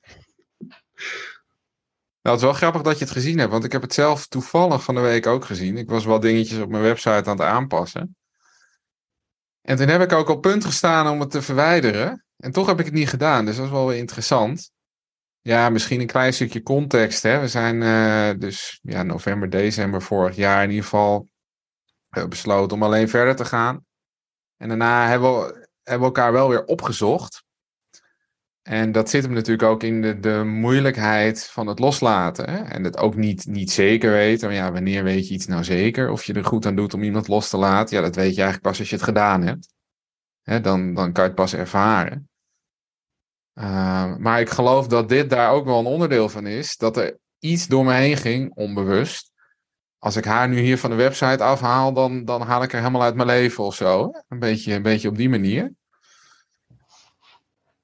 Nou, 2.22 2.36
het 2.36 2.36
is 2.36 2.42
wel 2.42 2.54
grappig 2.54 2.82
dat 2.82 2.98
je 2.98 3.04
het 3.04 3.14
gezien 3.14 3.38
hebt, 3.40 3.52
want 3.52 3.64
ik 3.64 3.72
heb 3.72 3.82
het 3.82 3.94
zelf 3.94 4.28
toevallig 4.28 4.84
van 4.84 4.96
de 4.96 5.02
week 5.02 5.28
ook 5.28 5.46
gezien. 5.46 5.78
Ik 5.78 5.90
was 5.90 6.06
wel 6.06 6.20
dingetjes 6.20 6.60
op 6.60 6.70
mijn 6.70 6.84
website 6.84 7.10
aan 7.10 7.38
het 7.38 7.42
aanpassen. 7.42 8.16
En 9.62 9.78
toen 9.78 9.88
heb 9.88 10.02
ik 10.02 10.12
ook 10.12 10.30
op 10.30 10.42
punt 10.42 10.66
gestaan 10.66 11.08
om 11.08 11.20
het 11.20 11.32
te 11.32 11.42
verwijderen. 11.42 12.26
En 12.38 12.52
toch 12.52 12.68
heb 12.68 12.80
ik 12.80 12.86
het 12.86 12.94
niet 12.94 13.10
gedaan, 13.10 13.46
dus 13.46 13.56
dat 13.56 13.66
is 13.66 13.72
wel 13.72 13.88
weer 13.88 13.98
interessant. 13.98 14.72
Ja, 15.42 15.70
misschien 15.70 16.00
een 16.00 16.08
klein 16.08 16.34
stukje 16.34 16.64
context. 16.64 17.24
Hè. 17.24 17.40
We 17.40 17.48
zijn 17.48 17.76
uh, 17.82 18.40
dus 18.40 18.80
ja, 18.82 19.04
november, 19.04 19.50
december 19.50 20.02
vorig 20.02 20.36
jaar 20.36 20.64
in 20.64 20.70
ieder 20.70 20.84
geval 20.84 21.28
uh, 22.18 22.26
besloten 22.26 22.78
om 22.78 22.84
alleen 22.84 23.10
verder 23.10 23.36
te 23.36 23.46
gaan. 23.46 23.86
En 24.58 24.68
daarna 24.68 25.08
hebben 25.08 25.40
we, 25.40 25.70
hebben 25.84 26.10
we 26.10 26.16
elkaar 26.16 26.32
wel 26.32 26.50
weer 26.50 26.66
opgezocht. 26.66 27.44
En 28.62 28.92
dat 28.92 29.10
zit 29.10 29.24
hem 29.24 29.34
natuurlijk 29.34 29.70
ook 29.70 29.84
in 29.84 30.02
de, 30.02 30.20
de 30.20 30.44
moeilijkheid 30.46 31.48
van 31.48 31.68
het 31.68 31.80
loslaten. 31.80 32.50
Hè? 32.50 32.58
En 32.58 32.84
het 32.84 32.98
ook 32.98 33.16
niet, 33.16 33.46
niet 33.46 33.72
zeker 33.72 34.12
weten. 34.12 34.54
Ja, 34.54 34.72
wanneer 34.72 35.04
weet 35.04 35.28
je 35.28 35.34
iets 35.34 35.48
nou 35.48 35.64
zeker? 35.64 36.10
Of 36.10 36.24
je 36.24 36.34
er 36.34 36.46
goed 36.46 36.66
aan 36.66 36.76
doet 36.76 36.94
om 36.94 37.04
iemand 37.04 37.28
los 37.28 37.50
te 37.50 37.58
laten? 37.58 37.96
Ja, 37.96 38.02
dat 38.02 38.16
weet 38.16 38.36
je 38.36 38.42
eigenlijk 38.42 38.62
pas 38.62 38.80
als 38.80 38.90
je 38.90 38.96
het 38.96 39.04
gedaan 39.04 39.42
hebt. 39.42 39.74
Hè, 40.42 40.62
dan, 40.62 40.94
dan 40.94 41.12
kan 41.12 41.24
je 41.24 41.30
het 41.30 41.40
pas 41.40 41.54
ervaren. 41.54 42.30
Uh, 43.54 44.16
maar 44.16 44.40
ik 44.40 44.50
geloof 44.50 44.88
dat 44.88 45.10
dit 45.10 45.30
daar 45.30 45.52
ook 45.52 45.66
wel 45.66 45.80
een 45.80 45.86
onderdeel 45.86 46.30
van 46.30 46.48
is. 46.48 46.78
Dat 46.78 46.98
er 46.98 47.20
iets 47.40 47.68
door 47.68 47.86
me 47.86 47.94
heen 47.94 48.18
ging, 48.18 48.56
onbewust. 48.56 49.32
Als 49.98 50.16
ik 50.16 50.26
haar 50.26 50.50
nu 50.50 50.60
hier 50.60 50.78
van 50.78 50.90
de 50.90 50.96
website 50.96 51.44
afhaal, 51.44 51.94
dan, 51.94 52.26
dan 52.26 52.42
haal 52.42 52.64
ik 52.64 52.72
haar 52.72 52.82
helemaal 52.82 53.04
uit 53.04 53.16
mijn 53.16 53.28
leven 53.28 53.64
of 53.64 53.76
zo. 53.76 54.12
Een 54.28 54.40
beetje, 54.40 54.74
een 54.74 54.82
beetje 54.82 55.10
op 55.10 55.18
die 55.18 55.30
manier. 55.30 55.74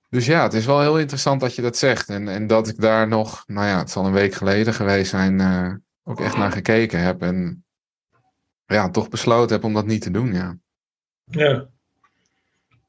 Dus 0.10 0.26
ja, 0.26 0.44
het 0.44 0.54
is 0.54 0.66
wel 0.66 0.82
heel 0.82 1.00
interessant 1.00 1.42
dat 1.42 1.56
je 1.56 1.62
dat 1.62 1.78
zegt. 1.78 2.10
En, 2.10 2.28
en 2.28 2.48
dat 2.48 2.68
ik 2.68 2.82
daar 2.82 3.08
nog, 3.08 3.44
nou 3.48 3.68
ja, 3.68 3.78
het 3.78 3.90
zal 3.90 4.06
een 4.06 4.14
week 4.14 4.34
geleden 4.34 4.74
geweest 4.74 5.10
zijn, 5.10 5.40
uh, 5.40 5.74
ook 6.04 6.22
echt 6.22 6.38
naar 6.38 6.52
gekeken 6.52 7.00
heb. 7.00 7.22
En 7.22 7.66
ja, 8.66 8.90
toch 8.90 9.10
besloten 9.10 9.56
heb 9.56 9.64
om 9.64 9.74
dat 9.74 9.86
niet 9.86 10.02
te 10.02 10.12
doen, 10.12 10.34
ja. 10.34 10.58
Ja. 11.24 11.68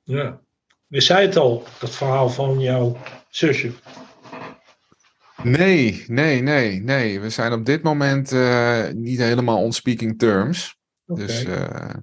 Ja. 0.02 0.40
Wist 0.86 1.06
zij 1.06 1.22
het 1.22 1.36
al, 1.36 1.64
dat 1.78 1.90
verhaal 1.90 2.28
van 2.28 2.60
jouw 2.60 2.96
zusje? 3.28 3.72
Nee, 5.42 6.04
nee, 6.06 6.42
nee, 6.42 6.80
nee. 6.80 7.20
We 7.20 7.30
zijn 7.30 7.52
op 7.52 7.66
dit 7.66 7.82
moment 7.82 8.32
uh, 8.32 8.88
niet 8.88 9.18
helemaal 9.18 9.62
on 9.62 9.72
speaking 9.72 10.18
terms. 10.18 10.76
Okay. 11.06 11.26
Dus 11.26 11.44
uh, 11.44 11.94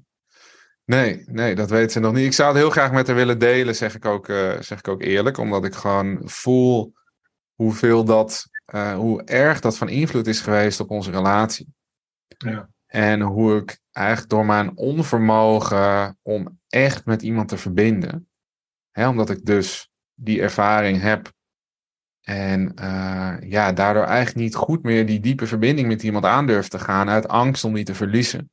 nee, 0.85 1.23
nee, 1.25 1.55
dat 1.55 1.69
weet 1.69 1.91
ze 1.91 1.99
nog 1.99 2.13
niet. 2.13 2.25
Ik 2.25 2.33
zou 2.33 2.49
het 2.49 2.57
heel 2.57 2.69
graag 2.69 2.91
met 2.91 3.07
haar 3.07 3.15
willen 3.15 3.39
delen, 3.39 3.75
zeg 3.75 3.95
ik 3.95 4.05
ook, 4.05 4.27
uh, 4.27 4.59
zeg 4.59 4.79
ik 4.79 4.87
ook 4.87 5.01
eerlijk. 5.01 5.37
Omdat 5.37 5.65
ik 5.65 5.73
gewoon 5.73 6.21
voel 6.23 6.93
hoeveel 7.53 8.03
dat, 8.03 8.49
hoe 8.95 9.23
erg 9.23 9.59
dat 9.59 9.77
van 9.77 9.89
invloed 9.89 10.27
is 10.27 10.41
geweest 10.41 10.79
op 10.79 10.89
onze 10.89 11.11
relatie. 11.11 11.73
Ja. 12.27 12.69
En 12.85 13.21
hoe 13.21 13.57
ik 13.57 13.79
eigenlijk 13.91 14.29
door 14.29 14.45
mijn 14.45 14.77
onvermogen 14.77 16.17
om 16.21 16.59
echt 16.69 17.05
met 17.05 17.21
iemand 17.21 17.47
te 17.47 17.57
verbinden. 17.57 18.29
Hè, 18.91 19.07
omdat 19.07 19.29
ik 19.29 19.45
dus 19.45 19.89
die 20.13 20.41
ervaring 20.41 21.01
heb. 21.01 21.33
En 22.21 22.71
uh, 22.79 23.35
ja, 23.39 23.71
daardoor 23.71 24.03
eigenlijk 24.03 24.37
niet 24.37 24.55
goed 24.55 24.83
meer 24.83 25.05
die 25.05 25.19
diepe 25.19 25.47
verbinding 25.47 25.87
met 25.87 26.03
iemand 26.03 26.25
aandurf 26.25 26.67
te 26.67 26.79
gaan. 26.79 27.09
Uit 27.09 27.27
angst 27.27 27.63
om 27.63 27.73
die 27.73 27.83
te 27.83 27.95
verliezen. 27.95 28.49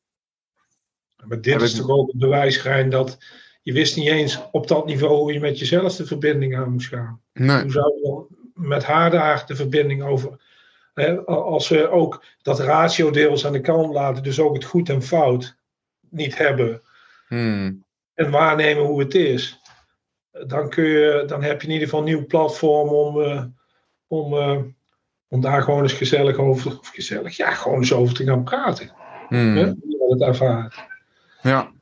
Maar 1.25 1.41
dit 1.41 1.63
is 1.63 1.75
toch 1.75 1.89
ook 1.89 2.07
het 2.07 2.19
bewijsschijn 2.19 2.91
dat 2.91 3.19
je 3.63 3.73
wist 3.73 3.97
niet 3.97 4.09
eens 4.09 4.41
op 4.53 4.69
dat 4.69 4.87
niveau 4.87 5.15
hoe 5.15 5.33
je 5.33 5.41
met 5.41 5.59
jezelf 5.59 5.97
de 5.97 6.07
verbinding 6.07 6.57
aan 6.57 6.73
moest 6.73 6.89
gaan. 6.89 7.21
Nee. 7.33 7.63
Hoe 7.63 7.71
zou 7.71 7.95
je 7.95 8.03
dan 8.03 8.27
met 8.55 8.85
haar 8.85 9.11
daar 9.11 9.45
de 9.47 9.57
verbinding 9.57 10.03
over 10.03 10.41
als 11.25 11.69
we 11.69 11.91
ook 11.91 12.25
dat 12.43 12.61
ratio 12.61 13.11
deels 13.11 13.47
aan 13.47 13.53
de 13.53 13.61
kant 13.61 13.93
laten, 13.95 14.23
dus 14.23 14.41
ook 14.41 14.55
het 14.55 14.65
goed 14.65 14.89
en 14.89 15.03
fout 15.03 15.57
niet 16.09 16.39
hebben. 16.39 16.83
Hmm. 17.29 17.85
En 18.15 18.31
waarnemen 18.31 18.85
hoe 18.85 19.01
het 19.01 19.15
is. 19.15 19.61
Dan, 20.47 20.69
kun 20.69 20.85
je, 20.85 21.25
dan 21.27 21.43
heb 21.43 21.61
je 21.61 21.67
in 21.67 21.73
ieder 21.73 21.89
geval 21.89 22.01
een 22.01 22.13
nieuw 22.13 22.27
platform 22.27 22.89
om, 22.89 23.21
uh, 23.21 23.45
om, 24.07 24.35
uh, 24.35 24.59
om 25.29 25.41
daar 25.41 25.63
gewoon 25.63 25.83
eens 25.83 25.93
gezellig 25.93 26.37
over, 26.37 26.79
of 26.79 26.89
gezellig, 26.89 27.37
ja, 27.37 27.51
gewoon 27.51 27.79
eens 27.79 27.93
over 27.93 28.15
te 28.15 28.25
gaan 28.25 28.45
praten. 28.45 28.91
Hmm. 29.29 29.57
Hè? 29.57 29.65
Hoe 29.65 29.77
je 29.89 30.07
het 30.09 30.21
ervaart. 30.21 30.91
Ja. 31.43 31.73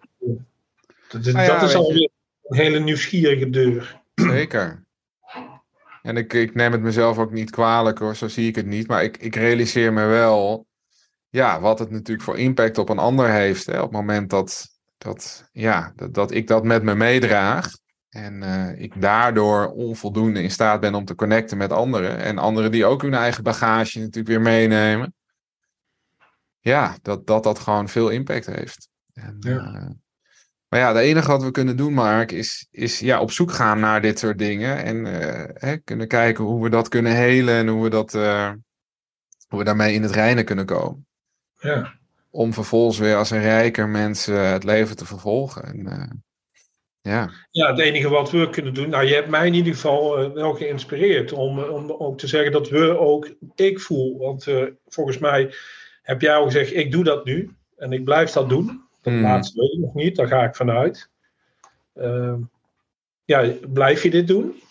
Dat, 1.09 1.25
dat, 1.25 1.35
ah, 1.35 1.45
ja, 1.45 1.59
dat 1.59 1.69
is 1.69 1.75
alweer 1.75 2.11
een 2.43 2.57
hele 2.57 2.79
nieuwsgierige 2.79 3.51
deur. 3.51 4.01
Zeker. 4.15 4.85
En 6.03 6.17
ik, 6.17 6.33
ik 6.33 6.55
neem 6.55 6.73
het 6.73 6.81
mezelf 6.81 7.19
ook 7.19 7.33
niet 7.33 7.51
kwalijk 7.51 7.99
hoor, 7.99 8.17
zo 8.17 8.29
zie 8.29 8.49
ik 8.49 8.57
het 8.57 8.67
niet. 8.67 8.87
Maar 8.87 9.03
ik, 9.03 9.17
ik 9.17 9.35
realiseer 9.35 9.93
me 9.93 10.05
wel 10.05 10.67
ja, 11.29 11.61
wat 11.61 11.79
het 11.79 11.91
natuurlijk 11.91 12.23
voor 12.23 12.39
impact 12.39 12.79
op 12.79 12.89
een 12.89 12.99
ander 12.99 13.31
heeft. 13.31 13.67
Hè, 13.67 13.77
op 13.77 13.83
het 13.83 14.01
moment 14.01 14.31
dat, 14.31 14.69
dat, 14.99 15.49
ja, 15.53 15.93
dat, 15.97 16.15
dat 16.15 16.31
ik 16.31 16.47
dat 16.47 16.65
met 16.65 16.83
me 16.83 16.95
meedraag. 16.95 17.79
En 18.09 18.43
uh, 18.43 18.81
ik 18.81 19.01
daardoor 19.01 19.67
onvoldoende 19.67 20.43
in 20.43 20.51
staat 20.51 20.81
ben 20.81 20.95
om 20.95 21.05
te 21.05 21.15
connecten 21.15 21.57
met 21.57 21.73
anderen. 21.73 22.19
En 22.19 22.39
anderen 22.39 22.71
die 22.71 22.87
ook 22.87 23.03
hun 23.03 23.15
eigen 23.15 23.43
bagage 23.43 23.99
natuurlijk 23.99 24.29
weer 24.29 24.41
meenemen. 24.41 25.15
Ja, 26.61 26.97
dat 27.03 27.27
dat, 27.27 27.43
dat 27.43 27.59
gewoon 27.59 27.89
veel 27.89 28.09
impact 28.09 28.47
heeft. 28.47 28.90
En, 29.15 29.37
ja. 29.41 29.75
Uh, 29.75 29.91
maar 30.71 30.81
ja, 30.81 30.89
het 30.89 30.97
enige 30.97 31.29
wat 31.29 31.43
we 31.43 31.51
kunnen 31.51 31.77
doen, 31.77 31.93
Mark, 31.93 32.33
is, 32.33 32.67
is 32.71 32.99
ja, 32.99 33.21
op 33.21 33.31
zoek 33.31 33.53
gaan 33.53 33.81
naar 33.81 34.03
dit 34.03 34.19
soort 34.19 34.39
dingen. 34.39 34.85
En 34.85 34.97
uh, 34.97 35.45
hè, 35.55 35.77
kunnen 35.77 36.09
kijken 36.09 36.45
hoe 36.45 36.63
we 36.63 36.69
dat 36.69 36.89
kunnen 36.89 37.15
helen 37.15 37.55
en 37.55 37.69
hoe 37.69 37.83
we, 37.83 37.91
dat, 37.91 38.15
uh, 38.15 38.53
hoe 39.49 39.59
we 39.59 39.65
daarmee 39.65 39.95
in 39.95 40.03
het 40.03 40.11
reinen 40.11 40.45
kunnen 40.45 40.67
komen. 40.67 41.07
Ja. 41.59 41.99
Om 42.31 42.53
vervolgens 42.53 42.99
weer 42.99 43.17
als 43.17 43.31
een 43.31 43.41
rijker 43.41 43.89
mens 43.89 44.27
het 44.27 44.65
leven 44.65 44.97
te 44.97 45.07
vervolgen. 45.07 45.65
En, 45.65 46.25
ja. 47.01 47.31
ja, 47.51 47.71
het 47.71 47.79
enige 47.79 48.09
wat 48.09 48.31
we 48.31 48.51
kunnen 48.51 48.75
doen. 48.75 48.89
Nou, 48.89 49.05
je 49.05 49.15
hebt 49.15 49.29
mij 49.29 49.47
in 49.47 49.55
ieder 49.55 49.75
geval 49.75 50.33
wel 50.33 50.55
geïnspireerd 50.55 51.33
om, 51.33 51.59
om 51.59 51.93
ook 51.93 52.19
te 52.19 52.27
zeggen 52.27 52.53
dat 52.53 52.69
we 52.69 52.99
ook 52.99 53.31
ik 53.55 53.81
voel. 53.81 54.19
Want 54.19 54.47
volgens 54.87 55.19
mij 55.19 55.55
heb 56.03 56.21
jij 56.21 56.35
al 56.35 56.45
gezegd: 56.45 56.75
ik 56.75 56.93
doe 56.93 57.05
dat 57.05 57.25
nu 57.25 57.51
en 57.77 57.93
ik 57.93 58.05
blijf 58.05 58.31
dat 58.31 58.49
doen. 58.49 58.89
Dat 59.01 59.13
Hmm. 59.13 59.23
laatste 59.23 59.61
weet 59.61 59.73
ik 59.73 59.79
nog 59.79 59.95
niet, 59.95 60.17
daar 60.17 60.27
ga 60.27 60.45
ik 60.45 60.55
vanuit. 60.55 61.11
Uh, 61.95 62.35
ja, 63.25 63.53
blijf 63.69 64.03
je 64.03 64.11
dit 64.11 64.27
doen? 64.27 64.63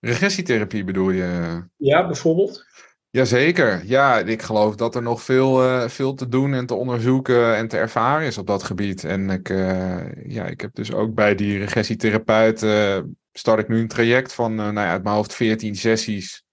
Regressietherapie 0.00 0.84
bedoel 0.84 1.10
je? 1.10 1.62
Ja, 1.76 2.06
bijvoorbeeld. 2.06 2.64
Jazeker. 3.10 3.82
Ja, 3.84 4.18
ik 4.18 4.42
geloof 4.42 4.76
dat 4.76 4.94
er 4.94 5.02
nog 5.02 5.22
veel, 5.22 5.64
uh, 5.64 5.88
veel 5.88 6.14
te 6.14 6.28
doen 6.28 6.54
en 6.54 6.66
te 6.66 6.74
onderzoeken 6.74 7.56
en 7.56 7.68
te 7.68 7.76
ervaren 7.76 8.26
is 8.26 8.38
op 8.38 8.46
dat 8.46 8.62
gebied. 8.62 9.04
En 9.04 9.30
ik, 9.30 9.48
uh, 9.48 10.26
ja, 10.26 10.44
ik 10.46 10.60
heb 10.60 10.74
dus 10.74 10.92
ook 10.92 11.14
bij 11.14 11.34
die 11.34 11.58
regressietherapeut 11.58 12.62
uh, 12.62 12.98
start 13.32 13.60
ik 13.60 13.68
nu 13.68 13.80
een 13.80 13.88
traject 13.88 14.32
van, 14.32 14.54
nou 14.54 14.74
ja, 14.74 14.90
uit 14.90 15.02
mijn 15.02 15.14
hoofd 15.14 15.34
14 15.34 15.74
sessies. 15.74 16.44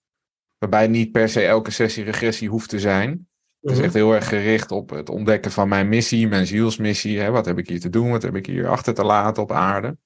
Waarbij 0.58 0.88
niet 0.88 1.12
per 1.12 1.30
se 1.30 1.46
elke 1.46 1.72
sessie 1.72 2.04
regressie 2.04 2.50
hoeft 2.50 2.70
te 2.70 2.80
zijn. 2.80 3.28
Het 3.62 3.72
is 3.72 3.80
echt 3.80 3.94
heel 3.94 4.14
erg 4.14 4.28
gericht 4.28 4.72
op 4.72 4.90
het 4.90 5.10
ontdekken 5.10 5.52
van 5.52 5.70
mijn 5.70 5.90
missie, 5.90 6.28
mijn 6.28 6.48
zielsmissie. 6.48 7.20
Hè? 7.20 7.32
Wat 7.32 7.46
heb 7.46 7.58
ik 7.58 7.68
hier 7.68 7.80
te 7.80 7.90
doen? 7.90 8.10
Wat 8.10 8.22
heb 8.22 8.36
ik 8.36 8.46
hier 8.46 8.68
achter 8.68 8.94
te 8.94 9.04
laten 9.04 9.44
op 9.44 9.52
aarde? 9.52 9.98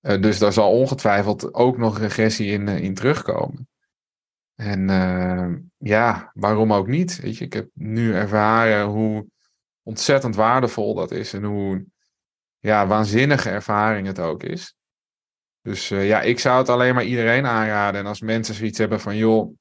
Uh, 0.00 0.22
dus 0.22 0.38
daar 0.38 0.52
zal 0.52 0.70
ongetwijfeld 0.70 1.54
ook 1.54 1.78
nog 1.78 1.98
regressie 1.98 2.50
in, 2.50 2.66
uh, 2.66 2.78
in 2.78 2.94
terugkomen. 2.94 3.68
En 4.54 4.88
uh, 4.88 5.56
ja, 5.76 6.30
waarom 6.34 6.72
ook 6.72 6.86
niet? 6.86 7.20
Weet 7.20 7.36
je, 7.36 7.44
ik 7.44 7.52
heb 7.52 7.68
nu 7.74 8.14
ervaren 8.14 8.86
hoe 8.86 9.26
ontzettend 9.82 10.34
waardevol 10.34 10.94
dat 10.94 11.10
is 11.10 11.32
en 11.32 11.44
hoe 11.44 11.84
ja, 12.58 12.86
waanzinnige 12.86 13.50
ervaring 13.50 14.06
het 14.06 14.18
ook 14.18 14.42
is. 14.42 14.74
Dus 15.62 15.88
ja, 15.88 16.20
ik 16.20 16.38
zou 16.38 16.58
het 16.58 16.68
alleen 16.68 16.94
maar 16.94 17.04
iedereen 17.04 17.46
aanraden. 17.46 18.00
En 18.00 18.06
als 18.06 18.20
mensen 18.20 18.54
zoiets 18.54 18.78
hebben 18.78 19.00
van, 19.00 19.16
joh, 19.16 19.56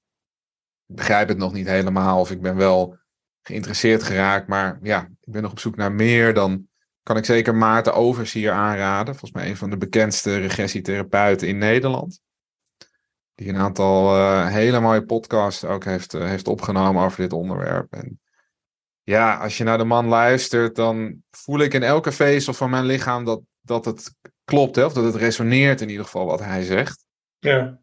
begrijp 0.88 1.28
het 1.28 1.38
nog 1.38 1.54
niet 1.54 1.68
helemaal 1.68 2.20
of 2.20 2.32
ik 2.32 2.42
ben 2.42 2.56
wel 2.56 2.98
geïnteresseerd 3.42 4.04
geraakt, 4.04 4.48
maar 4.48 4.80
ja, 4.82 5.02
ik 5.22 5.34
ben 5.34 5.42
nog 5.42 5.52
op 5.52 5.60
zoek 5.60 5.76
naar 5.76 5.92
meer, 5.92 6.34
dan 6.34 6.68
kan 7.04 7.18
ik 7.18 7.26
zeker 7.26 7.56
Maarten 7.56 7.94
Overs 7.94 8.34
hier 8.34 8.52
aanraden. 8.52 9.16
Volgens 9.16 9.32
mij 9.32 9.50
een 9.50 9.58
van 9.58 9.70
de 9.70 9.78
bekendste 9.78 10.38
regressietherapeuten 10.38 11.48
in 11.48 11.58
Nederland. 11.58 12.20
Die 13.36 13.50
een 13.50 13.58
aantal 13.58 14.18
uh, 14.18 14.48
hele 14.48 14.80
mooie 14.80 15.06
podcasts 15.06 15.64
ook 15.64 15.84
heeft, 15.84 16.14
uh, 16.14 16.26
heeft 16.26 16.48
opgenomen 16.48 17.04
over 17.04 17.22
dit 17.22 17.34
onderwerp. 17.34 17.94
En 17.94 18.20
ja, 19.04 19.38
als 19.38 19.58
je 19.58 19.64
naar 19.64 19.78
de 19.78 19.84
man 19.84 20.08
luistert, 20.08 20.76
dan 20.76 21.24
voel 21.32 21.60
ik 21.60 21.74
in 21.74 21.84
elke 21.84 22.12
vezel 22.12 22.54
van 22.54 22.70
mijn 22.70 22.86
lichaam 22.86 23.26
dat, 23.26 23.42
dat 23.62 23.86
het 23.86 24.16
klopt, 24.44 24.76
hè, 24.76 24.86
of 24.86 24.94
dat 24.94 25.04
het 25.04 25.16
resoneert 25.16 25.82
in 25.82 25.90
ieder 25.90 26.06
geval 26.06 26.26
wat 26.26 26.40
hij 26.40 26.64
zegt. 26.64 27.06
Ja. 27.40 27.80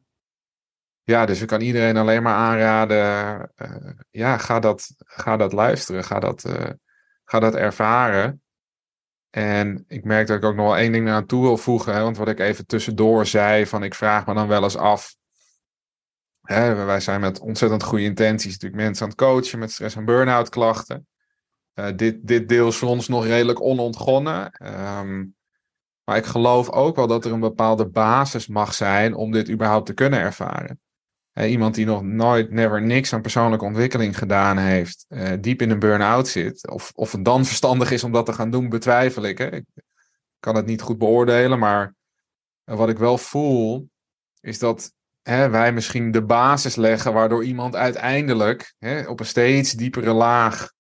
Ja, 1.05 1.27
dus 1.27 1.41
ik 1.41 1.47
kan 1.47 1.61
iedereen 1.61 1.97
alleen 1.97 2.23
maar 2.23 2.35
aanraden, 2.35 3.51
uh, 3.63 3.91
ja, 4.11 4.39
ga 4.39 4.61
dat, 4.61 4.95
ga 4.99 5.37
dat 5.37 5.53
luisteren, 5.53 6.05
ga 6.05 6.21
dat, 6.21 6.45
uh, 6.45 6.71
ga 7.25 7.41
dat 7.41 7.55
ervaren. 7.55 8.43
En 9.31 9.85
ik 9.89 10.05
merk 10.05 10.27
dat 10.27 10.37
ik 10.37 10.45
ook 10.45 10.55
nog 10.55 10.67
wel 10.67 10.77
één 10.77 10.93
ding 10.93 11.09
aan 11.09 11.27
toe 11.27 11.43
wil 11.43 11.57
voegen, 11.57 11.95
hè, 11.95 12.03
want 12.03 12.17
wat 12.17 12.29
ik 12.29 12.41
even 12.41 12.67
tussendoor 12.67 13.27
zei, 13.27 13.67
van 13.67 13.83
ik 13.83 13.95
vraag 13.95 14.27
me 14.27 14.35
dan 14.35 14.49
wel 14.49 14.63
eens 14.63 14.77
af, 14.77 15.17
hè, 16.43 16.85
wij 16.85 17.01
zijn 17.01 17.21
met 17.21 17.41
ontzettend 17.41 17.83
goede 17.83 18.05
intenties 18.05 18.53
natuurlijk 18.53 18.83
mensen 18.83 19.03
aan 19.03 19.11
het 19.11 19.19
coachen 19.19 19.59
met 19.59 19.73
stress- 19.73 19.97
en 19.97 20.05
burn-out 20.05 20.49
klachten. 20.49 21.07
Uh, 21.75 21.87
dit, 21.97 22.27
dit 22.27 22.49
deel 22.49 22.69
is 22.69 22.77
voor 22.77 22.89
ons 22.89 23.09
nog 23.09 23.25
redelijk 23.25 23.61
onontgonnen. 23.61 24.67
Um, 24.99 25.37
maar 26.05 26.17
ik 26.17 26.25
geloof 26.25 26.71
ook 26.71 26.97
wel 26.97 27.07
dat 27.07 27.25
er 27.25 27.33
een 27.33 27.41
bepaalde 27.41 27.87
basis 27.87 28.47
mag 28.47 28.75
zijn 28.75 29.15
om 29.15 29.31
dit 29.31 29.51
überhaupt 29.51 29.87
te 29.87 29.95
kunnen 29.95 30.21
ervaren. 30.21 30.81
Iemand 31.35 31.75
die 31.75 31.87
nog 31.87 32.03
nooit, 32.03 32.51
never 32.51 32.83
niks 32.83 33.13
aan 33.13 33.21
persoonlijke 33.21 33.65
ontwikkeling 33.65 34.19
gedaan 34.19 34.59
heeft, 34.59 35.07
uh, 35.09 35.33
diep 35.41 35.63
in 35.63 35.71
een 35.71 35.79
burn-out 35.79 36.29
zit, 36.29 36.69
of, 36.69 36.93
of 36.95 37.13
het 37.13 37.25
dan 37.25 37.45
verstandig 37.45 37.91
is 37.91 38.05
om 38.05 38.13
dat 38.13 38.27
te 38.27 38.33
gaan 38.33 38.51
doen, 38.51 38.69
betwijfel 38.69 39.23
ik. 39.23 39.39
Hè? 39.39 39.47
Ik 39.47 39.65
kan 40.41 40.57
het 40.57 40.67
niet 40.67 40.83
goed 40.83 40.99
beoordelen, 40.99 41.59
maar 41.59 41.95
wat 42.65 42.89
ik 42.89 42.99
wel 42.99 43.19
voel, 43.19 43.89
is 44.41 44.59
dat 44.59 44.93
hè, 45.23 45.49
wij 45.49 45.73
misschien 45.73 46.11
de 46.11 46.23
basis 46.23 46.77
leggen 46.77 47.13
waardoor 47.13 47.45
iemand 47.45 47.77
uiteindelijk 47.77 48.75
hè, 48.79 49.09
op 49.09 49.21
een 49.21 49.27
steeds 49.27 49.73
diepere 49.73 50.13
laag 50.13 50.73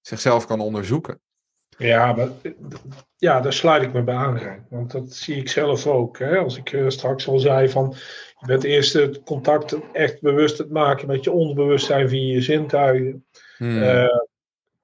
zichzelf 0.00 0.46
kan 0.46 0.60
onderzoeken. 0.60 1.20
Ja, 1.78 2.12
maar, 2.12 2.28
ja, 3.16 3.40
daar 3.40 3.52
sluit 3.52 3.82
ik 3.82 3.92
me 3.92 4.02
bij 4.02 4.14
aan. 4.14 4.66
Want 4.70 4.90
dat 4.90 5.12
zie 5.12 5.36
ik 5.36 5.48
zelf 5.48 5.86
ook. 5.86 6.18
Hè? 6.18 6.36
Als 6.36 6.56
ik 6.56 6.72
uh, 6.72 6.88
straks 6.88 7.28
al 7.28 7.38
zei 7.38 7.68
van 7.68 7.94
je 8.40 8.46
bent 8.46 8.64
eerst 8.64 8.92
het 8.92 9.22
contact 9.22 9.76
echt 9.92 10.20
bewust 10.20 10.58
het 10.58 10.70
maken 10.70 11.06
met 11.06 11.24
je 11.24 11.30
onderbewustzijn 11.30 12.08
via 12.08 12.34
je 12.34 12.40
zintuigen. 12.40 13.24
Hmm. 13.56 13.82
Uh, 13.82 14.18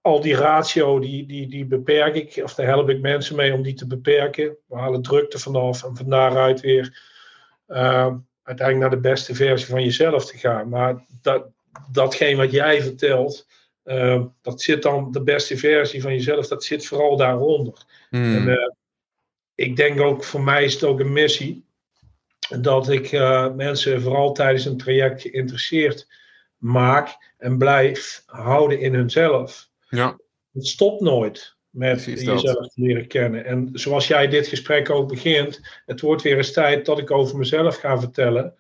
al 0.01 0.21
die 0.21 0.37
ratio, 0.37 0.99
die, 0.99 1.27
die, 1.27 1.49
die 1.49 1.67
beperk 1.67 2.15
ik, 2.15 2.41
of 2.45 2.55
daar 2.55 2.67
help 2.67 2.89
ik 2.89 3.01
mensen 3.01 3.37
mee 3.37 3.55
om 3.55 3.63
die 3.63 3.75
te 3.75 3.87
beperken. 3.87 4.57
We 4.67 4.77
halen 4.77 5.03
drukte 5.03 5.39
vanaf 5.39 5.85
en 5.85 5.97
van 5.97 6.11
daaruit 6.11 6.61
weer 6.61 7.03
uh, 7.69 8.15
uiteindelijk 8.43 8.79
naar 8.79 9.03
de 9.03 9.09
beste 9.09 9.35
versie 9.35 9.69
van 9.69 9.83
jezelf 9.83 10.27
te 10.27 10.39
gaan. 10.39 10.69
Maar 10.69 11.05
dat, 11.23 11.47
datgene 11.93 12.37
wat 12.37 12.51
jij 12.51 12.83
vertelt, 12.83 13.47
uh, 13.85 14.25
dat 14.43 14.63
zit 14.63 14.83
dan 14.83 15.13
de 15.13 15.23
beste 15.23 15.57
versie 15.57 16.03
van 16.03 16.13
jezelf, 16.13 16.49
dat 16.49 16.65
zit 16.65 16.87
vooral 16.87 17.17
daaronder. 17.17 17.85
Hmm. 18.11 18.37
En, 18.37 18.49
uh, 18.49 18.71
ik 19.55 19.77
denk 19.77 20.01
ook, 20.01 20.25
voor 20.25 20.43
mij 20.43 20.65
is 20.65 20.75
het 20.75 20.85
ook 20.85 21.01
een 21.01 21.13
missie, 21.13 21.65
dat 22.61 22.89
ik 22.89 23.13
uh, 23.13 23.55
mensen 23.55 24.03
vooral 24.03 24.33
tijdens 24.33 24.65
een 24.65 24.77
traject 24.77 25.23
geïnteresseerd 25.23 26.09
maak 26.57 27.35
en 27.39 27.59
blijf 27.59 28.23
houden 28.27 28.81
in 28.81 28.95
hunzelf. 28.95 29.69
Ja. 29.89 30.19
Het 30.53 30.67
stopt 30.67 31.01
nooit 31.01 31.57
met 31.71 32.05
jezelf 32.05 32.43
te 32.43 32.71
leren 32.75 33.07
kennen. 33.07 33.45
En 33.45 33.69
zoals 33.73 34.07
jij 34.07 34.29
dit 34.29 34.47
gesprek 34.47 34.91
ook 34.91 35.09
begint, 35.09 35.61
het 35.87 36.01
wordt 36.01 36.23
weer 36.23 36.37
eens 36.37 36.53
tijd 36.53 36.87
dat 36.87 36.99
ik 36.99 37.11
over 37.11 37.39
mezelf 37.39 37.77
ga 37.77 37.99
vertellen. 37.99 38.55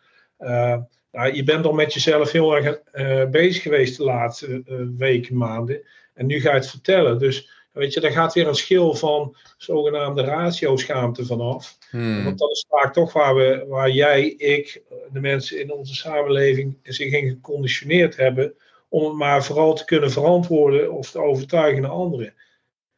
Nou, 1.12 1.34
je 1.34 1.44
bent 1.44 1.66
al 1.66 1.72
met 1.72 1.94
jezelf 1.94 2.32
heel 2.32 2.56
erg 2.56 2.80
uh, 2.92 3.24
bezig 3.30 3.62
geweest 3.62 3.96
de 3.96 4.04
laatste 4.04 4.62
uh, 4.66 4.76
weken, 4.96 5.36
maanden. 5.36 5.82
En 6.14 6.26
nu 6.26 6.40
ga 6.40 6.50
je 6.50 6.56
het 6.56 6.70
vertellen. 6.70 7.18
Dus 7.18 7.50
weet 7.72 7.94
je, 7.94 8.00
daar 8.00 8.10
gaat 8.10 8.34
weer 8.34 8.48
een 8.48 8.54
schil 8.54 8.94
van 8.94 9.36
zogenaamde 9.56 10.22
ratio-schaamte 10.22 11.26
vanaf. 11.26 11.78
Hmm. 11.90 12.24
Want 12.24 12.38
dat 12.38 12.50
is 12.50 12.66
vaak 12.68 12.92
toch 12.92 13.12
waar, 13.12 13.34
we, 13.34 13.64
waar 13.68 13.90
jij, 13.90 14.28
ik, 14.28 14.82
de 15.12 15.20
mensen 15.20 15.60
in 15.60 15.72
onze 15.72 15.94
samenleving 15.94 16.78
zich 16.82 17.12
in 17.12 17.28
geconditioneerd 17.28 18.16
hebben. 18.16 18.54
Om 18.88 19.04
het 19.04 19.14
maar 19.14 19.44
vooral 19.44 19.74
te 19.74 19.84
kunnen 19.84 20.10
verantwoorden 20.10 20.92
of 20.92 21.10
te 21.10 21.22
overtuigen 21.22 21.82
naar 21.82 21.90
anderen. 21.90 22.34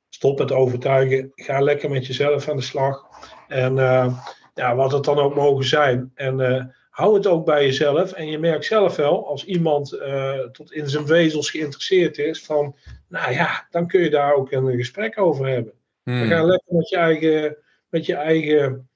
Stop 0.08 0.38
met 0.38 0.52
overtuigen. 0.52 1.32
Ga 1.34 1.60
lekker 1.60 1.90
met 1.90 2.06
jezelf 2.06 2.48
aan 2.48 2.56
de 2.56 2.62
slag. 2.62 3.04
En 3.48 3.76
uh, 3.76 4.18
ja, 4.54 4.74
wat 4.74 4.92
het 4.92 5.04
dan 5.04 5.18
ook 5.18 5.34
mogen 5.34 5.64
zijn. 5.64 6.10
En 6.14 6.40
hou 6.92 7.14
het 7.14 7.26
ook 7.26 7.44
bij 7.44 7.64
jezelf. 7.64 8.12
En 8.12 8.26
je 8.26 8.38
merkt 8.38 8.64
zelf 8.64 8.96
wel, 8.96 9.28
als 9.28 9.44
iemand 9.44 9.92
uh, 9.92 10.38
tot 10.38 10.72
in 10.72 10.88
zijn 10.88 11.06
vezels 11.06 11.50
geïnteresseerd 11.50 12.18
is, 12.18 12.44
van, 12.44 12.76
nou 13.08 13.32
ja, 13.32 13.66
dan 13.70 13.86
kun 13.86 14.00
je 14.00 14.10
daar 14.10 14.34
ook 14.34 14.52
een 14.52 14.76
gesprek 14.76 15.18
over 15.18 15.46
hebben. 15.46 15.72
Hmm. 16.02 16.18
Dan 16.18 16.28
ga 16.28 16.42
lekker 16.42 16.74
met 16.74 16.88
je 16.88 16.96
eigen, 16.96 17.56
met 17.88 18.06
je 18.06 18.14
eigen, 18.14 18.88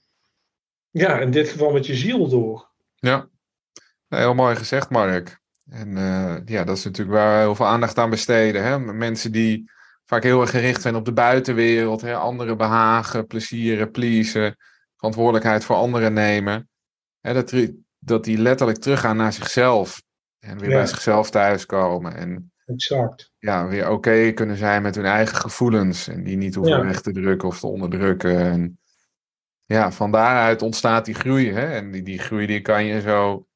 ja, 0.90 1.20
in 1.20 1.30
dit 1.30 1.48
geval 1.48 1.72
met 1.72 1.86
je 1.86 1.94
ziel 1.94 2.28
door. 2.28 2.68
Ja, 2.94 3.28
heel 4.08 4.34
mooi 4.34 4.56
gezegd, 4.56 4.90
Mark. 4.90 5.40
En 5.70 5.88
uh, 5.88 6.36
ja, 6.44 6.64
dat 6.64 6.76
is 6.76 6.84
natuurlijk 6.84 7.16
waar 7.16 7.36
we 7.36 7.40
heel 7.42 7.54
veel 7.54 7.66
aandacht 7.66 7.98
aan 7.98 8.10
besteden. 8.10 8.64
Hè? 8.64 8.78
Mensen 8.78 9.32
die 9.32 9.70
vaak 10.04 10.22
heel 10.22 10.40
erg 10.40 10.50
gericht 10.50 10.82
zijn 10.82 10.94
op 10.94 11.04
de 11.04 11.12
buitenwereld, 11.12 12.00
hè? 12.00 12.14
anderen 12.14 12.56
behagen, 12.56 13.26
plezieren, 13.26 13.90
pleasen, 13.90 14.56
verantwoordelijkheid 14.96 15.64
voor 15.64 15.76
anderen 15.76 16.12
nemen. 16.12 16.68
Hè, 17.20 17.32
dat, 17.32 17.52
dat 17.98 18.24
die 18.24 18.38
letterlijk 18.38 18.78
teruggaan 18.78 19.16
naar 19.16 19.32
zichzelf. 19.32 20.02
En 20.38 20.58
weer 20.58 20.70
ja. 20.70 20.76
bij 20.76 20.86
zichzelf 20.86 21.30
thuiskomen. 21.30 22.16
En 22.16 22.52
exact. 22.66 23.32
ja, 23.38 23.66
weer 23.66 23.84
oké 23.84 23.92
okay 23.92 24.32
kunnen 24.32 24.56
zijn 24.56 24.82
met 24.82 24.94
hun 24.94 25.04
eigen 25.04 25.36
gevoelens. 25.36 26.08
En 26.08 26.24
die 26.24 26.36
niet 26.36 26.54
hoeven 26.54 26.76
ja. 26.76 26.84
weg 26.84 27.00
te 27.00 27.12
drukken 27.12 27.48
of 27.48 27.60
te 27.60 27.66
onderdrukken. 27.66 28.38
En 28.38 28.78
ja, 29.66 29.92
van 29.92 30.10
daaruit 30.10 30.62
ontstaat 30.62 31.04
die 31.04 31.14
groei. 31.14 31.52
Hè? 31.52 31.74
En 31.74 31.90
die, 31.90 32.02
die 32.02 32.18
groei 32.18 32.46
die 32.46 32.60
kan 32.60 32.84
je 32.84 33.00
zo 33.00 33.46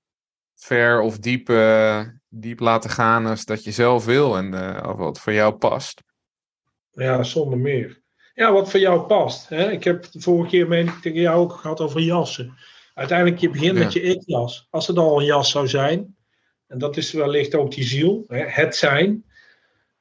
ver 0.54 1.00
of 1.00 1.18
diep, 1.18 1.48
uh, 1.48 2.06
diep 2.28 2.60
laten 2.60 2.90
gaan 2.90 3.26
als 3.26 3.44
dat 3.44 3.64
je 3.64 3.70
zelf 3.70 4.04
wil. 4.04 4.36
En 4.36 4.54
uh, 4.54 4.88
of 4.88 4.96
wat 4.96 5.20
voor 5.20 5.32
jou 5.32 5.54
past. 5.54 6.02
Ja, 6.90 7.22
zonder 7.22 7.58
meer. 7.58 8.02
Ja, 8.34 8.52
wat 8.52 8.70
voor 8.70 8.80
jou 8.80 9.00
past. 9.00 9.48
Hè? 9.48 9.70
Ik 9.70 9.84
heb 9.84 10.10
de 10.10 10.20
vorige 10.20 10.50
keer 10.50 10.68
meen 10.68 10.86
ik 10.86 10.98
tegen 11.00 11.20
jou 11.20 11.36
ook 11.36 11.52
gehad 11.52 11.80
over 11.80 12.00
jassen. 12.00 12.54
Uiteindelijk, 13.00 13.40
je 13.40 13.50
begint 13.50 13.76
ja. 13.76 13.82
met 13.82 13.92
je 13.92 14.00
ik-jas. 14.02 14.66
Als 14.70 14.86
het 14.86 14.96
al 14.96 15.18
een 15.18 15.24
jas 15.24 15.50
zou 15.50 15.68
zijn, 15.68 16.16
en 16.66 16.78
dat 16.78 16.96
is 16.96 17.12
wellicht 17.12 17.54
ook 17.54 17.74
die 17.74 17.84
ziel, 17.84 18.24
hè, 18.28 18.44
het 18.46 18.76
zijn. 18.76 19.24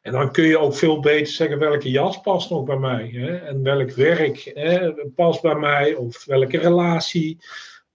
En 0.02 0.12
dan 0.12 0.32
kun 0.32 0.44
je 0.44 0.58
ook 0.58 0.76
veel 0.76 1.00
beter 1.00 1.34
zeggen 1.34 1.60
welke 1.60 1.90
jas 1.90 2.22
past 2.22 2.50
nog 2.50 2.64
bij 2.64 2.78
mij. 2.78 3.10
Hè, 3.14 3.38
en 3.38 3.64
welk 3.64 3.92
werk 3.92 4.52
hè, 4.54 4.94
past 5.16 5.42
bij 5.42 5.56
mij, 5.56 5.94
of 5.94 6.26
welke 6.26 6.58
relatie. 6.58 7.38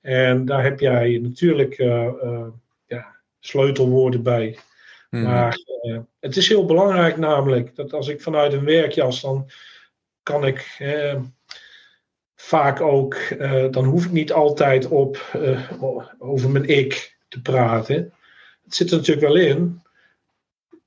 En 0.00 0.44
daar 0.44 0.62
heb 0.62 0.80
jij 0.80 1.18
natuurlijk 1.22 1.78
uh, 1.78 2.08
uh, 2.22 2.46
ja, 2.86 3.16
sleutelwoorden 3.40 4.22
bij. 4.22 4.58
Hmm. 5.10 5.22
Maar 5.22 5.58
uh, 5.82 5.98
het 6.20 6.36
is 6.36 6.48
heel 6.48 6.64
belangrijk 6.64 7.16
namelijk 7.16 7.76
dat 7.76 7.92
als 7.92 8.08
ik 8.08 8.22
vanuit 8.22 8.52
een 8.52 8.64
werkjas, 8.64 9.20
dan 9.20 9.50
kan 10.22 10.46
ik 10.46 10.76
vaak 12.44 12.80
ook, 12.80 13.16
uh, 13.38 13.70
dan 13.70 13.84
hoef 13.84 14.04
ik 14.04 14.10
niet 14.10 14.32
altijd 14.32 14.88
op, 14.88 15.30
uh, 15.36 15.70
over 16.18 16.50
mijn 16.50 16.68
ik 16.68 17.16
te 17.28 17.40
praten. 17.40 18.12
Het 18.64 18.74
zit 18.74 18.90
er 18.90 18.96
natuurlijk 18.96 19.26
wel 19.26 19.36
in. 19.36 19.82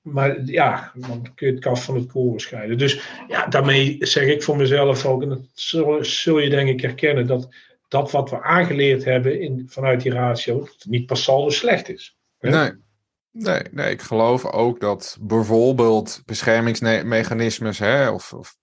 Maar 0.01 0.45
ja, 0.45 0.91
dan 0.95 1.27
kun 1.35 1.47
je 1.47 1.53
het 1.53 1.63
kaf 1.63 1.83
van 1.83 1.95
het 1.95 2.11
koren 2.11 2.39
scheiden. 2.39 2.77
Dus 2.77 3.01
ja, 3.27 3.47
daarmee 3.47 3.97
zeg 3.99 4.25
ik 4.25 4.43
voor 4.43 4.57
mezelf 4.57 5.05
ook, 5.05 5.21
en 5.21 5.29
dat 5.29 5.41
zul, 5.53 6.39
je 6.39 6.49
denk 6.49 6.69
ik 6.69 6.81
herkennen, 6.81 7.27
dat 7.27 7.47
dat 7.87 8.11
wat 8.11 8.29
we 8.29 8.41
aangeleerd 8.41 9.03
hebben 9.03 9.41
in, 9.41 9.65
vanuit 9.69 10.01
die 10.01 10.11
ratio, 10.11 10.67
niet 10.85 11.05
per 11.05 11.17
saldo 11.17 11.49
slecht 11.49 11.89
is. 11.89 12.17
Nee. 12.39 12.71
Nee, 13.31 13.61
nee, 13.71 13.91
ik 13.91 14.01
geloof 14.01 14.45
ook 14.45 14.79
dat 14.79 15.17
bijvoorbeeld 15.21 16.21
beschermingsmechanismes 16.25 17.79
hè, 17.79 18.09
of, 18.09 18.33
of 18.33 18.55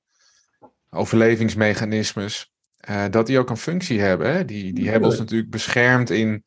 overlevingsmechanismes, 0.90 2.53
uh, 2.90 3.04
dat 3.10 3.26
die 3.26 3.38
ook 3.38 3.50
een 3.50 3.56
functie 3.56 4.00
hebben. 4.00 4.32
Hè? 4.32 4.44
Die, 4.44 4.72
die 4.72 4.90
hebben 4.90 5.08
ons 5.08 5.18
natuurlijk 5.18 5.50
beschermd 5.50 6.10
in 6.10 6.44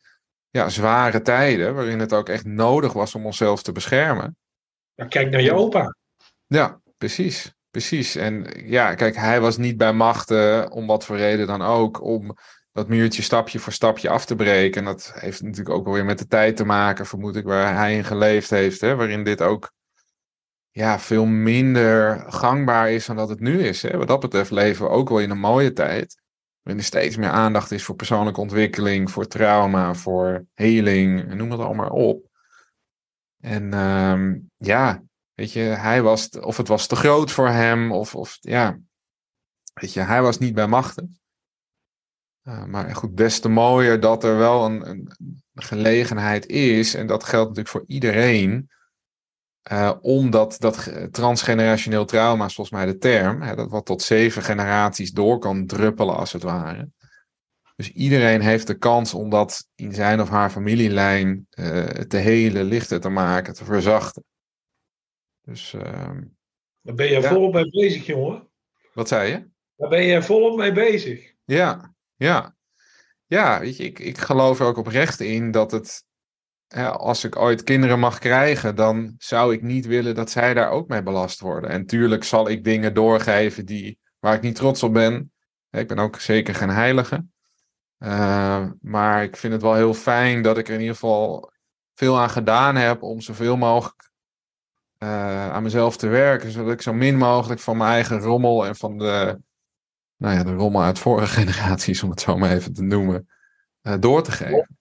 ja, 0.49 0.69
zware 0.69 1.21
tijden, 1.21 1.75
waarin 1.75 1.99
het 1.99 2.13
ook 2.13 2.29
echt 2.29 2.45
nodig 2.45 2.93
was 2.93 3.15
om 3.15 3.25
onszelf 3.25 3.63
te 3.63 3.71
beschermen. 3.71 4.37
Ja, 4.93 5.05
kijk 5.05 5.29
naar 5.29 5.41
je 5.41 5.53
opa. 5.53 5.95
Ja, 6.47 6.81
precies. 6.97 7.55
Precies. 7.71 8.15
En 8.15 8.47
ja, 8.65 8.95
kijk, 8.95 9.15
hij 9.15 9.41
was 9.41 9.57
niet 9.57 9.77
bij 9.77 9.93
machten, 9.93 10.71
om 10.71 10.87
wat 10.87 11.05
voor 11.05 11.17
reden 11.17 11.47
dan 11.47 11.61
ook, 11.61 12.01
om 12.01 12.37
dat 12.71 12.87
muurtje 12.87 13.21
stapje 13.21 13.59
voor 13.59 13.73
stapje 13.73 14.09
af 14.09 14.25
te 14.25 14.35
breken. 14.35 14.81
En 14.81 14.87
dat 14.87 15.11
heeft 15.15 15.41
natuurlijk 15.41 15.75
ook 15.75 15.85
wel 15.85 15.93
weer 15.93 16.05
met 16.05 16.19
de 16.19 16.27
tijd 16.27 16.55
te 16.55 16.65
maken, 16.65 17.05
vermoed 17.05 17.35
ik, 17.35 17.43
waar 17.43 17.75
hij 17.75 17.95
in 17.95 18.03
geleefd 18.03 18.49
heeft, 18.49 18.81
hè? 18.81 18.95
waarin 18.95 19.23
dit 19.23 19.41
ook 19.41 19.71
ja, 20.71 20.99
veel 20.99 21.25
minder 21.25 22.23
gangbaar 22.27 22.91
is 22.91 23.05
dan 23.05 23.15
dat 23.15 23.29
het 23.29 23.39
nu 23.39 23.63
is. 23.63 23.81
Hè? 23.81 23.97
Wat 23.97 24.07
dat 24.07 24.19
betreft 24.19 24.51
leven 24.51 24.85
we 24.85 24.91
ook 24.91 25.09
wel 25.09 25.19
in 25.19 25.29
een 25.29 25.39
mooie 25.39 25.73
tijd. 25.73 26.21
Waarin 26.67 26.85
er 26.85 26.91
steeds 26.91 27.17
meer 27.17 27.29
aandacht 27.29 27.71
is 27.71 27.83
voor 27.83 27.95
persoonlijke 27.95 28.41
ontwikkeling, 28.41 29.11
voor 29.11 29.27
trauma, 29.27 29.93
voor 29.93 30.45
heling, 30.53 31.33
noem 31.33 31.51
het 31.51 31.59
allemaal 31.59 31.89
op. 31.89 32.29
En 33.39 33.73
um, 33.73 34.51
ja, 34.55 35.03
weet 35.33 35.51
je, 35.51 35.59
hij 35.59 36.01
was, 36.01 36.29
of 36.29 36.57
het 36.57 36.67
was 36.67 36.87
te 36.87 36.95
groot 36.95 37.31
voor 37.31 37.47
hem, 37.47 37.91
of, 37.91 38.15
of 38.15 38.37
ja, 38.39 38.79
weet 39.73 39.93
je, 39.93 39.99
hij 39.99 40.21
was 40.21 40.37
niet 40.37 40.53
bij 40.53 40.67
machten. 40.67 41.19
Uh, 42.43 42.65
maar 42.65 42.95
goed, 42.95 43.17
des 43.17 43.39
te 43.39 43.49
mooier 43.49 43.99
dat 43.99 44.23
er 44.23 44.37
wel 44.37 44.65
een, 44.65 44.89
een, 44.89 45.13
gelegenheid 45.53 46.45
is, 46.45 46.93
en 46.93 47.07
dat 47.07 47.23
geldt 47.23 47.47
natuurlijk 47.47 47.75
voor 47.75 47.83
iedereen, 47.87 48.69
uh, 49.71 49.93
omdat 50.01 50.55
dat 50.59 50.91
transgenerationeel 51.11 52.05
trauma 52.05 52.45
is 52.45 52.55
volgens 52.55 52.77
mij 52.77 52.85
de 52.85 52.97
term, 52.97 53.41
hè, 53.41 53.55
dat 53.55 53.69
wat 53.69 53.85
tot 53.85 54.01
zeven 54.01 54.41
generaties 54.41 55.11
door 55.11 55.39
kan 55.39 55.65
druppelen 55.65 56.15
als 56.15 56.33
het 56.33 56.43
ware. 56.43 56.89
Dus 57.75 57.91
iedereen 57.91 58.41
heeft 58.41 58.67
de 58.67 58.77
kans 58.77 59.13
om 59.13 59.29
dat 59.29 59.67
in 59.75 59.93
zijn 59.93 60.21
of 60.21 60.29
haar 60.29 60.49
familielijn 60.49 61.47
uh, 61.59 61.85
te 61.85 62.17
helen, 62.17 62.65
lichter 62.65 62.99
te 62.99 63.09
maken, 63.09 63.53
te 63.53 63.65
verzachten. 63.65 64.23
Dus, 65.41 65.73
uh, 65.73 65.81
Daar 66.81 66.95
ben 66.95 67.05
je 67.05 67.21
ja. 67.21 67.29
volop 67.29 67.53
mee 67.53 67.69
bezig, 67.69 68.05
jongen. 68.05 68.49
Wat 68.93 69.07
zei 69.07 69.31
je? 69.31 69.47
Daar 69.75 69.89
ben 69.89 70.03
je 70.03 70.23
volop 70.23 70.57
mee 70.57 70.71
bezig. 70.71 71.33
Ja, 71.45 71.93
ja. 72.15 72.55
Ja, 73.25 73.59
weet 73.59 73.77
je, 73.77 73.83
ik, 73.83 73.99
ik 73.99 74.17
geloof 74.17 74.59
er 74.59 74.65
ook 74.65 74.77
oprecht 74.77 75.19
in 75.19 75.51
dat 75.51 75.71
het, 75.71 76.05
als 76.97 77.23
ik 77.23 77.35
ooit 77.35 77.63
kinderen 77.63 77.99
mag 77.99 78.19
krijgen, 78.19 78.75
dan 78.75 79.15
zou 79.17 79.53
ik 79.53 79.61
niet 79.61 79.85
willen 79.85 80.15
dat 80.15 80.29
zij 80.29 80.53
daar 80.53 80.69
ook 80.69 80.87
mee 80.87 81.03
belast 81.03 81.39
worden. 81.39 81.69
En 81.69 81.85
tuurlijk 81.85 82.23
zal 82.23 82.49
ik 82.49 82.63
dingen 82.63 82.93
doorgeven 82.93 83.65
die, 83.65 83.99
waar 84.19 84.33
ik 84.33 84.41
niet 84.41 84.55
trots 84.55 84.83
op 84.83 84.93
ben. 84.93 85.31
Ik 85.71 85.87
ben 85.87 85.99
ook 85.99 86.19
zeker 86.19 86.55
geen 86.55 86.69
heilige. 86.69 87.25
Uh, 87.99 88.65
maar 88.81 89.23
ik 89.23 89.37
vind 89.37 89.53
het 89.53 89.61
wel 89.61 89.73
heel 89.73 89.93
fijn 89.93 90.41
dat 90.41 90.57
ik 90.57 90.67
er 90.67 90.73
in 90.73 90.79
ieder 90.79 90.93
geval 90.93 91.51
veel 91.95 92.19
aan 92.19 92.29
gedaan 92.29 92.75
heb 92.75 93.03
om 93.03 93.21
zoveel 93.21 93.57
mogelijk 93.57 94.09
uh, 94.99 95.51
aan 95.51 95.63
mezelf 95.63 95.97
te 95.97 96.07
werken. 96.07 96.51
Zodat 96.51 96.73
ik 96.73 96.81
zo 96.81 96.93
min 96.93 97.17
mogelijk 97.17 97.59
van 97.59 97.77
mijn 97.77 97.91
eigen 97.91 98.19
rommel 98.19 98.65
en 98.65 98.75
van 98.75 98.97
de, 98.97 99.39
nou 100.15 100.35
ja, 100.35 100.43
de 100.43 100.53
rommel 100.53 100.81
uit 100.81 100.99
vorige 100.99 101.33
generaties, 101.39 102.03
om 102.03 102.09
het 102.09 102.21
zo 102.21 102.37
maar 102.37 102.51
even 102.51 102.73
te 102.73 102.83
noemen, 102.83 103.29
uh, 103.81 103.93
door 103.99 104.23
te 104.23 104.31
geven. 104.31 104.77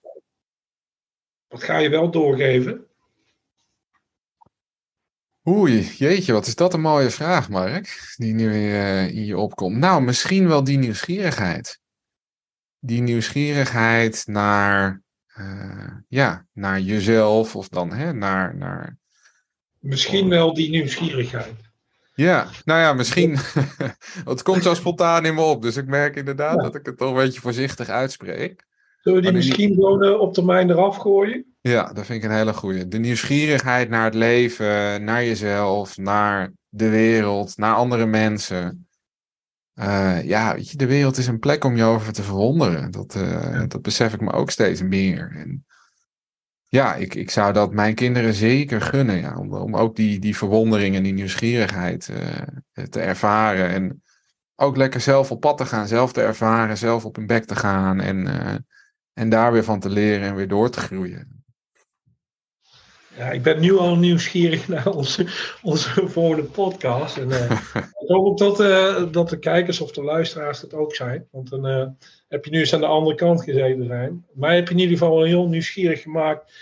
Wat 1.57 1.65
ga 1.65 1.79
je 1.79 1.89
wel 1.89 2.11
doorgeven? 2.11 2.87
Oei, 5.49 5.81
jeetje, 5.81 6.33
wat 6.33 6.47
is 6.47 6.55
dat 6.55 6.75
een 6.75 6.81
mooie 6.81 7.11
vraag, 7.11 7.49
Mark, 7.49 8.15
die 8.17 8.35
nu 8.35 8.75
in 9.09 9.25
je 9.25 9.39
opkomt. 9.39 9.77
Nou, 9.77 10.03
misschien 10.03 10.49
wel 10.49 10.65
die 10.65 10.79
nieuwsgierigheid 10.79 11.81
die 12.87 13.03
nieuwsgierigheid 13.03 14.25
naar, 14.27 15.03
uh, 15.39 15.93
ja, 16.09 16.47
naar 16.53 16.81
jezelf 16.81 17.57
of 17.57 17.69
dan 17.69 17.93
hè, 17.93 18.13
naar, 18.13 18.57
naar. 18.57 18.99
Misschien 19.79 20.29
wel 20.29 20.55
die 20.55 20.71
nieuwsgierigheid. 20.71 21.55
Ja, 22.15 22.49
nou 22.65 22.81
ja, 22.81 22.93
misschien. 22.93 23.39
het 24.25 24.43
komt 24.43 24.63
zo 24.63 24.75
spontaan 24.75 25.25
in 25.25 25.35
me 25.35 25.41
op. 25.41 25.63
Dus 25.63 25.77
ik 25.77 25.87
merk 25.87 26.17
inderdaad 26.17 26.61
dat 26.61 26.75
ik 26.75 26.87
het 26.87 26.97
toch 26.97 27.09
een 27.09 27.15
beetje 27.15 27.41
voorzichtig 27.41 27.89
uitspreek. 27.89 28.65
Zullen 29.07 29.23
we 29.23 29.27
die 29.27 29.37
misschien 29.37 29.75
gewoon 29.75 30.05
uh, 30.05 30.21
op 30.21 30.35
termijn 30.35 30.71
eraf 30.71 30.97
gooien? 30.97 31.55
Ja, 31.61 31.93
dat 31.93 32.07
vind 32.07 32.23
ik 32.23 32.31
een 32.31 32.37
hele 32.37 32.53
goede. 32.53 32.89
De 32.89 32.99
nieuwsgierigheid 32.99 33.89
naar 33.89 34.05
het 34.05 34.15
leven, 34.15 35.05
naar 35.05 35.25
jezelf, 35.25 35.97
naar 35.97 36.53
de 36.69 36.89
wereld, 36.89 37.57
naar 37.57 37.75
andere 37.75 38.07
mensen. 38.07 38.89
Uh, 39.75 40.25
ja, 40.25 40.55
weet 40.55 40.71
je, 40.71 40.77
de 40.77 40.87
wereld 40.87 41.17
is 41.17 41.27
een 41.27 41.39
plek 41.39 41.65
om 41.65 41.77
je 41.77 41.85
over 41.85 42.13
te 42.13 42.23
verwonderen. 42.23 42.91
Dat, 42.91 43.15
uh, 43.15 43.63
dat 43.69 43.83
besef 43.83 44.13
ik 44.13 44.21
me 44.21 44.33
ook 44.33 44.51
steeds 44.51 44.83
meer. 44.83 45.33
En 45.37 45.67
ja, 46.67 46.95
ik, 46.95 47.15
ik 47.15 47.31
zou 47.31 47.53
dat 47.53 47.73
mijn 47.73 47.95
kinderen 47.95 48.35
zeker 48.35 48.81
gunnen. 48.81 49.21
Ja, 49.21 49.37
om, 49.37 49.55
om 49.55 49.77
ook 49.77 49.97
die, 49.97 50.19
die 50.19 50.37
verwondering 50.37 50.97
en 50.97 51.03
die 51.03 51.15
nieuwsgierigheid 51.15 52.09
uh, 52.09 52.85
te 52.85 53.01
ervaren. 53.01 53.69
En 53.69 54.03
ook 54.55 54.77
lekker 54.77 55.01
zelf 55.01 55.31
op 55.31 55.41
pad 55.41 55.59
te 55.59 55.67
gaan, 55.67 55.89
zelf 55.89 56.13
te 56.13 56.23
ervaren, 56.23 56.79
zelf 56.79 57.05
op 57.05 57.17
hun 57.17 57.27
bek 57.27 57.45
te 57.45 57.57
gaan. 57.57 58.01
En, 58.01 58.27
en 59.19 59.29
daar 59.29 59.53
weer 59.53 59.65
van 59.65 59.81
te 59.81 59.91
leren 59.91 60.29
en 60.29 60.35
weer 60.35 60.49
door 60.49 60.71
te 60.71 60.81
groeien. 60.81 61.45
Ja, 63.17 63.31
ik 63.31 63.43
ben 63.43 63.61
nu 63.61 63.77
al 63.77 63.97
nieuwsgierig 63.97 64.69
naar 64.75 64.87
onze, 64.87 65.27
onze 65.63 66.09
volgende 66.09 66.45
podcast. 66.45 67.17
En 67.17 67.29
uh, 67.29 67.51
ik 68.03 68.09
hoop 68.09 68.27
ook 68.27 68.39
dat, 68.39 68.61
uh, 68.61 69.13
dat 69.13 69.29
de 69.29 69.39
kijkers 69.39 69.81
of 69.81 69.93
de 69.93 70.03
luisteraars 70.03 70.61
dat 70.61 70.75
ook 70.75 70.95
zijn. 70.95 71.29
Want 71.31 71.51
dan 71.51 71.67
uh, 71.67 71.87
heb 72.29 72.45
je 72.45 72.51
nu 72.51 72.59
eens 72.59 72.75
aan 72.75 72.81
de 72.81 72.87
andere 72.87 73.17
kant 73.17 73.43
gezeten 73.43 73.87
zijn. 73.87 74.27
Mij 74.33 74.55
heb 74.55 74.69
je 74.69 74.75
in 74.75 74.81
ieder 74.81 74.99
geval 74.99 75.23
heel 75.23 75.49
nieuwsgierig 75.49 76.03
gemaakt 76.03 76.53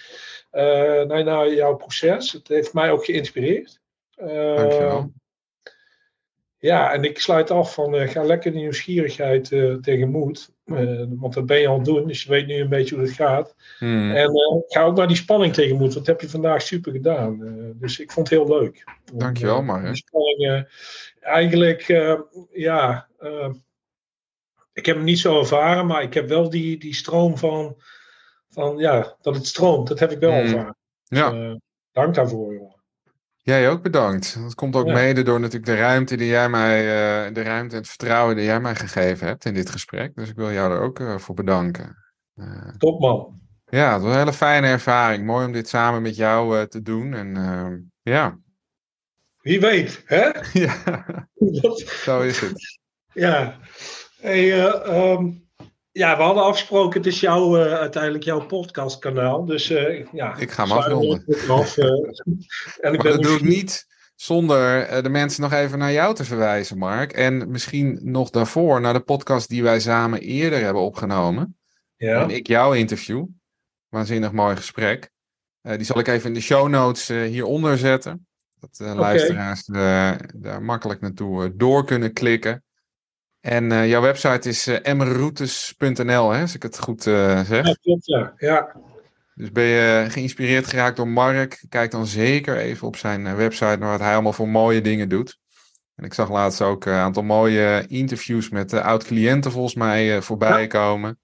naar, 0.51 1.25
naar 1.25 1.53
jouw 1.53 1.77
proces. 1.77 2.33
Het 2.33 2.49
heeft 2.49 2.73
mij 2.73 2.91
ook 2.91 3.05
geïnspireerd. 3.05 3.81
Dankjewel. 4.15 5.13
Ja, 6.65 6.93
en 6.93 7.05
ik 7.05 7.19
sluit 7.19 7.51
af 7.51 7.75
van 7.75 8.09
ga 8.09 8.23
lekker 8.23 8.53
de 8.53 8.59
nieuwsgierigheid. 8.59 9.51
Uh, 9.51 9.77
want 11.09 11.35
dat 11.35 11.47
ben 11.47 11.61
je 11.61 11.69
al 11.69 11.83
doen, 11.83 12.07
dus 12.07 12.23
je 12.23 12.31
weet 12.31 12.47
nu 12.47 12.55
een 12.55 12.69
beetje 12.69 12.95
hoe 12.95 13.05
het 13.05 13.15
gaat. 13.15 13.55
Hmm. 13.79 14.11
En 14.11 14.31
ga 14.67 14.83
ook 14.83 14.97
naar 14.97 15.07
die 15.07 15.17
spanning 15.17 15.53
tegenmoet, 15.53 15.93
want 15.93 15.95
dat 15.95 16.07
heb 16.07 16.21
je 16.21 16.29
vandaag 16.29 16.63
super 16.63 16.93
gedaan. 16.93 17.39
Dus 17.77 17.99
ik 17.99 18.13
vond 18.13 18.29
het 18.29 18.39
heel 18.39 18.59
leuk. 18.59 18.85
Dankjewel, 19.15 19.63
Mark. 19.63 19.85
Die 19.85 19.97
spanning, 19.97 20.67
eigenlijk, 21.21 21.83
ja, 22.53 23.09
ik 24.73 24.87
heb 24.87 24.97
hem 24.97 25.05
niet 25.05 25.19
zo 25.19 25.39
ervaren, 25.39 25.87
maar 25.87 26.03
ik 26.03 26.15
heb 26.15 26.29
wel 26.29 26.51
die, 26.51 26.79
die 26.79 26.95
stroom 26.95 27.39
van, 27.39 27.77
van, 28.51 28.79
ja, 28.79 29.17
dat 29.21 29.35
het 29.35 29.47
stroomt, 29.47 29.89
dat 29.89 29.99
heb 29.99 30.11
ik 30.11 30.19
wel 30.19 30.33
Hmm. 30.33 30.41
ervaren. 30.41 30.77
Ja. 31.05 31.31
Dus, 31.31 31.59
dank 31.93 32.15
daarvoor, 32.15 32.55
jongen. 32.55 32.74
Jij 33.45 33.71
ook 33.71 33.83
bedankt. 33.83 34.39
Dat 34.43 34.55
komt 34.55 34.77
ook 34.77 34.87
Ja. 34.87 34.93
mede 34.93 35.23
door 35.23 35.41
natuurlijk 35.41 35.67
de 35.67 35.77
ruimte 35.77 36.17
die 36.17 36.27
jij 36.27 36.49
mij, 36.49 36.79
eh, 36.81 37.35
de 37.35 37.43
ruimte 37.43 37.75
en 37.75 37.81
het 37.81 37.89
vertrouwen 37.91 38.37
die 38.37 38.45
jij 38.45 38.61
mij 38.61 38.75
gegeven 38.75 39.27
hebt 39.27 39.45
in 39.45 39.55
dit 39.55 39.71
gesprek. 39.71 40.15
Dus 40.15 40.29
ik 40.29 40.37
wil 40.37 40.53
jou 40.53 40.73
er 40.73 40.81
ook 40.81 41.01
eh, 41.01 41.19
voor 41.19 41.35
bedanken. 41.35 41.97
Eh, 42.35 42.69
Top 42.79 43.01
man. 43.01 43.41
ja, 43.67 43.93
het 43.93 44.03
was 44.03 44.13
een 44.13 44.19
hele 44.19 44.33
fijne 44.33 44.67
ervaring. 44.67 45.25
Mooi 45.25 45.47
om 45.47 45.53
dit 45.53 45.69
samen 45.69 46.03
met 46.03 46.17
jou 46.17 46.67
te 46.69 46.83
doen. 46.83 47.15
En 47.15 47.37
eh, 47.37 48.13
ja. 48.15 48.39
Wie 49.41 49.61
weet, 49.61 50.03
hè? 50.05 50.31
ja, 50.67 50.77
zo 52.05 52.21
is 52.21 52.41
het. 52.41 52.79
Ja. 53.13 53.59
Hey, 54.21 54.53
eh, 54.53 54.87
ehm, 54.87 55.31
ja, 55.95 56.17
we 56.17 56.23
hadden 56.23 56.45
afgesproken, 56.45 56.99
het 57.01 57.07
is 57.07 57.21
jouw, 57.21 57.57
eh, 57.57 57.73
uiteindelijk 57.73 58.25
jouw 58.25 58.47
podcastkanaal. 58.47 59.45
Dus 59.45 59.71
eh, 59.71 60.07
ja. 60.13 60.37
Ik 60.37 60.51
ga 60.51 60.63
hem 60.63 60.73
afronden. 60.73 61.25
af, 61.49 61.77
eh. 61.77 61.87
en 62.87 62.93
ik 62.93 63.03
ben 63.03 63.13
dat 63.13 63.23
doe 63.23 63.37
ik 63.37 63.43
niet 63.43 63.87
zonder 64.15 65.03
de 65.03 65.09
mensen 65.09 65.43
nog 65.43 65.53
even 65.53 65.79
naar 65.79 65.93
jou 65.93 66.15
te 66.15 66.25
verwijzen, 66.25 66.79
Mark. 66.79 67.13
En 67.13 67.51
misschien 67.51 67.99
nog 68.03 68.31
daarvoor 68.31 68.81
naar 68.81 68.93
de 68.93 69.01
podcast 69.01 69.49
die 69.49 69.63
wij 69.63 69.81
samen 69.81 70.21
eerder 70.21 70.61
hebben 70.61 70.83
opgenomen. 70.83 71.57
Ja. 71.97 72.23
En 72.23 72.31
ik 72.31 72.47
jou 72.47 72.77
interview. 72.77 73.27
Waanzinnig 73.89 74.33
mooi 74.33 74.57
gesprek. 74.57 75.11
Die 75.61 75.85
zal 75.85 75.99
ik 75.99 76.09
even 76.09 76.29
in 76.29 76.35
de 76.35 76.41
show 76.41 76.69
notes 76.69 77.09
hieronder 77.09 77.79
zetten. 77.79 78.27
Dat 78.61 78.77
de 78.77 78.85
luisteraars 78.85 79.65
daar 80.35 80.63
makkelijk 80.63 81.01
naartoe 81.01 81.57
door 81.57 81.85
kunnen 81.85 82.13
klikken. 82.13 82.64
En 83.45 83.73
eh, 83.73 83.89
jouw 83.89 84.01
website 84.01 84.49
is 84.49 84.67
eh 84.67 84.95
mroutes.nl, 84.95 86.31
hè, 86.31 86.41
als 86.41 86.55
ik 86.55 86.63
het 86.63 86.79
goed 86.79 87.07
eh, 87.07 87.41
zeg. 87.45 87.67
Ja, 87.67 87.77
klopt, 87.83 88.07
ja. 88.07 88.33
ja. 88.37 88.73
Dus 89.35 89.53
ben 89.53 89.65
je 89.65 90.07
geïnspireerd 90.11 90.67
geraakt 90.67 90.97
door 90.97 91.09
Mark? 91.09 91.65
Kijk 91.69 91.91
dan 91.91 92.07
zeker 92.07 92.57
even 92.57 92.87
op 92.87 92.97
zijn 92.97 93.37
website 93.37 93.77
naar 93.77 93.91
wat 93.91 94.01
hij 94.01 94.13
allemaal 94.13 94.33
voor 94.33 94.49
mooie 94.49 94.81
dingen 94.81 95.09
doet. 95.09 95.39
En 95.95 96.05
ik 96.05 96.15
zag 96.15 96.31
laatst 96.31 96.63
ook 96.63 96.85
een 96.85 96.93
aantal 96.93 97.23
mooie 97.23 97.85
interviews 97.89 98.49
met 98.49 98.73
oud-cliënten 98.73 99.53
volgens 99.53 99.75
mij 99.75 100.23
voorbij 100.23 100.67
komen. 100.67 101.19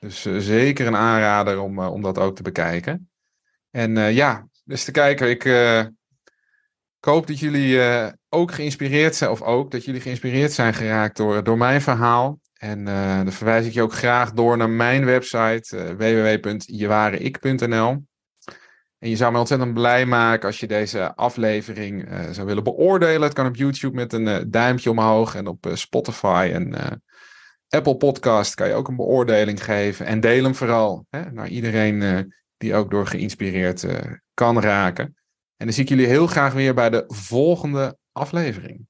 Dus 0.00 0.22
zeker 0.38 0.86
een 0.86 0.96
aanrader 0.96 1.60
om, 1.60 1.78
om 1.78 2.02
dat 2.02 2.18
ook 2.18 2.36
te 2.36 2.42
bekijken. 2.42 3.10
En 3.70 3.96
ja, 3.96 4.48
dus 4.64 4.84
te 4.84 4.90
kijken, 4.90 5.28
ik, 5.28 5.44
ik 6.98 7.04
hoop 7.04 7.26
dat 7.26 7.38
jullie 7.38 7.80
ook 8.32 8.52
geïnspireerd 8.52 9.16
zijn, 9.16 9.30
of 9.30 9.42
ook 9.42 9.70
dat 9.70 9.84
jullie 9.84 10.00
geïnspireerd 10.00 10.52
zijn 10.52 10.74
geraakt 10.74 11.16
door, 11.16 11.44
door 11.44 11.58
mijn 11.58 11.80
verhaal. 11.80 12.40
En 12.52 12.88
eh, 12.88 13.16
dan 13.16 13.32
verwijs 13.32 13.66
ik 13.66 13.72
je 13.72 13.82
ook 13.82 13.92
graag 13.92 14.32
door 14.32 14.56
naar 14.56 14.70
mijn 14.70 15.04
website 15.04 15.76
uh, 15.76 15.90
www.jewareik.nl. 15.90 18.04
En 18.98 19.08
je 19.08 19.16
zou 19.16 19.32
me 19.32 19.38
ontzettend 19.38 19.74
blij 19.74 20.06
maken 20.06 20.46
als 20.46 20.60
je 20.60 20.66
deze 20.66 21.14
aflevering 21.14 22.12
uh, 22.12 22.30
zou 22.30 22.46
willen 22.46 22.64
beoordelen. 22.64 23.22
Het 23.22 23.32
kan 23.32 23.46
op 23.46 23.56
YouTube 23.56 23.94
met 23.94 24.12
een 24.12 24.26
uh, 24.26 24.36
duimpje 24.46 24.90
omhoog 24.90 25.34
en 25.34 25.46
op 25.46 25.66
uh, 25.66 25.74
Spotify 25.74 26.50
en 26.52 26.68
uh, 26.68 26.86
Apple 27.68 27.96
Podcast 27.96 28.54
kan 28.54 28.68
je 28.68 28.74
ook 28.74 28.88
een 28.88 28.96
beoordeling 28.96 29.64
geven. 29.64 30.06
En 30.06 30.20
deel 30.20 30.44
hem 30.44 30.54
vooral 30.54 31.06
hè, 31.10 31.32
naar 31.32 31.48
iedereen 31.48 32.00
uh, 32.00 32.18
die 32.56 32.74
ook 32.74 32.90
door 32.90 33.06
geïnspireerd 33.06 33.82
uh, 33.82 33.98
kan 34.34 34.60
raken. 34.60 35.04
En 35.56 35.66
dan 35.66 35.72
zie 35.72 35.82
ik 35.82 35.88
jullie 35.88 36.06
heel 36.06 36.26
graag 36.26 36.52
weer 36.52 36.74
bij 36.74 36.90
de 36.90 37.04
volgende 37.06 38.00
aflevering. 38.14 38.86